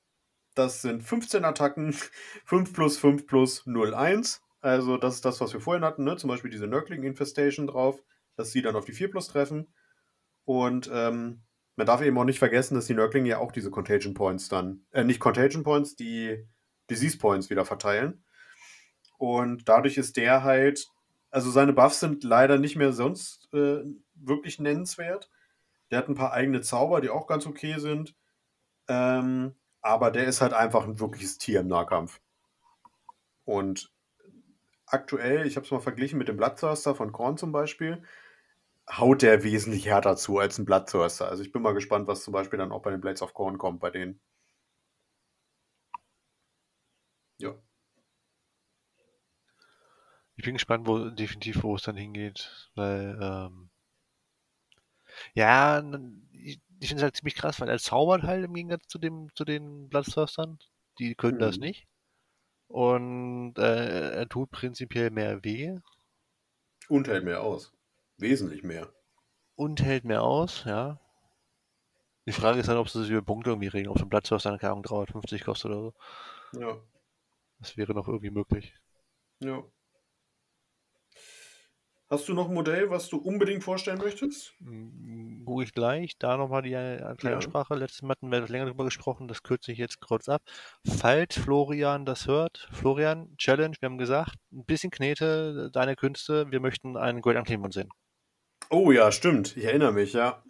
[0.56, 1.92] Das sind 15 Attacken,
[2.44, 4.42] 5 plus 5 plus 0, 1.
[4.62, 6.16] Also das ist das, was wir vorhin hatten, ne?
[6.16, 8.02] Zum Beispiel diese Nurgling Infestation drauf,
[8.34, 9.72] dass sie dann auf die 4 plus treffen.
[10.44, 11.44] Und ähm,
[11.80, 14.84] man darf eben auch nicht vergessen, dass die Nurglinge ja auch diese Contagion Points dann,
[14.90, 16.46] äh, nicht Contagion Points, die
[16.90, 18.22] Disease Points wieder verteilen.
[19.16, 20.86] Und dadurch ist der halt,
[21.30, 23.82] also seine Buffs sind leider nicht mehr sonst äh,
[24.14, 25.30] wirklich nennenswert.
[25.90, 28.14] Der hat ein paar eigene Zauber, die auch ganz okay sind.
[28.86, 32.20] Ähm, aber der ist halt einfach ein wirkliches Tier im Nahkampf.
[33.46, 33.90] Und
[34.84, 38.02] aktuell, ich habe es mal verglichen mit dem Bloodthirster von Korn zum Beispiel,
[38.98, 41.28] haut der wesentlich härter zu als ein Bloodthirster.
[41.28, 43.58] Also ich bin mal gespannt, was zum Beispiel dann auch bei den Blades of Korn
[43.58, 44.20] kommt bei denen.
[47.38, 47.54] Ja.
[50.34, 53.70] Ich bin gespannt, wo definitiv, wo es dann hingeht, weil ähm,
[55.34, 55.82] ja,
[56.32, 59.28] ich, ich finde es halt ziemlich krass, weil er zaubert halt im Gegensatz zu dem
[59.34, 60.58] zu den Bloodthirstern.
[60.98, 61.60] Die können das Mhm.
[61.60, 61.86] nicht.
[62.68, 65.78] Und äh, er tut prinzipiell mehr weh
[66.88, 67.72] Und hält mehr aus.
[68.20, 68.92] Wesentlich mehr.
[69.56, 70.98] und hält mehr aus, ja.
[72.26, 74.56] Die Frage ist dann, ob sie sich über Punkte irgendwie regeln, ob so ein Bloodthirster,
[74.58, 75.94] keine Ahnung, 350 kostet oder so.
[76.60, 76.76] Ja.
[77.58, 78.74] Das wäre noch irgendwie möglich.
[79.40, 79.62] Ja.
[82.08, 84.52] Hast du noch ein Modell, was du unbedingt vorstellen möchtest?
[84.58, 86.18] Mm, Gucke ich gleich.
[86.18, 87.36] Da nochmal die äh, kleine Ja.
[87.38, 87.74] Aussprache.
[87.76, 89.28] Letztes Mal hatten wir länger drüber gesprochen.
[89.28, 90.42] Das kürze ich jetzt kurz ab.
[90.84, 96.58] Falls Florian das hört, Florian, Challenge, wir haben gesagt, ein bisschen Knete, deine Künste, wir
[96.60, 97.90] möchten einen Great Unclean sehen.
[98.70, 99.56] Oh ja, stimmt.
[99.56, 100.42] Ich erinnere mich, ja.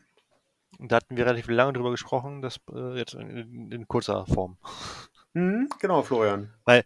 [0.78, 4.58] Und da hatten wir relativ lange drüber gesprochen, das äh, jetzt in, in, kurzer Form.
[5.34, 6.52] Hm, genau, Florian.
[6.64, 6.84] Weil,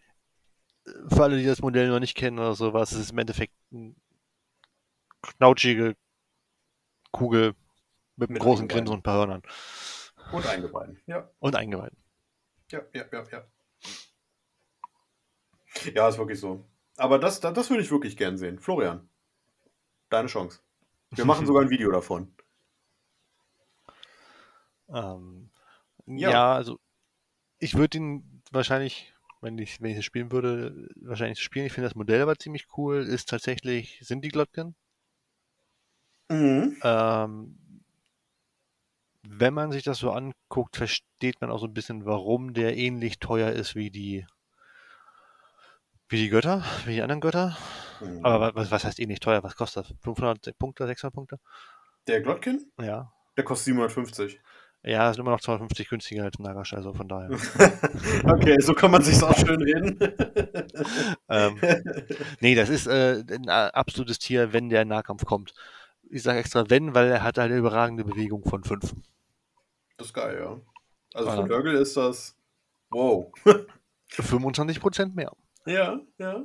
[1.08, 3.94] für alle, die das Modell noch nicht kennen oder sowas, es ist im Endeffekt eine
[5.22, 5.96] knautschige
[7.10, 7.54] Kugel
[8.16, 8.68] mit einem Mit großen.
[8.68, 9.42] Grinsen und ein paar Hörnern.
[10.32, 11.00] Und Eingeweiden.
[11.06, 11.96] Ja, Und Eingeweiden.
[12.70, 13.44] ja, ja, ja, ja.
[15.94, 16.64] Ja, ist wirklich so.
[16.96, 18.58] Aber das, das, das würde ich wirklich gern sehen.
[18.58, 19.08] Florian,
[20.08, 20.63] deine Chance.
[21.16, 22.34] Wir machen sogar ein Video davon.
[24.86, 25.50] Ähm,
[26.06, 26.30] Ja.
[26.30, 26.54] ja.
[26.54, 26.78] also
[27.58, 31.66] ich würde ihn wahrscheinlich, wenn ich, wenn ich es spielen würde, wahrscheinlich spielen.
[31.66, 32.98] Ich finde das Modell aber ziemlich cool.
[33.02, 34.76] Ist tatsächlich, sind die Glotken.
[36.30, 36.76] Mhm.
[36.82, 37.58] Ähm,
[39.26, 43.18] wenn man sich das so anguckt, versteht man auch so ein bisschen, warum der ähnlich
[43.18, 44.26] teuer ist wie die
[46.08, 47.56] wie die Götter, wie die anderen Götter.
[48.00, 48.24] Mhm.
[48.24, 49.42] Aber wa- was, was heißt ähnlich teuer?
[49.42, 49.94] Was kostet das?
[50.02, 51.38] 500 Punkte, 600 Punkte?
[52.06, 53.12] Der Glotkin, Ja.
[53.36, 54.40] der kostet 750.
[54.86, 57.30] Ja, ist immer noch 250 günstiger als Nagash, also von daher.
[58.26, 59.98] okay, so kann man sich's auch schön reden.
[61.30, 61.58] ähm,
[62.40, 65.54] nee, das ist äh, ein a- absolutes Tier, wenn der in Nahkampf kommt.
[66.10, 68.94] Ich sage extra wenn, weil er hat eine überragende Bewegung von 5.
[69.96, 70.60] Das ist geil, ja.
[71.14, 71.36] Also Ah.
[71.36, 72.36] für Nörgel ist das.
[72.90, 73.32] Wow.
[74.10, 75.32] 25% mehr.
[75.66, 76.44] Ja, ja.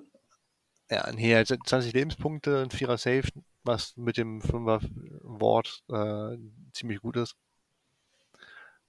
[0.90, 3.28] Ja, Heer, 20 Lebenspunkte, ein Vierer Safe,
[3.64, 4.80] was mit dem Fünfer
[5.22, 6.38] Wort äh,
[6.74, 7.36] ziemlich gut ist.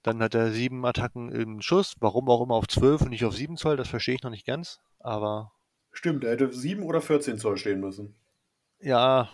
[0.03, 3.35] Dann hat er sieben Attacken im Schuss, warum auch immer auf 12 und nicht auf
[3.35, 4.79] 7 Zoll, das verstehe ich noch nicht ganz.
[4.99, 5.51] Aber
[5.91, 8.15] Stimmt, er hätte 7 oder 14 Zoll stehen müssen.
[8.79, 9.29] ja,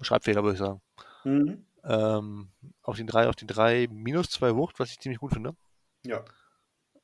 [0.00, 0.80] Schreibfehler würde ich sagen.
[1.24, 1.64] Mhm.
[1.84, 2.50] Ähm,
[2.82, 5.56] auf den 3, auf die 3 minus 2 Wucht, was ich ziemlich gut finde.
[6.04, 6.24] Ja.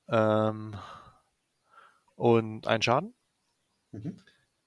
[0.09, 0.77] Ähm,
[2.17, 3.15] und ein Schaden.
[3.93, 4.21] Mhm.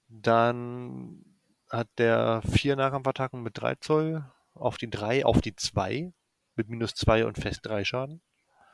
[0.09, 1.25] Dann
[1.69, 6.13] hat der vier Nahkampfattacken mit 3 Zoll auf die 3, auf die 2
[6.55, 8.21] mit minus 2 und fest 3 Schaden.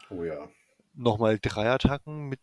[0.10, 0.50] Oh ja.
[0.94, 2.40] Nochmal 3 Attacken mit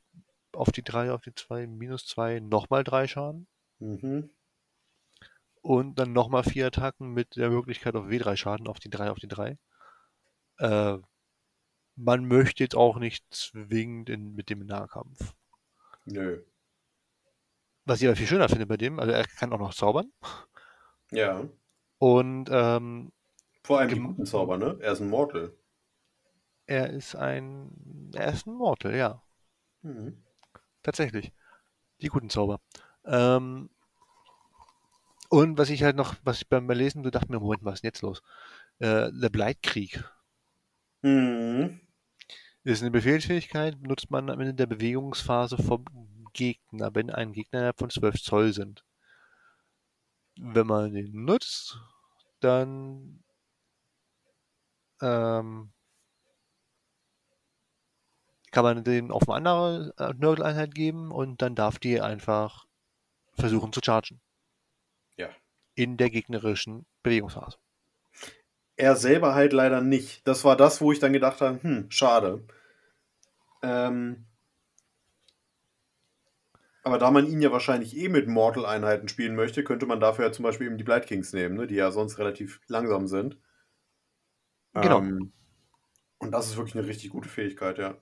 [0.52, 3.46] auf die 3, auf die 2, minus 2, nochmal 3 Schaden.
[3.78, 4.30] Mhm.
[5.62, 9.18] Und dann nochmal 4 Attacken mit der Möglichkeit auf W3 Schaden auf die 3, auf
[9.18, 9.58] die 3.
[10.58, 10.98] Äh,
[11.96, 15.34] man möchte jetzt auch nicht zwingend in, mit dem Nahkampf.
[16.06, 16.44] Nö.
[17.84, 20.10] Was ich aber viel schöner finde bei dem, also er kann auch noch zaubern.
[21.12, 21.48] Ja.
[21.98, 23.12] Und ähm,
[23.62, 24.76] Vor allem die guten Zauber, ne?
[24.80, 25.54] Er ist ein Mortal.
[26.66, 28.10] er ist ein.
[28.14, 29.22] Er ist ein Mortal, ja.
[29.82, 30.22] Mhm.
[30.82, 31.32] Tatsächlich.
[32.02, 32.60] Die guten Zauber.
[33.04, 33.70] Ähm,
[35.28, 37.82] und was ich halt noch, was ich beim Lesen so dachte mir, Moment, was ist
[37.84, 38.22] denn jetzt los?
[38.78, 40.04] Äh, der Bleitkrieg
[41.02, 41.80] Mhm.
[42.62, 45.84] Ist eine Befehlsfähigkeit, benutzt man am Ende der Bewegungsphase vom
[46.32, 48.84] Gegner, wenn ein Gegner innerhalb von 12 Zoll sind.
[50.36, 51.78] Wenn man den nutzt,
[52.40, 53.22] dann
[55.00, 55.72] ähm,
[58.50, 62.66] kann man den auf eine andere äh, Nörgeleinheit geben und dann darf die einfach
[63.34, 64.20] versuchen zu chargen.
[65.16, 65.30] Ja.
[65.74, 67.58] In der gegnerischen Bewegungsphase.
[68.80, 70.26] Er selber halt leider nicht.
[70.26, 72.42] Das war das, wo ich dann gedacht habe, hm, schade.
[73.62, 74.24] Ähm,
[76.82, 80.32] aber da man ihn ja wahrscheinlich eh mit Mortal-Einheiten spielen möchte, könnte man dafür ja
[80.32, 83.36] zum Beispiel eben die Blight Kings nehmen, ne, die ja sonst relativ langsam sind.
[84.74, 85.00] Genau.
[85.00, 85.32] Ähm,
[86.18, 87.96] und das ist wirklich eine richtig gute Fähigkeit, ja.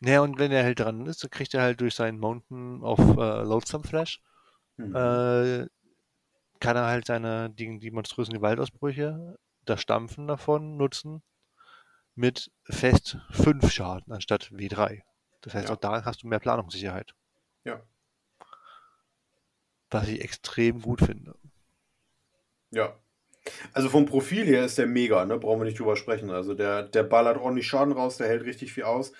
[0.00, 2.98] Naja, und wenn er halt dran ist, dann kriegt er halt durch seinen Mountain of
[2.98, 4.20] äh, Loadsome Flash
[4.76, 4.94] Mhm.
[4.94, 5.66] äh,
[6.60, 9.38] kann er halt seine, die, die monströsen Gewaltausbrüche,
[9.68, 11.22] das Stampfen davon nutzen
[12.14, 15.02] mit fest 5 Schaden anstatt W3.
[15.42, 15.74] Das heißt, Ja.
[15.74, 17.14] auch da hast du mehr Planungssicherheit.
[17.64, 17.80] Ja.
[19.90, 21.34] Was ich extrem gut finde.
[22.70, 22.96] Ja.
[23.72, 25.38] Also vom Profil her ist der mega, ne?
[25.38, 26.30] Brauchen wir nicht drüber sprechen.
[26.30, 29.12] Also der, der ballert ordentlich Schaden raus, der hält richtig viel aus.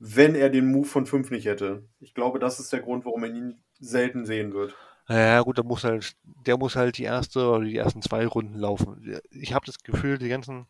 [0.00, 1.88] Wenn er den Move von 5 nicht hätte.
[2.00, 4.74] Ich glaube, das ist der Grund, warum man ihn selten sehen wird.
[5.08, 8.54] Ja, gut, der muss halt, der muss halt die erste oder die ersten zwei Runden
[8.58, 9.18] laufen.
[9.30, 10.66] Ich habe das Gefühl, die ganzen,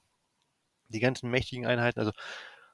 [0.89, 2.13] die ganzen mächtigen Einheiten, also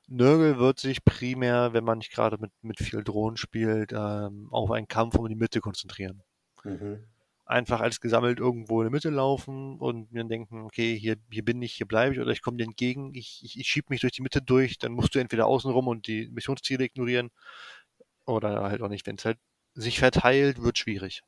[0.07, 4.71] Nörgel wird sich primär, wenn man nicht gerade mit, mit viel Drohnen spielt, ähm, auf
[4.71, 6.23] einen Kampf um die Mitte konzentrieren.
[6.65, 7.05] Mhm.
[7.47, 11.63] Einfach als gesammelt irgendwo in der Mitte laufen und mir denken, okay, hier, hier bin
[11.63, 14.13] ich, hier bleibe ich oder ich komme dir entgegen, ich, ich, ich schieb mich durch
[14.13, 17.31] die Mitte durch, dann musst du entweder außen rum und die Missionsziele ignorieren
[18.27, 19.07] oder halt auch nicht.
[19.07, 19.39] Wenn es halt
[19.75, 21.23] sich verteilt, wird schwierig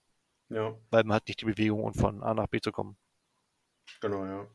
[0.48, 2.96] Ja, weil man hat nicht die Bewegung, um von A nach B zu kommen.
[4.00, 4.46] genau, ja.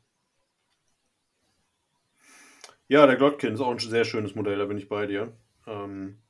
[2.88, 5.32] Ja, der Glotkin ist auch ein sehr schönes Modell, da bin ich bei dir.
[5.66, 6.22] Ähm,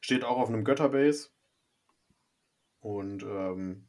[0.00, 1.30] steht auch auf einem Götterbase.
[2.80, 3.88] Und ähm,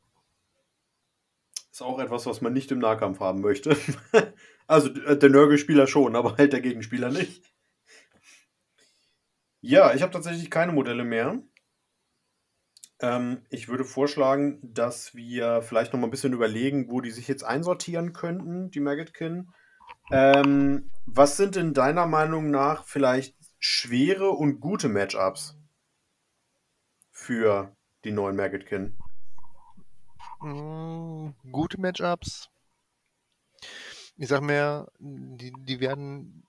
[1.71, 3.77] ist auch etwas, was man nicht im Nahkampf haben möchte.
[4.67, 7.43] also der Nörgelspieler schon, aber halt der Gegenspieler nicht.
[9.61, 11.41] Ja, ich habe tatsächlich keine Modelle mehr.
[13.01, 17.27] Ähm, ich würde vorschlagen, dass wir vielleicht noch mal ein bisschen überlegen, wo die sich
[17.27, 19.51] jetzt einsortieren könnten, die Maggotkin.
[20.11, 25.57] Ähm, was sind in deiner Meinung nach vielleicht schwere und gute Matchups
[27.11, 28.97] für die neuen Maggotkin?
[30.41, 32.49] Mm, gute Matchups.
[34.17, 36.43] Ich sag mir, die, die werden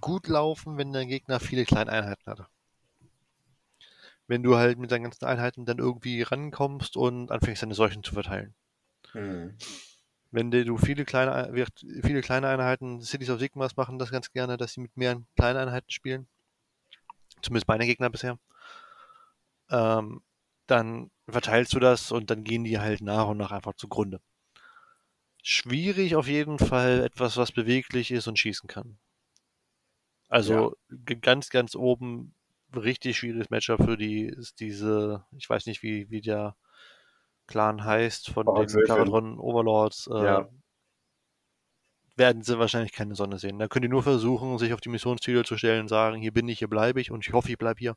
[0.00, 2.48] gut laufen, wenn der Gegner viele kleine Einheiten hat.
[4.30, 8.14] Wenn du halt mit deinen ganzen Einheiten dann irgendwie rankommst und anfängst, deine Seuchen zu
[8.14, 8.54] verteilen.
[9.10, 9.58] Hm.
[10.30, 11.52] Wenn du viele kleine,
[12.04, 15.58] viele kleine Einheiten, Cities of Sigmas machen das ganz gerne, dass sie mit mehreren kleinen
[15.58, 16.28] Einheiten spielen.
[17.42, 18.38] Zumindest meine Gegner bisher.
[19.68, 20.22] Ähm,
[20.68, 24.20] dann verteilst du das und dann gehen die halt nach und nach einfach zugrunde.
[25.42, 28.96] Schwierig auf jeden Fall etwas, was beweglich ist und schießen kann.
[30.28, 31.16] Also ja.
[31.20, 32.32] ganz, ganz oben
[32.74, 36.56] richtig schwieriges Matchup für die ist diese, ich weiß nicht, wie, wie der
[37.46, 40.08] Clan heißt, von oh, den Claradron Overlords.
[40.12, 40.48] Äh, ja.
[42.16, 43.58] Werden sie wahrscheinlich keine Sonne sehen.
[43.58, 46.48] Da können die nur versuchen, sich auf die Missionsziele zu stellen und sagen, hier bin
[46.48, 47.96] ich, hier bleibe ich und ich hoffe, ich bleibe hier.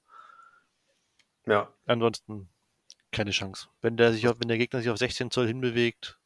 [1.45, 1.73] Ja.
[1.85, 2.49] Ansonsten
[3.11, 3.67] keine Chance.
[3.81, 6.19] Wenn der, sich auf, wenn der Gegner sich auf 16 Zoll hinbewegt,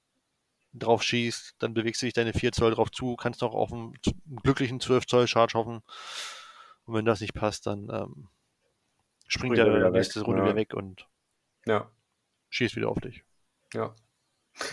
[0.74, 3.94] drauf schießt, dann bewegst du dich deine 4 Zoll drauf zu, kannst noch auf einen,
[4.44, 5.82] glücklichen 12 Zoll Charge hoffen.
[6.86, 8.30] Und wenn das nicht passt, dann ähm,
[9.28, 10.22] springt, springt der nächste.
[10.22, 10.46] Runde ja.
[10.48, 11.08] wieder weg und
[11.66, 11.90] ja.
[12.50, 13.24] schießt wieder auf dich.
[13.74, 13.94] Ja.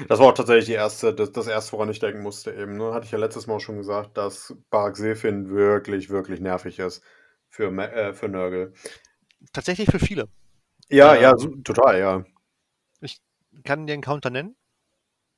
[0.09, 2.77] Das war auch tatsächlich die erste, das, das erste, woran ich denken musste eben.
[2.79, 2.95] Ne?
[2.95, 7.03] Hatte ich ja letztes Mal schon gesagt, dass Barak Sefin wirklich, wirklich nervig ist
[7.49, 8.73] für, äh, für Nörgel.
[9.53, 10.29] Tatsächlich für viele.
[10.89, 12.25] Ja, ähm, ja, total, ja.
[13.01, 13.21] Ich
[13.65, 14.57] kann dir einen Counter nennen.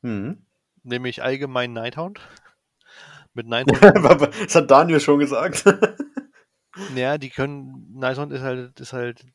[0.03, 0.47] Mhm.
[0.85, 2.21] Nämlich allgemein Nighthound.
[3.35, 4.31] Mit Nighthound.
[4.45, 5.65] das hat Daniel schon gesagt.
[6.95, 7.93] Ja, die können.
[7.95, 9.27] Nighthound ist halt, ist halt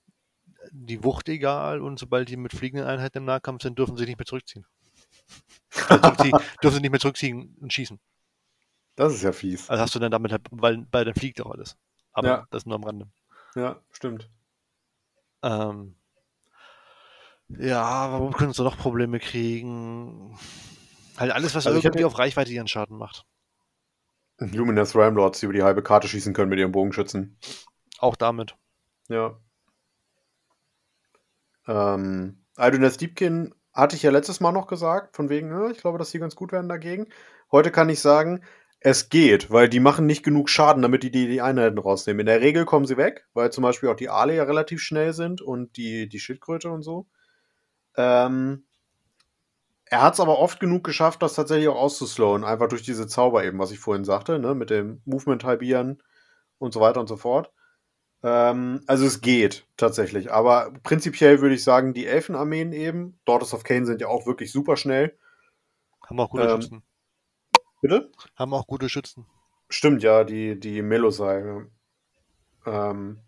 [0.72, 4.19] die Wucht egal und sobald die mit fliegenden Einheiten im Nahkampf sind, dürfen sie nicht
[4.19, 4.65] mehr zurückziehen.
[5.88, 7.99] Also dürfen, sie, nicht mehr zurückziehen und schießen.
[8.95, 9.69] Das ist ja fies.
[9.69, 11.77] Also hast du dann damit halt, weil, weil dann fliegt auch alles.
[12.13, 12.47] Aber ja.
[12.51, 13.07] das nur am Rande.
[13.55, 14.30] Ja, stimmt.
[15.43, 15.95] Ähm,
[17.49, 20.38] ja, warum können sie noch Probleme kriegen?
[21.18, 23.26] Halt alles, was also irgendwie auf Reichweite ihren Schaden macht.
[24.49, 27.38] Luminous Ramlords, die über die halbe Karte schießen können mit ihren Bogenschützen.
[27.99, 28.55] Auch damit.
[29.07, 29.38] Ja.
[31.68, 35.97] Ähm, Aldoness Deepkin hatte ich ja letztes Mal noch gesagt, von wegen, ja, ich glaube,
[35.97, 37.07] dass die ganz gut werden dagegen.
[37.51, 38.43] Heute kann ich sagen,
[38.80, 42.22] es geht, weil die machen nicht genug Schaden, damit die die, die Einheiten rausnehmen.
[42.22, 45.13] In der Regel kommen sie weg, weil zum Beispiel auch die Aale ja relativ schnell
[45.13, 47.07] sind und die, die Schildkröte und so.
[47.95, 48.65] Ähm,
[49.91, 53.43] er hat es aber oft genug geschafft, das tatsächlich auch auszuslowen, einfach durch diese Zauber
[53.43, 56.01] eben, was ich vorhin sagte, ne, mit dem Movement halbieren
[56.59, 57.51] und so weiter und so fort.
[58.23, 63.63] Ähm, also es geht tatsächlich, aber prinzipiell würde ich sagen, die Elfenarmeen eben, Daughters of
[63.63, 65.18] Cain sind ja auch wirklich super schnell.
[66.07, 66.84] Haben auch gute ähm, Schützen.
[67.81, 68.11] Bitte?
[68.38, 69.26] Haben auch gute Schützen.
[69.68, 71.65] Stimmt, ja, die, die Melosai.
[72.65, 73.19] Ähm,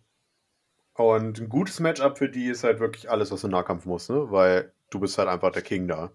[0.93, 4.31] und ein gutes Matchup für die ist halt wirklich alles, was im Nahkampf muss, ne?
[4.31, 6.11] Weil du bist halt einfach der King da,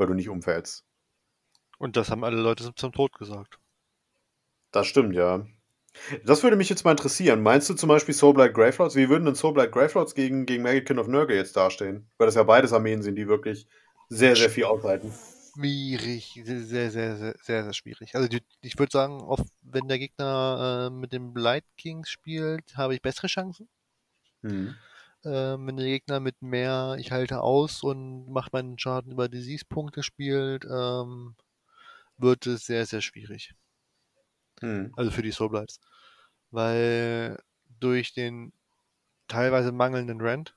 [0.00, 0.84] weil du nicht umfällst.
[1.78, 3.58] Und das haben alle Leute zum Tod gesagt.
[4.72, 5.46] Das stimmt, ja.
[6.24, 7.42] Das würde mich jetzt mal interessieren.
[7.42, 8.96] Meinst du zum Beispiel Soulblight Gravelords?
[8.96, 12.08] Wie würden denn Soulblight Gravelords gegen, gegen Magic of Nurgle jetzt dastehen?
[12.16, 13.66] Weil das ja beides Armeen sind, die wirklich
[14.08, 15.12] sehr, sehr viel aushalten.
[15.54, 18.14] Schwierig, sehr, sehr, sehr, sehr, sehr schwierig.
[18.14, 22.76] Also die, ich würde sagen, oft, wenn der Gegner äh, mit dem Blight Kings spielt,
[22.76, 23.68] habe ich bessere Chancen.
[24.42, 24.76] Mhm.
[25.24, 30.02] Ähm, wenn der Gegner mit mehr ich halte aus und macht meinen Schaden über Disease-Punkte
[30.02, 31.36] spielt, ähm,
[32.16, 33.54] wird es sehr, sehr schwierig.
[34.62, 34.92] Mhm.
[34.96, 35.80] Also für die Soulblights.
[36.50, 37.38] Weil
[37.78, 38.52] durch den
[39.28, 40.54] teilweise mangelnden Rent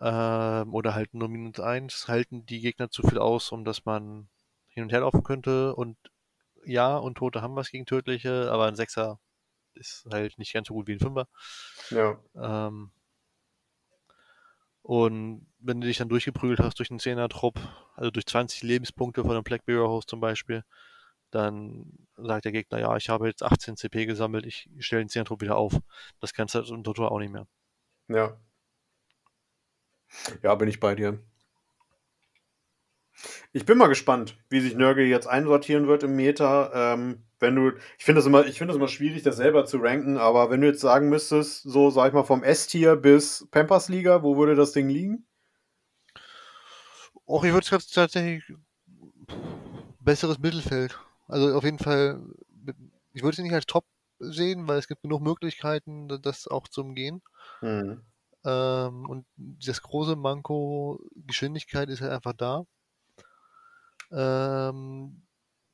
[0.00, 4.28] ähm, oder halt nur minus 1 halten die Gegner zu viel aus, um dass man
[4.68, 5.74] hin und her laufen könnte.
[5.74, 5.96] Und
[6.64, 9.18] ja, und Tote haben was gegen Tödliche, aber ein Sechser
[9.74, 11.28] ist halt nicht ganz so gut wie ein Fünfer.
[11.90, 12.18] Ja.
[12.34, 12.90] Ähm,
[14.86, 17.58] und wenn du dich dann durchgeprügelt hast durch einen 10er-Trupp,
[17.96, 20.62] also durch 20 Lebenspunkte von einem Black Mirror Host zum Beispiel,
[21.32, 25.40] dann sagt der Gegner, ja, ich habe jetzt 18 CP gesammelt, ich stelle den 10er-Trupp
[25.40, 25.76] wieder auf.
[26.20, 27.48] Das kannst du im Total auch nicht mehr.
[28.06, 28.38] Ja.
[30.44, 31.18] Ja, bin ich bei dir.
[33.52, 36.94] Ich bin mal gespannt, wie sich Nörgel jetzt einsortieren wird im Meta.
[36.94, 39.78] Ähm, wenn du, ich finde das immer, ich finde das immer schwierig, das selber zu
[39.78, 43.88] ranken, aber wenn du jetzt sagen müsstest, so sag ich mal vom S-Tier bis Pampers
[43.88, 45.26] Liga, wo würde das Ding liegen?
[47.26, 48.44] Auch ich würde es tatsächlich
[50.00, 50.98] besseres Mittelfeld.
[51.26, 52.22] Also auf jeden Fall,
[53.12, 53.84] ich würde es nicht als Top
[54.18, 57.22] sehen, weil es gibt genug Möglichkeiten, das auch zu umgehen.
[57.60, 58.02] Mhm.
[58.44, 62.64] Ähm, und das große Manko Geschwindigkeit ist halt einfach da.
[64.10, 65.22] Ähm,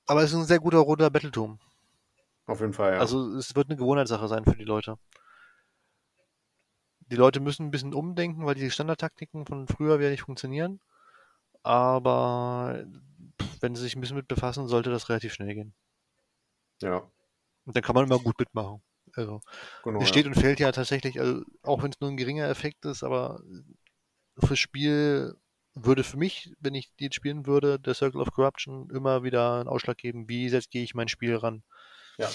[0.07, 1.59] aber es ist ein sehr guter roter Battleturm.
[2.47, 2.99] Auf jeden Fall, ja.
[2.99, 4.99] Also es wird eine Gewohnheitssache sein für die Leute.
[7.01, 10.81] Die Leute müssen ein bisschen umdenken, weil die Standardtaktiken von früher wieder nicht funktionieren.
[11.63, 12.85] Aber
[13.61, 15.75] wenn sie sich ein bisschen mit befassen, sollte das relativ schnell gehen.
[16.81, 16.99] Ja.
[17.65, 18.83] Und dann kann man immer gut mitmachen.
[19.15, 19.41] Also,
[19.85, 20.31] genau, es steht ja.
[20.31, 23.43] und fällt ja tatsächlich, also, auch wenn es nur ein geringer Effekt ist, aber
[24.39, 25.37] fürs Spiel
[25.75, 29.61] würde für mich, wenn ich die jetzt spielen würde, der Circle of Corruption immer wieder
[29.61, 31.63] einen Ausschlag geben, wie setze ich mein Spiel ran.
[32.19, 32.29] Ja.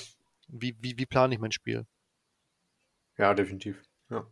[0.47, 1.85] Wie, wie, wie plane ich mein Spiel?
[3.17, 3.81] Ja, definitiv.
[4.09, 4.25] Ja.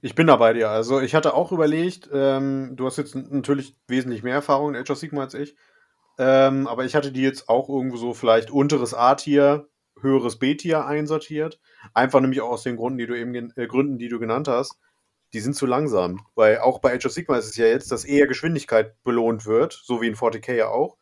[0.00, 0.70] Ich bin da bei dir.
[0.70, 4.90] Also ich hatte auch überlegt, ähm, du hast jetzt natürlich wesentlich mehr Erfahrung in Age
[4.90, 5.56] of Sigma als ich.
[6.18, 9.68] Ähm, aber ich hatte die jetzt auch irgendwo so vielleicht unteres A-Tier,
[10.00, 11.60] höheres B-Tier einsortiert.
[11.94, 14.78] Einfach nämlich auch aus den Gründen, die du eben äh, Gründen, die du genannt hast.
[15.32, 16.20] Die sind zu langsam.
[16.34, 19.72] Weil auch bei Age of Sigma ist es ja jetzt, dass eher Geschwindigkeit belohnt wird,
[19.72, 20.96] so wie in 40k ja auch.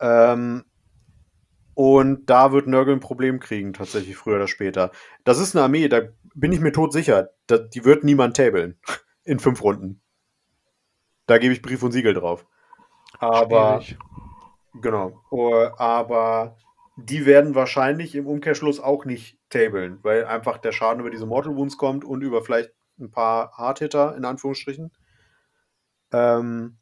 [0.00, 0.64] Ähm,
[1.74, 4.90] und da wird Nurgle ein Problem kriegen, tatsächlich früher oder später.
[5.24, 6.02] Das ist eine Armee, da
[6.34, 7.30] bin ich mir tot sicher.
[7.46, 8.78] Da, die wird niemand tabeln.
[9.24, 10.02] In fünf Runden.
[11.26, 12.46] Da gebe ich Brief und Siegel drauf.
[13.18, 13.80] Aber.
[13.82, 13.98] Schwierig.
[14.80, 15.20] Genau.
[15.76, 16.56] Aber
[16.96, 21.56] die werden wahrscheinlich im Umkehrschluss auch nicht tabeln, weil einfach der Schaden über diese Mortal
[21.56, 24.92] Wounds kommt und über vielleicht ein paar Hardhitter, in Anführungsstrichen.
[26.12, 26.78] Ähm,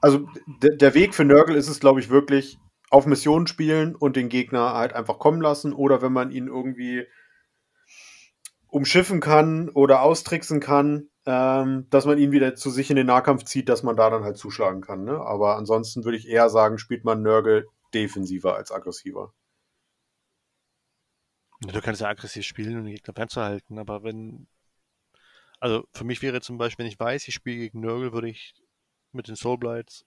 [0.00, 0.28] also
[0.60, 2.58] der Weg für Nurgle ist es, glaube ich, wirklich,
[2.90, 7.06] auf Mission spielen und den Gegner halt einfach kommen lassen oder wenn man ihn irgendwie
[8.68, 13.44] umschiffen kann oder austricksen kann, ähm, dass man ihn wieder zu sich in den Nahkampf
[13.44, 15.04] zieht, dass man da dann halt zuschlagen kann.
[15.04, 15.20] Ne?
[15.20, 19.32] Aber ansonsten würde ich eher sagen, spielt man Nörgel defensiver als aggressiver.
[21.60, 24.46] Du kannst ja aggressiv spielen, um den Gegner fernzuhalten, aber wenn.
[25.66, 28.54] Also für mich wäre zum Beispiel, wenn ich weiß, ich spiele gegen Nörgel, würde ich
[29.10, 30.06] mit den Soulblights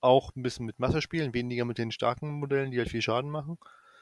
[0.00, 3.30] auch ein bisschen mit Masse spielen, weniger mit den starken Modellen, die halt viel Schaden
[3.30, 3.58] machen.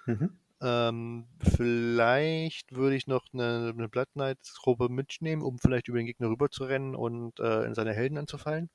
[0.07, 0.39] Mhm.
[0.63, 6.31] Ähm, vielleicht würde ich noch eine, eine Blood Knights-Gruppe mitnehmen, um vielleicht über den Gegner
[6.31, 8.71] rüber zu rennen und äh, in seine Helden anzufallen.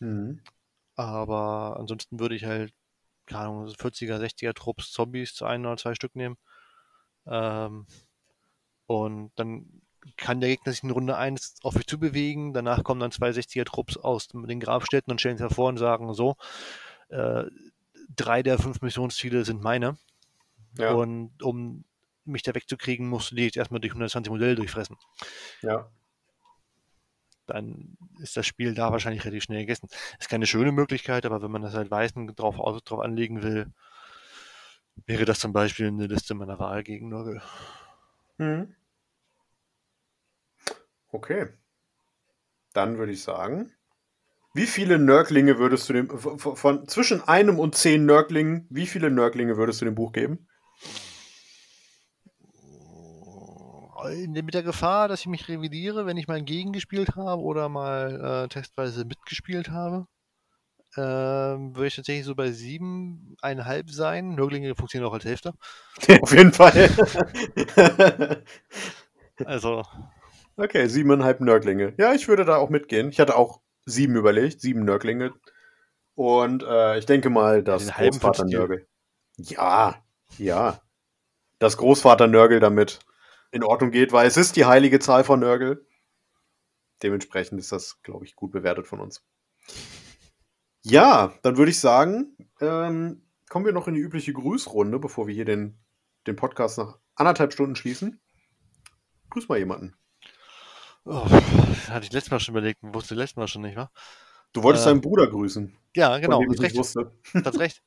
[0.00, 0.42] Mhm.
[0.94, 2.74] Aber ansonsten würde ich halt,
[3.24, 6.36] keine Ahnung, 40er, 60er Trupps Zombies zu ein oder zwei Stück nehmen.
[7.24, 7.86] Ähm,
[8.84, 9.80] und dann
[10.16, 12.52] kann der Gegner sich in Runde 1 auf mich zubewegen.
[12.52, 16.36] Danach kommen dann zwei 60er-Trupps aus den Grabstätten und stellen sich hervor und sagen so,
[17.08, 17.44] äh,
[18.16, 19.98] drei der fünf Missionsziele sind meine.
[20.78, 20.92] Ja.
[20.92, 21.84] Und um
[22.24, 24.96] mich da wegzukriegen, musst du die jetzt erstmal durch 120 Modelle durchfressen.
[25.62, 25.90] Ja.
[27.46, 29.88] Dann ist das Spiel da wahrscheinlich relativ schnell gegessen.
[30.18, 33.72] Ist keine schöne Möglichkeit, aber wenn man das halt weiß und drauf, drauf anlegen will,
[35.06, 37.42] wäre das zum Beispiel eine Liste meiner Wahl gegen Nurgle.
[38.38, 38.74] Mhm.
[41.12, 41.48] Okay.
[42.72, 43.72] Dann würde ich sagen,
[44.54, 49.10] wie viele Nörglinge würdest du dem, von, von zwischen einem und zehn Nörglingen, wie viele
[49.10, 50.48] Nörglinge würdest du dem Buch geben?
[54.26, 58.48] Mit der Gefahr, dass ich mich revidiere, wenn ich mal gegengespielt habe oder mal äh,
[58.48, 60.06] testweise mitgespielt habe,
[60.96, 64.34] ähm, würde ich tatsächlich so bei siebeneinhalb sein.
[64.34, 65.52] Nörglinge funktionieren auch als Hälfte.
[66.22, 66.88] Auf jeden Fall.
[69.44, 69.84] also,
[70.60, 71.94] Okay, siebeneinhalb Nörglinge.
[71.96, 73.08] Ja, ich würde da auch mitgehen.
[73.08, 75.32] Ich hatte auch sieben überlegt, sieben Nörglinge.
[76.14, 78.86] Und äh, ich denke mal, dass Großvater Nörgel.
[79.38, 80.04] Ja,
[80.36, 80.82] ja.
[81.58, 82.98] Dass Großvater Nörgel damit
[83.52, 85.86] in Ordnung geht, weil es ist die heilige Zahl von Nörgel.
[87.02, 89.24] Dementsprechend ist das, glaube ich, gut bewertet von uns.
[90.82, 95.34] Ja, dann würde ich sagen, ähm, kommen wir noch in die übliche Grüßrunde, bevor wir
[95.34, 95.78] hier den,
[96.26, 98.20] den Podcast nach anderthalb Stunden schließen.
[99.30, 99.94] Grüß mal jemanden.
[101.04, 103.90] Oh, hatte ich letztes Mal schon überlegt, wusste letztes Mal schon nicht, wa?
[104.52, 105.76] Du wolltest äh, deinen Bruder grüßen.
[105.94, 106.76] Ja, genau, hast recht.
[106.76, 107.12] Wusste.
[107.44, 107.82] Hast recht.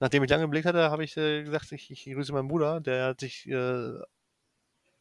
[0.00, 2.80] Nachdem ich lange geblickt hatte, habe ich äh, gesagt, ich, ich, grüße meinen Bruder.
[2.80, 3.92] Der hat sich, äh,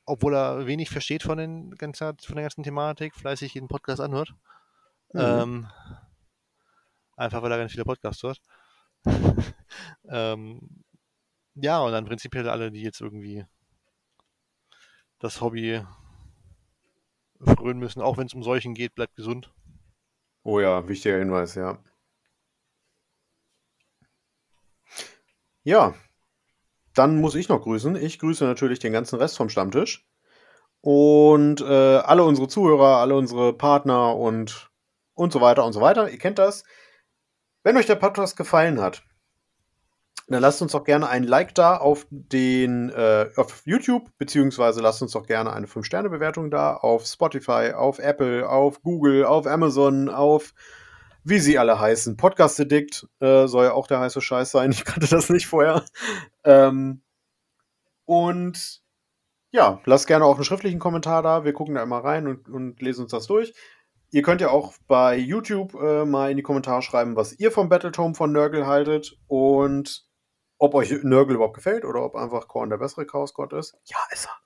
[0.06, 4.34] obwohl er wenig versteht von, den ganzen, von der ganzen Thematik, fleißig jeden Podcast anhört.
[5.14, 5.22] Mhm.
[5.22, 5.68] Ähm,
[7.16, 8.42] einfach weil er ganz viele Podcasts hört.
[10.10, 10.84] ähm,
[11.56, 13.46] ja, und dann prinzipiell alle, die jetzt irgendwie
[15.20, 15.82] das Hobby
[17.44, 18.02] frönen müssen.
[18.02, 19.54] Auch wenn es um Seuchen geht, bleibt gesund.
[20.44, 21.78] Oh ja, wichtiger Hinweis, ja.
[25.64, 25.94] Ja,
[26.96, 27.96] dann muss ich noch grüßen.
[27.96, 30.08] Ich grüße natürlich den ganzen Rest vom Stammtisch.
[30.82, 34.72] Und äh, alle unsere Zuhörer, alle unsere Partner und,
[35.14, 36.10] und so weiter und so weiter.
[36.10, 36.64] Ihr kennt das.
[37.64, 39.04] Wenn euch der Podcast gefallen hat,
[40.30, 45.02] Dann lasst uns doch gerne ein Like da auf den äh, auf YouTube, beziehungsweise lasst
[45.02, 50.54] uns doch gerne eine 5-Sterne-Bewertung da auf Spotify, auf Apple, auf Google, auf Amazon, auf
[51.24, 52.16] wie sie alle heißen.
[52.16, 54.72] Podcast Addict äh, soll ja auch der heiße Scheiß sein.
[54.80, 55.84] Ich kannte das nicht vorher.
[56.44, 57.02] Ähm,
[58.06, 58.82] und
[59.52, 61.44] ja, lasst gerne auch einen schriftlichen Kommentar da.
[61.44, 63.54] Wir gucken da immer rein und, und lesen uns das durch.
[64.12, 67.70] Ihr könnt ja auch bei YouTube äh, mal in die Kommentare schreiben, was ihr vom
[67.70, 70.09] Battletome von Nurgle haltet und
[70.60, 73.76] ob euch Nurgle überhaupt gefällt oder ob einfach Korn der bessere Chaosgott ist.
[73.86, 74.38] Ja, ist er.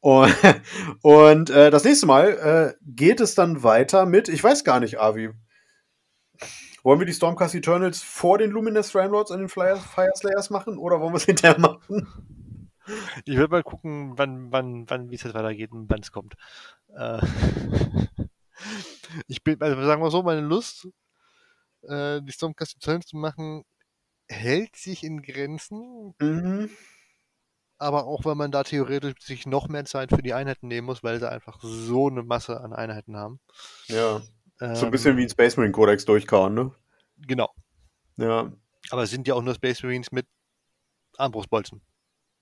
[0.00, 0.34] Und,
[1.02, 5.00] und äh, das nächste Mal äh, geht es dann weiter mit, ich weiß gar nicht,
[5.00, 5.30] Avi.
[6.82, 10.78] Wollen wir die Stormcast Eternals vor den Luminous Ramlords und den Fire, Fire Slayers machen
[10.78, 12.70] oder wollen wir es hinterher machen?
[13.24, 16.34] Ich würde mal gucken, wann, wann, wann, wie es jetzt weitergeht und wann es kommt.
[16.96, 17.20] Äh,
[19.26, 20.86] ich bin, also sagen wir so, meine Lust,
[21.82, 23.64] äh, die Stormcast Eternals zu machen,
[24.28, 26.14] hält sich in Grenzen.
[26.20, 26.70] Mhm.
[27.78, 31.02] Aber auch, weil man da theoretisch sich noch mehr Zeit für die Einheiten nehmen muss,
[31.02, 33.38] weil sie einfach so eine Masse an Einheiten haben.
[33.88, 34.22] Ja.
[34.60, 36.72] Ähm, so ein bisschen wie ein Space Marine Codex durchkauen, ne?
[37.18, 37.50] Genau.
[38.16, 38.50] Ja.
[38.90, 40.26] Aber es sind ja auch nur Space Marines mit
[41.18, 41.82] Armbrustbolzen.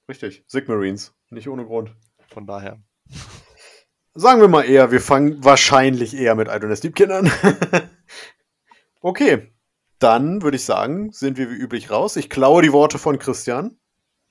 [0.09, 0.45] Richtig.
[0.47, 1.15] Sigmarines.
[1.31, 1.95] Nicht ohne Grund.
[2.29, 2.81] Von daher.
[4.15, 7.31] Sagen wir mal eher, wir fangen wahrscheinlich eher mit Idoness Deepkin an.
[9.01, 9.54] okay.
[10.05, 12.17] Dann würde ich sagen, sind wir wie üblich raus.
[12.17, 13.79] Ich klaue die Worte von Christian.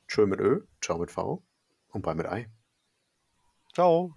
[0.07, 1.41] Tschö mit Ö, ciao mit V
[1.89, 2.47] und bye mit Ei.
[3.73, 4.13] Ciao.